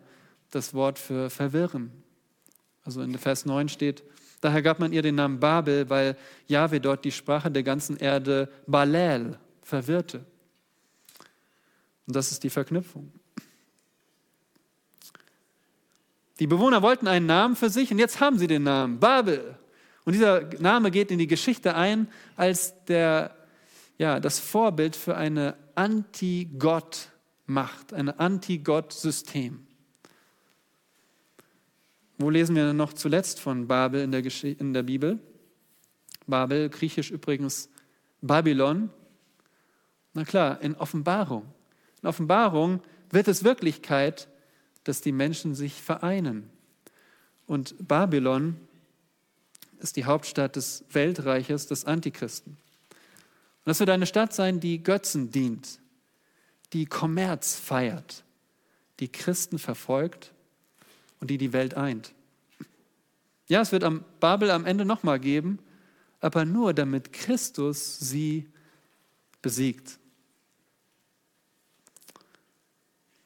das 0.52 0.74
Wort 0.74 0.98
für 0.98 1.30
verwirren. 1.30 1.92
Also 2.88 3.02
in 3.02 3.18
Vers 3.18 3.46
9 3.46 3.68
steht, 3.68 4.04
daher 4.40 4.62
gab 4.62 4.80
man 4.80 4.94
ihr 4.94 5.02
den 5.02 5.16
Namen 5.16 5.42
Babel, 5.42 5.90
weil 5.90 6.16
Jahwe 6.48 6.80
dort 6.80 7.04
die 7.04 7.12
Sprache 7.12 7.52
der 7.52 7.64
ganzen 7.64 7.98
Erde 7.98 8.50
Balel 8.66 9.38
verwirrte. 9.62 10.24
Und 12.06 12.16
das 12.16 12.32
ist 12.32 12.46
die 12.46 12.50
Verknüpfung. 12.50 13.12
Die 16.40 16.48
Bewohner 16.48 16.82
wollten 16.82 17.10
einen 17.10 17.26
Namen 17.26 17.58
für 17.58 17.70
sich 17.70 17.92
und 17.92 18.00
jetzt 18.00 18.22
haben 18.22 18.40
sie 18.40 18.48
den 18.48 18.64
Namen 18.64 19.02
Babel. 19.02 19.58
Und 20.06 20.14
dieser 20.14 20.44
Name 20.60 20.90
geht 20.90 21.12
in 21.12 21.20
die 21.20 21.28
Geschichte 21.28 21.76
ein 21.76 22.08
als 22.38 22.74
der, 22.86 23.36
ja, 23.98 24.22
das 24.22 24.40
Vorbild 24.40 24.96
für 24.96 25.18
eine 25.18 25.58
Anti-Gott-Macht, 25.76 27.94
ein 27.94 28.18
Anti-Gott-System. 28.18 29.67
Wo 32.20 32.32
lesen 32.32 32.56
wir 32.56 32.74
noch 32.74 32.94
zuletzt 32.94 33.40
von 33.40 33.68
Babel 33.68 34.02
in 34.02 34.12
der, 34.12 34.24
in 34.44 34.74
der 34.74 34.84
Bibel? 34.84 35.20
Babel, 36.26 36.70
griechisch 36.70 37.12
übrigens 37.12 37.70
Babylon. 38.22 38.90
Na 40.14 40.26
klar, 40.26 40.60
in 40.62 40.76
Offenbarung. 40.76 41.46
In 42.02 42.10
Offenbarung 42.10 42.82
wird 43.12 43.28
es 43.28 43.44
Wirklichkeit, 43.44 44.28
dass 44.84 45.02
die 45.02 45.12
Menschen 45.12 45.54
sich 45.54 45.82
vereinen. 45.82 46.50
Und 47.46 47.76
Babylon 47.88 48.58
ist 49.80 49.96
die 49.96 50.06
Hauptstadt 50.06 50.56
des 50.56 50.86
Weltreiches 50.92 51.68
des 51.68 51.86
Antichristen. 51.86 52.54
Und 52.54 53.66
das 53.66 53.80
wird 53.80 53.92
eine 53.92 54.08
Stadt 54.08 54.34
sein, 54.34 54.60
die 54.60 54.82
Götzen 54.82 55.30
dient, 55.30 55.80
die 56.74 56.88
Kommerz 56.88 57.60
feiert, 57.60 58.24
die 59.00 59.12
Christen 59.12 59.60
verfolgt 59.60 60.34
und 61.20 61.30
die 61.30 61.38
die 61.38 61.54
Welt 61.54 61.76
eint. 61.76 62.14
Ja, 63.48 63.62
es 63.62 63.72
wird 63.72 63.84
am 63.84 64.04
Babel 64.20 64.52
am 64.52 64.66
Ende 64.66 64.86
nochmal 64.86 65.20
geben, 65.20 65.60
aber 66.20 66.46
nur 66.46 66.74
damit 66.74 67.14
Christus 67.14 68.00
sie 68.00 68.48
besiegt. 69.42 70.00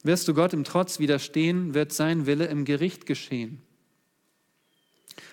Wirst 0.03 0.27
du 0.27 0.33
Gott 0.33 0.53
im 0.53 0.63
Trotz 0.63 0.99
widerstehen, 0.99 1.73
wird 1.73 1.93
sein 1.93 2.25
Wille 2.25 2.45
im 2.45 2.65
Gericht 2.65 3.05
geschehen. 3.05 3.61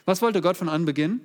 Was 0.05 0.23
wollte 0.23 0.41
Gott 0.41 0.57
von 0.57 0.69
Anbeginn? 0.69 1.21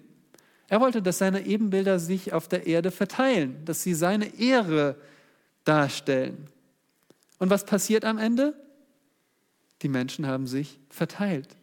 Er 0.68 0.82
wollte, 0.82 1.02
dass 1.02 1.18
seine 1.18 1.46
Ebenbilder 1.46 2.00
sich 2.00 2.34
auf 2.34 2.48
der 2.48 2.68
Erde 2.68 2.92
verteilen, 2.92 3.64
dass 3.66 3.84
sie 3.84 3.94
seine 3.94 4.40
Ehre 4.40 4.96
darstellen. 5.66 6.48
Und 7.38 7.50
was 7.50 7.66
passiert 7.66 8.06
am 8.06 8.18
Ende? 8.18 8.56
Die 9.84 9.90
Menschen 9.90 10.26
haben 10.26 10.48
sich 10.48 10.80
verteilt. 10.90 11.56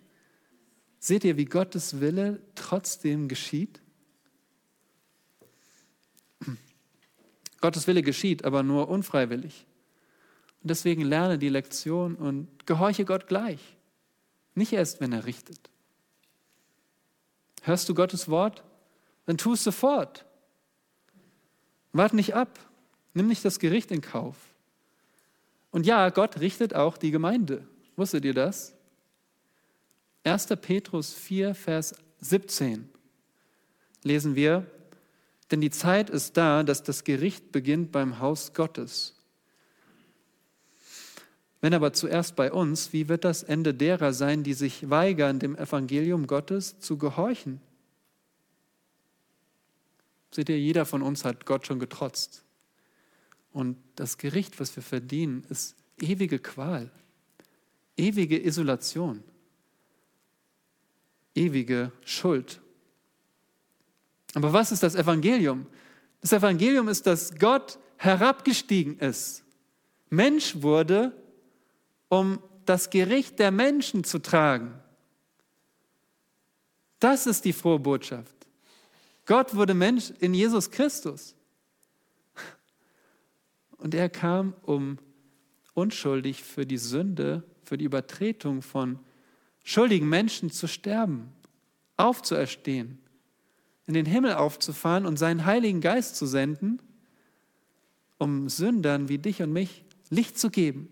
Seht 0.99 1.25
ihr, 1.25 1.39
wie 1.39 1.47
Gottes 1.47 2.01
Wille 2.01 2.41
trotzdem 2.55 3.27
geschieht? 3.29 3.81
Gottes 7.61 7.87
Wille 7.87 8.03
geschieht, 8.03 8.45
aber 8.45 8.63
nur 8.63 8.89
unfreiwillig. 8.89 9.67
Und 10.63 10.71
deswegen 10.71 11.03
lerne 11.03 11.39
die 11.39 11.49
Lektion 11.49 12.15
und 12.17 12.67
gehorche 12.67 13.07
Gott 13.07 13.27
gleich. 13.27 13.61
Nicht 14.55 14.75
erst, 14.75 15.01
wenn 15.01 15.13
er 15.13 15.25
richtet. 15.25 15.71
Hörst 17.63 17.89
du 17.89 17.95
Gottes 17.95 18.29
Wort? 18.29 18.63
Dann 19.25 19.39
tu 19.39 19.55
es 19.55 19.65
sofort. 19.65 20.27
Wart 21.93 22.13
nicht 22.13 22.35
ab. 22.35 22.59
Nimm 23.15 23.29
nicht 23.29 23.45
das 23.45 23.59
Gericht 23.59 23.91
in 23.91 24.03
Kauf. 24.03 24.37
Und 25.71 25.87
ja, 25.87 26.11
Gott 26.11 26.41
richtet 26.41 26.75
auch 26.75 26.99
die 26.99 27.11
Gemeinde. 27.11 27.67
Wusstet 28.01 28.25
ihr 28.25 28.33
das? 28.33 28.73
1. 30.25 30.47
Petrus 30.63 31.13
4, 31.13 31.55
Vers 31.55 31.95
17 32.21 32.89
lesen 34.05 34.35
wir, 34.35 34.65
denn 35.51 35.61
die 35.61 35.69
Zeit 35.69 36.09
ist 36.09 36.39
da, 36.39 36.63
dass 36.63 36.83
das 36.83 37.05
Gericht 37.05 37.53
beginnt 37.53 37.93
beim 37.93 38.19
Haus 38.19 38.55
Gottes. 38.55 39.17
Wenn 41.61 41.75
aber 41.75 41.93
zuerst 41.93 42.37
bei 42.37 42.51
uns, 42.51 42.95
wie 42.95 43.11
wird 43.11 43.27
das 43.27 43.43
Ende 43.43 43.75
derer 43.75 44.15
sein, 44.15 44.45
die 44.45 44.55
sich 44.55 44.89
weigern, 44.89 45.39
dem 45.39 45.55
Evangelium 45.55 46.27
Gottes 46.27 46.81
zu 46.81 46.97
gehorchen? 46.97 47.61
Seht 50.31 50.49
ihr, 50.49 50.59
jeder 50.59 50.87
von 50.87 51.03
uns 51.03 51.27
hat 51.27 51.45
Gott 51.45 51.67
schon 51.67 51.79
getrotzt. 51.79 52.45
Und 53.53 53.77
das 53.97 54.17
Gericht, 54.17 54.59
was 54.59 54.75
wir 54.75 54.83
verdienen, 54.83 55.45
ist 55.51 55.77
ewige 55.99 56.39
Qual, 56.39 56.91
ewige 58.01 58.43
Isolation, 58.43 59.23
ewige 61.35 61.93
Schuld. 62.05 62.61
Aber 64.35 64.53
was 64.53 64.73
ist 64.73 64.83
das 64.83 64.95
Evangelium? 64.95 65.67
Das 66.21 66.33
Evangelium 66.33 66.89
ist, 66.89 67.07
dass 67.07 67.39
Gott 67.39 67.79
herabgestiegen 67.97 68.99
ist, 68.99 69.45
Mensch 70.09 70.63
wurde 70.63 71.13
um 72.09 72.43
das 72.65 72.91
Gericht 72.91 73.39
der 73.39 73.51
Menschen 73.51 74.03
zu 74.05 74.19
tragen. 74.19 74.75
Das 76.99 77.27
ist 77.27 77.45
die 77.45 77.53
frohe 77.53 77.79
Botschaft. 77.79 78.35
Gott 79.27 79.55
wurde 79.55 79.75
Mensch 79.75 80.13
in 80.19 80.35
Jesus 80.35 80.71
Christus. 80.71 81.35
Und 83.77 83.95
er 83.95 84.09
kam, 84.09 84.55
um 84.63 84.99
unschuldig 85.75 86.43
für 86.43 86.67
die 86.67 86.79
Sünde, 86.79 87.45
für 87.71 87.79
die 87.79 87.87
Übertretung 87.87 88.61
von 88.61 88.99
schuldigen 89.65 90.09
Menschen 90.09 90.51
zu 90.51 90.67
sterben, 90.67 91.33
aufzuerstehen, 91.97 92.99
in 93.87 93.95
den 93.95 94.07
Himmel 94.07 94.35
aufzufahren 94.35 95.07
und 95.07 95.19
seinen 95.19 95.47
Heiligen 95.47 95.81
Geist 95.81 96.17
zu 96.17 96.27
senden, 96.27 96.83
um 98.19 98.51
Sündern 98.51 99.09
wie 99.09 99.19
dich 99.19 99.43
und 99.43 99.53
mich 99.53 99.85
Licht 100.11 100.39
zu 100.39 100.51
geben 100.51 100.89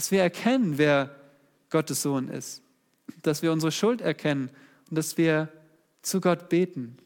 dass 0.00 0.10
wir 0.10 0.22
erkennen, 0.22 0.78
wer 0.78 1.14
Gottes 1.68 2.00
Sohn 2.00 2.28
ist, 2.28 2.62
dass 3.22 3.42
wir 3.42 3.52
unsere 3.52 3.70
Schuld 3.70 4.00
erkennen 4.00 4.50
und 4.88 4.96
dass 4.96 5.18
wir 5.18 5.52
zu 6.00 6.22
Gott 6.22 6.48
beten 6.48 6.96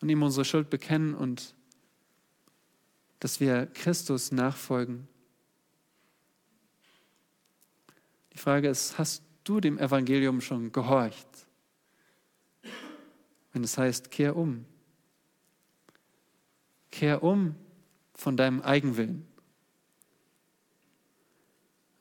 und 0.00 0.08
ihm 0.08 0.20
unsere 0.24 0.44
Schuld 0.44 0.68
bekennen 0.68 1.14
und 1.14 1.54
dass 3.20 3.38
wir 3.38 3.66
Christus 3.66 4.32
nachfolgen. 4.32 5.06
Die 8.32 8.35
Frage 8.46 8.68
ist, 8.68 8.96
hast 8.96 9.24
du 9.42 9.58
dem 9.58 9.76
Evangelium 9.76 10.40
schon 10.40 10.70
gehorcht? 10.70 11.26
Wenn 13.52 13.64
es 13.64 13.76
heißt, 13.76 14.12
kehr 14.12 14.36
um. 14.36 14.64
Kehr 16.92 17.24
um 17.24 17.56
von 18.14 18.36
deinem 18.36 18.62
Eigenwillen 18.62 19.26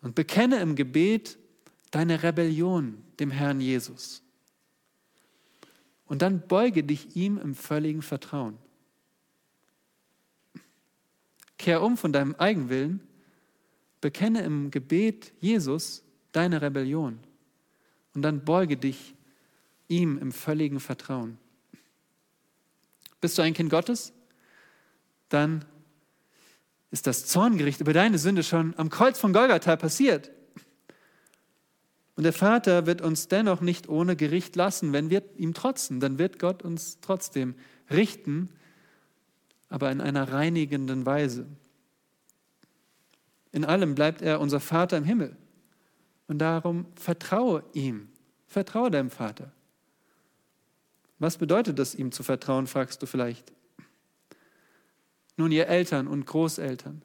und 0.03 0.13
bekenne 0.13 0.59
im 0.59 0.75
Gebet 0.75 1.39
deine 1.89 2.21
Rebellion 2.21 3.03
dem 3.19 3.31
Herrn 3.31 3.59
Jesus. 3.59 4.21
Und 6.05 6.21
dann 6.21 6.47
beuge 6.47 6.83
dich 6.83 7.15
ihm 7.15 7.39
im 7.39 7.55
völligen 7.55 8.03
Vertrauen. 8.03 8.59
Kehr 11.57 11.81
um 11.81 11.97
von 11.97 12.13
deinem 12.13 12.35
Eigenwillen, 12.35 12.99
bekenne 13.99 14.43
im 14.43 14.69
Gebet 14.69 15.33
Jesus 15.39 16.04
deine 16.35 16.61
Rebellion 16.61 17.19
und 18.13 18.21
dann 18.21 18.43
beuge 18.43 18.77
dich 18.77 19.15
ihm 19.87 20.17
im 20.17 20.31
völligen 20.31 20.79
Vertrauen. 20.79 21.37
Bist 23.21 23.37
du 23.37 23.41
ein 23.41 23.53
Kind 23.53 23.69
Gottes? 23.69 24.13
Dann 25.29 25.65
ist 26.91 27.07
das 27.07 27.25
Zorngericht 27.25 27.81
über 27.81 27.93
deine 27.93 28.17
Sünde 28.17 28.43
schon 28.43 28.73
am 28.77 28.89
Kreuz 28.89 29.19
von 29.19 29.33
Golgatha 29.33 29.75
passiert. 29.75 30.31
Und 32.15 32.23
der 32.23 32.33
Vater 32.33 32.85
wird 32.85 33.01
uns 33.01 33.27
dennoch 33.27 33.59
nicht 33.59 33.89
ohne 33.89 34.15
Gericht 34.15 34.55
lassen, 34.55 34.93
wenn 34.93 35.09
wir 35.09 35.23
ihm 35.37 35.53
trotzen. 35.53 35.99
Dann 35.99 36.17
wird 36.17 36.39
Gott 36.39 36.63
uns 36.63 36.99
trotzdem 37.01 37.55
richten, 37.89 38.49
aber 39.67 39.91
in 39.91 39.99
einer 39.99 40.31
reinigenden 40.31 41.05
Weise. 41.05 41.45
In 43.51 43.65
allem 43.65 43.95
bleibt 43.95 44.21
er 44.21 44.39
unser 44.39 44.61
Vater 44.61 44.97
im 44.97 45.03
Himmel. 45.03 45.35
Und 46.27 46.39
darum 46.39 46.85
vertraue 46.95 47.63
ihm. 47.73 48.09
Vertraue 48.47 48.91
deinem 48.91 49.09
Vater. 49.09 49.51
Was 51.19 51.37
bedeutet 51.37 51.79
das, 51.79 51.95
ihm 51.95 52.11
zu 52.11 52.23
vertrauen, 52.23 52.67
fragst 52.67 53.01
du 53.01 53.05
vielleicht. 53.05 53.53
Nun, 55.37 55.51
ihr 55.51 55.67
Eltern 55.67 56.07
und 56.07 56.25
Großeltern, 56.25 57.01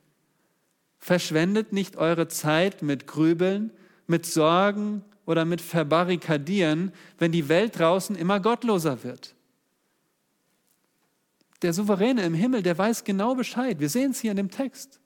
verschwendet 0.99 1.73
nicht 1.73 1.97
eure 1.97 2.29
Zeit 2.29 2.83
mit 2.83 3.07
Grübeln, 3.07 3.73
mit 4.07 4.27
Sorgen 4.27 5.05
oder 5.27 5.45
mit 5.45 5.61
Verbarrikadieren, 5.61 6.93
wenn 7.19 7.33
die 7.33 7.49
Welt 7.49 7.79
draußen 7.79 8.17
immer 8.17 8.41
gottloser 8.41 9.03
wird. 9.03 9.35
Der 11.63 11.73
Souveräne 11.73 12.23
im 12.23 12.35
Himmel, 12.35 12.63
der 12.63 12.79
weiß 12.79 13.05
genau 13.05 13.35
Bescheid. 13.35 13.81
Wir 13.81 13.89
sehen 13.89 14.13
es 14.13 14.21
hier 14.21 14.31
in 14.31 14.37
dem 14.37 14.51
Text. 14.51 15.00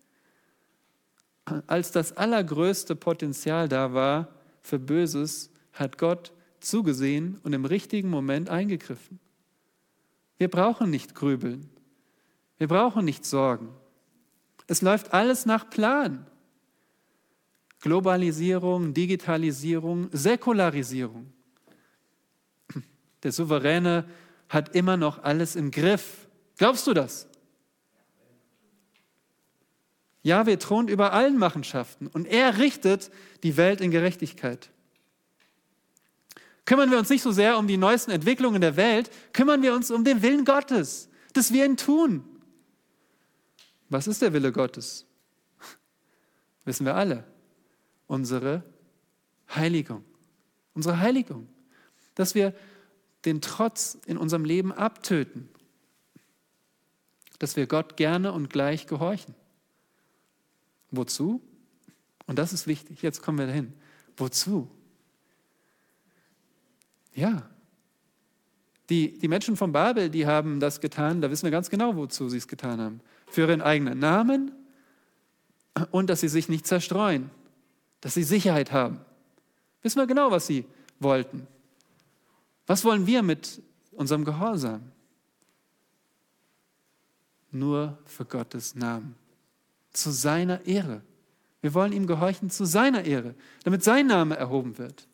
Als 1.67 1.93
das 1.93 2.17
allergrößte 2.17 2.97
Potenzial 2.97 3.69
da 3.69 3.93
war 3.93 4.29
für 4.63 4.79
Böses, 4.79 5.51
hat 5.73 5.99
Gott 5.99 6.33
zugesehen 6.61 7.39
und 7.43 7.53
im 7.53 7.65
richtigen 7.65 8.09
Moment 8.09 8.49
eingegriffen. 8.49 9.21
Wir 10.39 10.49
brauchen 10.49 10.91
nicht 10.91 11.15
grübeln. 11.15 11.69
Wir 12.59 12.69
brauchen 12.69 13.05
nicht 13.05 13.25
sorgen. 13.25 13.69
Es 14.67 14.81
läuft 14.81 15.13
alles 15.13 15.45
nach 15.45 15.69
Plan. 15.69 16.27
Globalisierung, 17.81 18.95
Digitalisierung, 18.95 20.09
Säkularisierung. 20.13 21.31
Der 23.23 23.33
Souveräne 23.33 24.07
hat 24.49 24.75
immer 24.75 24.97
noch 24.97 25.23
alles 25.23 25.57
im 25.57 25.71
Griff. 25.71 26.27
Glaubst 26.57 26.87
du 26.87 26.95
das? 26.95 27.27
Ja, 30.25 30.47
wir 30.47 30.59
thront 30.59 30.89
über 30.89 31.13
allen 31.13 31.37
Machenschaften 31.37 32.07
und 32.07 32.27
er 32.27 32.57
richtet 32.57 33.11
die 33.43 33.59
Welt 33.59 33.83
in 33.83 33.91
Gerechtigkeit. 33.91 34.71
Kümmern 36.65 36.91
wir 36.91 36.99
uns 36.99 37.11
nicht 37.11 37.21
so 37.21 37.31
sehr 37.31 37.59
um 37.59 37.69
die 37.69 37.77
neuesten 37.77 38.11
Entwicklungen 38.11 38.63
der 38.63 38.77
Welt, 38.77 39.11
kümmern 39.35 39.61
wir 39.61 39.75
uns 39.75 39.91
um 39.91 40.03
den 40.03 40.23
Willen 40.23 40.47
Gottes, 40.47 41.11
dass 41.35 41.53
wir 41.53 41.67
ihn 41.67 41.77
tun. 41.77 42.25
Was 43.91 44.07
ist 44.07 44.23
der 44.23 44.33
Wille 44.33 44.51
Gottes? 44.51 45.05
Wissen 46.65 46.87
wir 46.87 46.95
alle. 46.95 47.25
Unsere 48.07 48.63
Heiligung. 49.55 50.07
Unsere 50.73 51.01
Heiligung. 51.01 51.49
Dass 52.15 52.35
wir 52.35 52.55
den 53.27 53.43
Trotz 53.43 53.99
in 54.07 54.17
unserem 54.17 54.47
Leben 54.47 54.73
abtöten. 54.73 55.51
Dass 57.39 57.57
wir 57.57 57.67
Gott 57.67 57.99
gerne 57.99 58.33
und 58.33 58.49
gleich 58.49 58.87
gehorchen. 58.87 59.35
Wozu? 60.97 61.43
Und 62.27 62.39
das 62.39 62.53
ist 62.53 62.67
wichtig. 62.67 63.03
Jetzt 63.03 63.23
kommen 63.23 63.39
wir 63.39 63.47
dahin. 63.47 63.73
Wozu? 64.17 64.71
Ja. 67.15 67.49
Die, 68.91 69.19
die 69.19 69.29
Menschen 69.29 69.57
von 69.57 69.73
Babel, 69.73 70.11
die 70.11 70.27
haben 70.27 70.61
das 70.61 70.81
getan, 70.81 71.23
da 71.23 71.31
wissen 71.31 71.45
wir 71.45 71.51
ganz 71.51 71.71
genau, 71.71 71.97
wozu 71.97 72.29
sie 72.29 72.37
es 72.37 72.49
getan 72.49 72.81
haben 72.81 73.01
für 73.29 73.43
ihren 73.43 73.63
eigenen 73.63 73.99
Namen 73.99 74.53
und 75.91 76.11
dass 76.11 76.21
sie 76.21 76.29
sich 76.29 76.49
nicht 76.49 76.67
zerstreuen, 76.67 77.31
dass 78.01 78.15
sie 78.15 78.25
Sicherheit 78.25 78.73
haben. 78.73 79.01
Wissen 79.83 79.99
wir 79.99 80.07
genau, 80.07 80.31
was 80.31 80.47
sie 80.47 80.67
wollten. 81.01 81.47
Was 82.67 82.85
wollen 82.85 83.07
wir 83.07 83.23
mit 83.23 83.63
unserem 83.93 84.25
Gehorsam? 84.25 84.93
Nur 87.51 87.99
für 88.05 88.25
Gottes 88.25 88.75
Namen, 88.75 89.15
zu 89.95 90.11
seiner 90.11 90.67
Ehre. 90.67 91.01
Wir 91.63 91.73
wollen 91.73 91.93
ihm 91.93 92.07
gehorchen 92.07 92.51
zu 92.51 92.67
seiner 92.67 93.05
Ehre, 93.05 93.35
damit 93.63 93.83
sein 93.83 94.07
Name 94.07 94.37
erhoben 94.37 94.77
wird, 94.77 95.09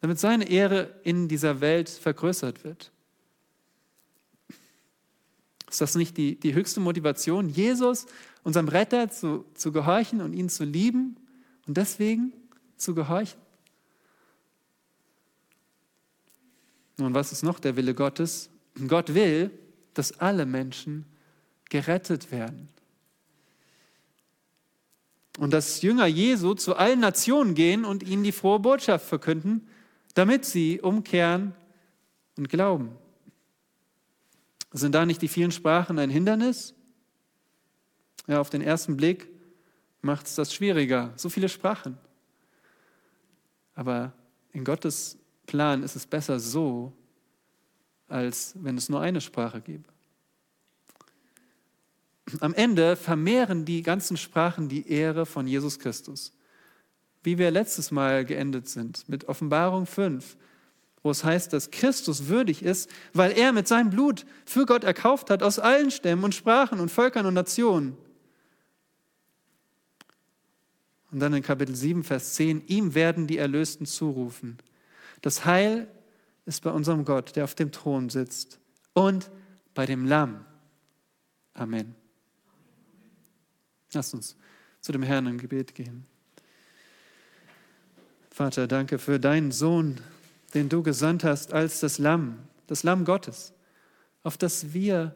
damit 0.00 0.18
seine 0.20 0.46
Ehre 0.48 0.94
in 1.04 1.26
dieser 1.28 1.62
Welt 1.62 1.88
vergrößert 1.88 2.64
wird. 2.64 2.92
Ist 5.70 5.80
das 5.80 5.94
nicht 5.94 6.18
die, 6.18 6.38
die 6.38 6.54
höchste 6.54 6.80
Motivation, 6.80 7.48
Jesus, 7.48 8.06
unserem 8.42 8.68
Retter, 8.68 9.10
zu, 9.10 9.46
zu 9.54 9.72
gehorchen 9.72 10.20
und 10.20 10.34
ihn 10.34 10.48
zu 10.48 10.64
lieben 10.64 11.16
und 11.66 11.76
deswegen 11.76 12.32
zu 12.76 12.94
gehorchen? 12.94 13.40
Nun, 16.98 17.14
was 17.14 17.32
ist 17.32 17.42
noch 17.42 17.58
der 17.58 17.74
Wille 17.76 17.94
Gottes? 17.94 18.50
Gott 18.86 19.14
will, 19.14 19.50
dass 19.94 20.20
alle 20.20 20.46
Menschen 20.46 21.06
gerettet 21.70 22.30
werden. 22.30 22.68
Und 25.38 25.52
dass 25.52 25.82
Jünger 25.82 26.06
Jesu 26.06 26.54
zu 26.54 26.76
allen 26.76 27.00
Nationen 27.00 27.54
gehen 27.54 27.84
und 27.84 28.02
ihnen 28.02 28.22
die 28.22 28.32
frohe 28.32 28.60
Botschaft 28.60 29.06
verkünden, 29.06 29.66
damit 30.14 30.44
sie 30.44 30.80
umkehren 30.80 31.54
und 32.36 32.48
glauben. 32.48 32.90
Sind 34.72 34.94
da 34.94 35.06
nicht 35.06 35.22
die 35.22 35.28
vielen 35.28 35.52
Sprachen 35.52 35.98
ein 35.98 36.10
Hindernis? 36.10 36.74
Ja, 38.26 38.40
auf 38.40 38.50
den 38.50 38.62
ersten 38.62 38.96
Blick 38.96 39.28
macht 40.02 40.26
es 40.26 40.34
das 40.34 40.54
schwieriger. 40.54 41.12
So 41.16 41.28
viele 41.28 41.48
Sprachen. 41.48 41.98
Aber 43.74 44.12
in 44.52 44.64
Gottes 44.64 45.18
Plan 45.46 45.82
ist 45.82 45.96
es 45.96 46.06
besser 46.06 46.38
so, 46.38 46.92
als 48.08 48.54
wenn 48.60 48.76
es 48.76 48.88
nur 48.88 49.00
eine 49.00 49.20
Sprache 49.20 49.60
gäbe. 49.60 49.93
Am 52.40 52.54
Ende 52.54 52.96
vermehren 52.96 53.64
die 53.64 53.82
ganzen 53.82 54.16
Sprachen 54.16 54.68
die 54.68 54.88
Ehre 54.88 55.26
von 55.26 55.46
Jesus 55.46 55.78
Christus. 55.78 56.32
Wie 57.22 57.38
wir 57.38 57.50
letztes 57.50 57.90
Mal 57.90 58.24
geendet 58.24 58.68
sind 58.68 59.08
mit 59.08 59.28
Offenbarung 59.28 59.86
5, 59.86 60.36
wo 61.02 61.10
es 61.10 61.22
heißt, 61.22 61.52
dass 61.52 61.70
Christus 61.70 62.28
würdig 62.28 62.62
ist, 62.62 62.90
weil 63.12 63.32
er 63.32 63.52
mit 63.52 63.68
seinem 63.68 63.90
Blut 63.90 64.24
für 64.46 64.66
Gott 64.66 64.84
erkauft 64.84 65.30
hat 65.30 65.42
aus 65.42 65.58
allen 65.58 65.90
Stämmen 65.90 66.24
und 66.24 66.34
Sprachen 66.34 66.80
und 66.80 66.90
Völkern 66.90 67.26
und 67.26 67.34
Nationen. 67.34 67.96
Und 71.10 71.20
dann 71.20 71.34
in 71.34 71.42
Kapitel 71.42 71.76
7, 71.76 72.02
Vers 72.02 72.34
10, 72.34 72.66
ihm 72.66 72.94
werden 72.94 73.26
die 73.26 73.38
Erlösten 73.38 73.86
zurufen. 73.86 74.58
Das 75.20 75.44
Heil 75.44 75.88
ist 76.46 76.62
bei 76.62 76.70
unserem 76.70 77.04
Gott, 77.04 77.36
der 77.36 77.44
auf 77.44 77.54
dem 77.54 77.70
Thron 77.70 78.10
sitzt 78.10 78.58
und 78.94 79.30
bei 79.74 79.86
dem 79.86 80.06
Lamm. 80.06 80.44
Amen. 81.52 81.94
Lass 83.94 84.12
uns 84.12 84.36
zu 84.80 84.92
dem 84.92 85.02
Herrn 85.02 85.26
im 85.26 85.38
Gebet 85.38 85.74
gehen. 85.74 86.06
Vater, 88.30 88.66
danke 88.66 88.98
für 88.98 89.20
deinen 89.20 89.52
Sohn, 89.52 90.00
den 90.54 90.68
du 90.68 90.82
gesandt 90.82 91.24
hast 91.24 91.52
als 91.52 91.80
das 91.80 91.98
Lamm, 91.98 92.40
das 92.66 92.82
Lamm 92.82 93.04
Gottes, 93.04 93.52
auf 94.24 94.36
das 94.36 94.72
wir 94.72 95.14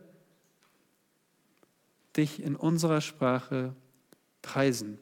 dich 2.16 2.42
in 2.42 2.56
unserer 2.56 3.00
Sprache 3.00 3.74
preisen. 4.42 4.98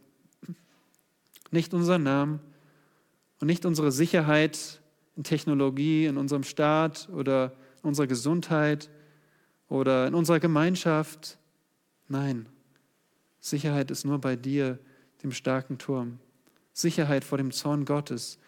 Nicht 1.50 1.74
unseren 1.74 2.02
Namen 2.02 2.40
und 3.40 3.46
nicht 3.46 3.66
unsere 3.66 3.92
Sicherheit 3.92 4.80
in 5.16 5.24
Technologie, 5.24 6.06
in 6.06 6.16
unserem 6.16 6.42
Staat 6.42 7.08
oder 7.10 7.52
in 7.82 7.88
unserer 7.88 8.06
Gesundheit 8.06 8.90
oder 9.68 10.06
in 10.06 10.14
unserer 10.14 10.40
Gemeinschaft. 10.40 11.38
Nein, 12.08 12.46
Sicherheit 13.46 13.92
ist 13.92 14.04
nur 14.04 14.20
bei 14.20 14.34
dir, 14.34 14.80
dem 15.22 15.30
starken 15.30 15.78
Turm. 15.78 16.18
Sicherheit 16.72 17.22
vor 17.22 17.38
dem 17.38 17.52
Zorn 17.52 17.84
Gottes 17.84 18.40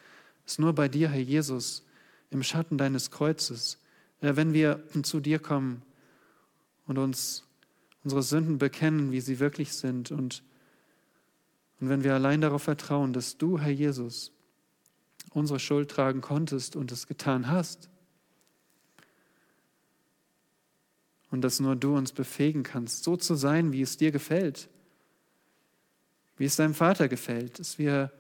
ist 0.45 0.59
nur 0.59 0.73
bei 0.73 0.89
dir, 0.89 1.09
Herr 1.11 1.21
Jesus, 1.21 1.85
im 2.31 2.43
Schatten 2.43 2.79
deines 2.79 3.13
Kreuzes. 3.13 3.79
Ja, 4.23 4.35
wenn 4.35 4.53
wir 4.53 4.83
zu 5.05 5.21
dir 5.21 5.39
kommen 5.39 5.83
und 6.89 6.99
uns 6.99 7.45
unsere 8.03 8.25
Sünden 8.25 8.59
bekennen, 8.59 9.13
wie 9.13 9.21
sie 9.21 9.39
wirklich 9.39 9.73
sind 9.73 10.11
und, 10.11 10.43
und 11.79 11.91
wenn 11.91 12.03
wir 12.03 12.15
allein 12.15 12.41
darauf 12.41 12.65
vertrauen, 12.65 13.13
dass 13.13 13.39
du, 13.39 13.61
Herr 13.61 13.71
Jesus, 13.71 14.33
unsere 15.31 15.61
Schuld 15.61 15.93
tragen 15.93 16.23
konntest 16.23 16.75
und 16.75 16.91
es 16.91 17.07
getan 17.07 17.47
hast 17.47 17.89
und 21.31 21.43
dass 21.43 21.61
nur 21.61 21.77
du 21.77 21.97
uns 21.97 22.11
befähigen 22.11 22.65
kannst, 22.65 23.05
so 23.05 23.17
zu 23.17 23.37
sein, 23.37 23.71
wie 23.71 23.83
es 23.83 23.97
dir 23.97 24.11
gefällt, 24.11 24.69
wie 26.39 26.45
es 26.45 26.57
deinem 26.57 26.75
Vater 26.75 27.09
gefällt, 27.09 27.59
dass 27.59 27.79
wir, 27.79 28.13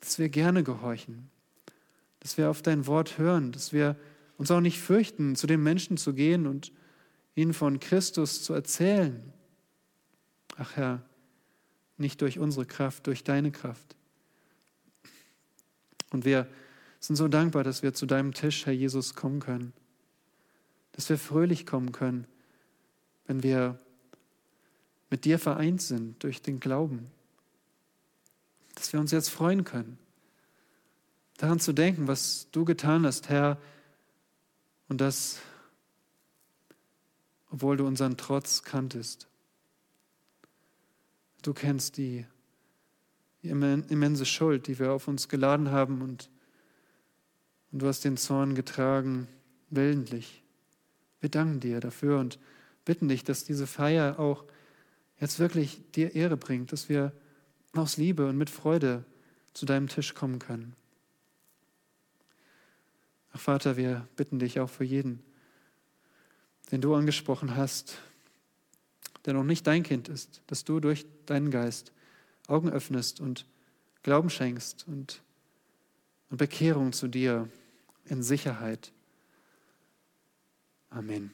dass 0.00 0.18
wir 0.18 0.28
gerne 0.28 0.62
gehorchen, 0.62 1.30
dass 2.20 2.36
wir 2.36 2.50
auf 2.50 2.60
dein 2.60 2.86
Wort 2.86 3.18
hören, 3.18 3.52
dass 3.52 3.72
wir 3.72 3.96
uns 4.36 4.50
auch 4.50 4.60
nicht 4.60 4.80
fürchten, 4.80 5.36
zu 5.36 5.46
den 5.46 5.62
Menschen 5.62 5.96
zu 5.96 6.12
gehen 6.12 6.46
und 6.46 6.72
ihnen 7.34 7.54
von 7.54 7.80
Christus 7.80 8.42
zu 8.42 8.52
erzählen. 8.52 9.32
Ach 10.56 10.76
Herr, 10.76 11.02
nicht 11.96 12.20
durch 12.20 12.38
unsere 12.38 12.66
Kraft, 12.66 13.06
durch 13.06 13.24
deine 13.24 13.52
Kraft. 13.52 13.96
Und 16.10 16.24
wir 16.24 16.46
sind 17.00 17.16
so 17.16 17.28
dankbar, 17.28 17.64
dass 17.64 17.82
wir 17.82 17.94
zu 17.94 18.06
deinem 18.06 18.34
Tisch, 18.34 18.66
Herr 18.66 18.72
Jesus, 18.72 19.14
kommen 19.14 19.40
können. 19.40 19.72
Dass 20.92 21.08
wir 21.08 21.18
fröhlich 21.18 21.64
kommen 21.64 21.92
können, 21.92 22.26
wenn 23.26 23.42
wir 23.42 23.78
mit 25.08 25.24
dir 25.24 25.38
vereint 25.38 25.80
sind 25.80 26.22
durch 26.22 26.42
den 26.42 26.60
Glauben. 26.60 27.10
Dass 28.74 28.92
wir 28.92 29.00
uns 29.00 29.10
jetzt 29.10 29.30
freuen 29.30 29.64
können, 29.64 29.98
daran 31.36 31.60
zu 31.60 31.72
denken, 31.72 32.08
was 32.08 32.48
du 32.52 32.64
getan 32.64 33.04
hast, 33.06 33.28
Herr, 33.28 33.58
und 34.88 35.00
das, 35.00 35.40
obwohl 37.50 37.76
du 37.76 37.86
unseren 37.86 38.16
Trotz 38.16 38.62
kanntest. 38.62 39.26
Du 41.42 41.52
kennst 41.52 41.96
die 41.96 42.26
immense 43.42 44.24
Schuld, 44.24 44.66
die 44.66 44.78
wir 44.78 44.92
auf 44.92 45.08
uns 45.08 45.28
geladen 45.28 45.70
haben 45.70 46.02
und, 46.02 46.30
und 47.72 47.82
du 47.82 47.86
hast 47.88 48.04
den 48.04 48.16
Zorn 48.16 48.54
getragen, 48.54 49.26
willentlich. 49.70 50.42
Wir 51.20 51.28
danken 51.28 51.60
dir 51.60 51.80
dafür 51.80 52.18
und 52.18 52.38
bitten 52.84 53.08
dich, 53.08 53.24
dass 53.24 53.44
diese 53.44 53.66
Feier 53.66 54.18
auch 54.18 54.44
jetzt 55.18 55.38
wirklich 55.38 55.80
dir 55.92 56.14
Ehre 56.14 56.36
bringt, 56.36 56.72
dass 56.72 56.88
wir 56.88 57.12
aus 57.74 57.96
Liebe 57.96 58.26
und 58.28 58.36
mit 58.36 58.50
Freude 58.50 59.04
zu 59.54 59.66
deinem 59.66 59.88
Tisch 59.88 60.14
kommen 60.14 60.38
können. 60.38 60.74
Ach 63.32 63.40
Vater, 63.40 63.76
wir 63.76 64.06
bitten 64.16 64.38
dich 64.38 64.60
auch 64.60 64.68
für 64.68 64.84
jeden, 64.84 65.22
den 66.70 66.80
du 66.80 66.94
angesprochen 66.94 67.56
hast, 67.56 67.98
der 69.24 69.34
noch 69.34 69.44
nicht 69.44 69.66
dein 69.66 69.82
Kind 69.82 70.08
ist, 70.08 70.42
dass 70.46 70.64
du 70.64 70.80
durch 70.80 71.06
deinen 71.26 71.50
Geist 71.50 71.92
Augen 72.46 72.70
öffnest 72.70 73.20
und 73.20 73.46
Glauben 74.02 74.30
schenkst 74.30 74.86
und, 74.88 75.22
und 76.28 76.36
Bekehrung 76.36 76.92
zu 76.92 77.08
dir 77.08 77.48
in 78.04 78.22
Sicherheit. 78.22 78.92
Amen. 80.90 81.32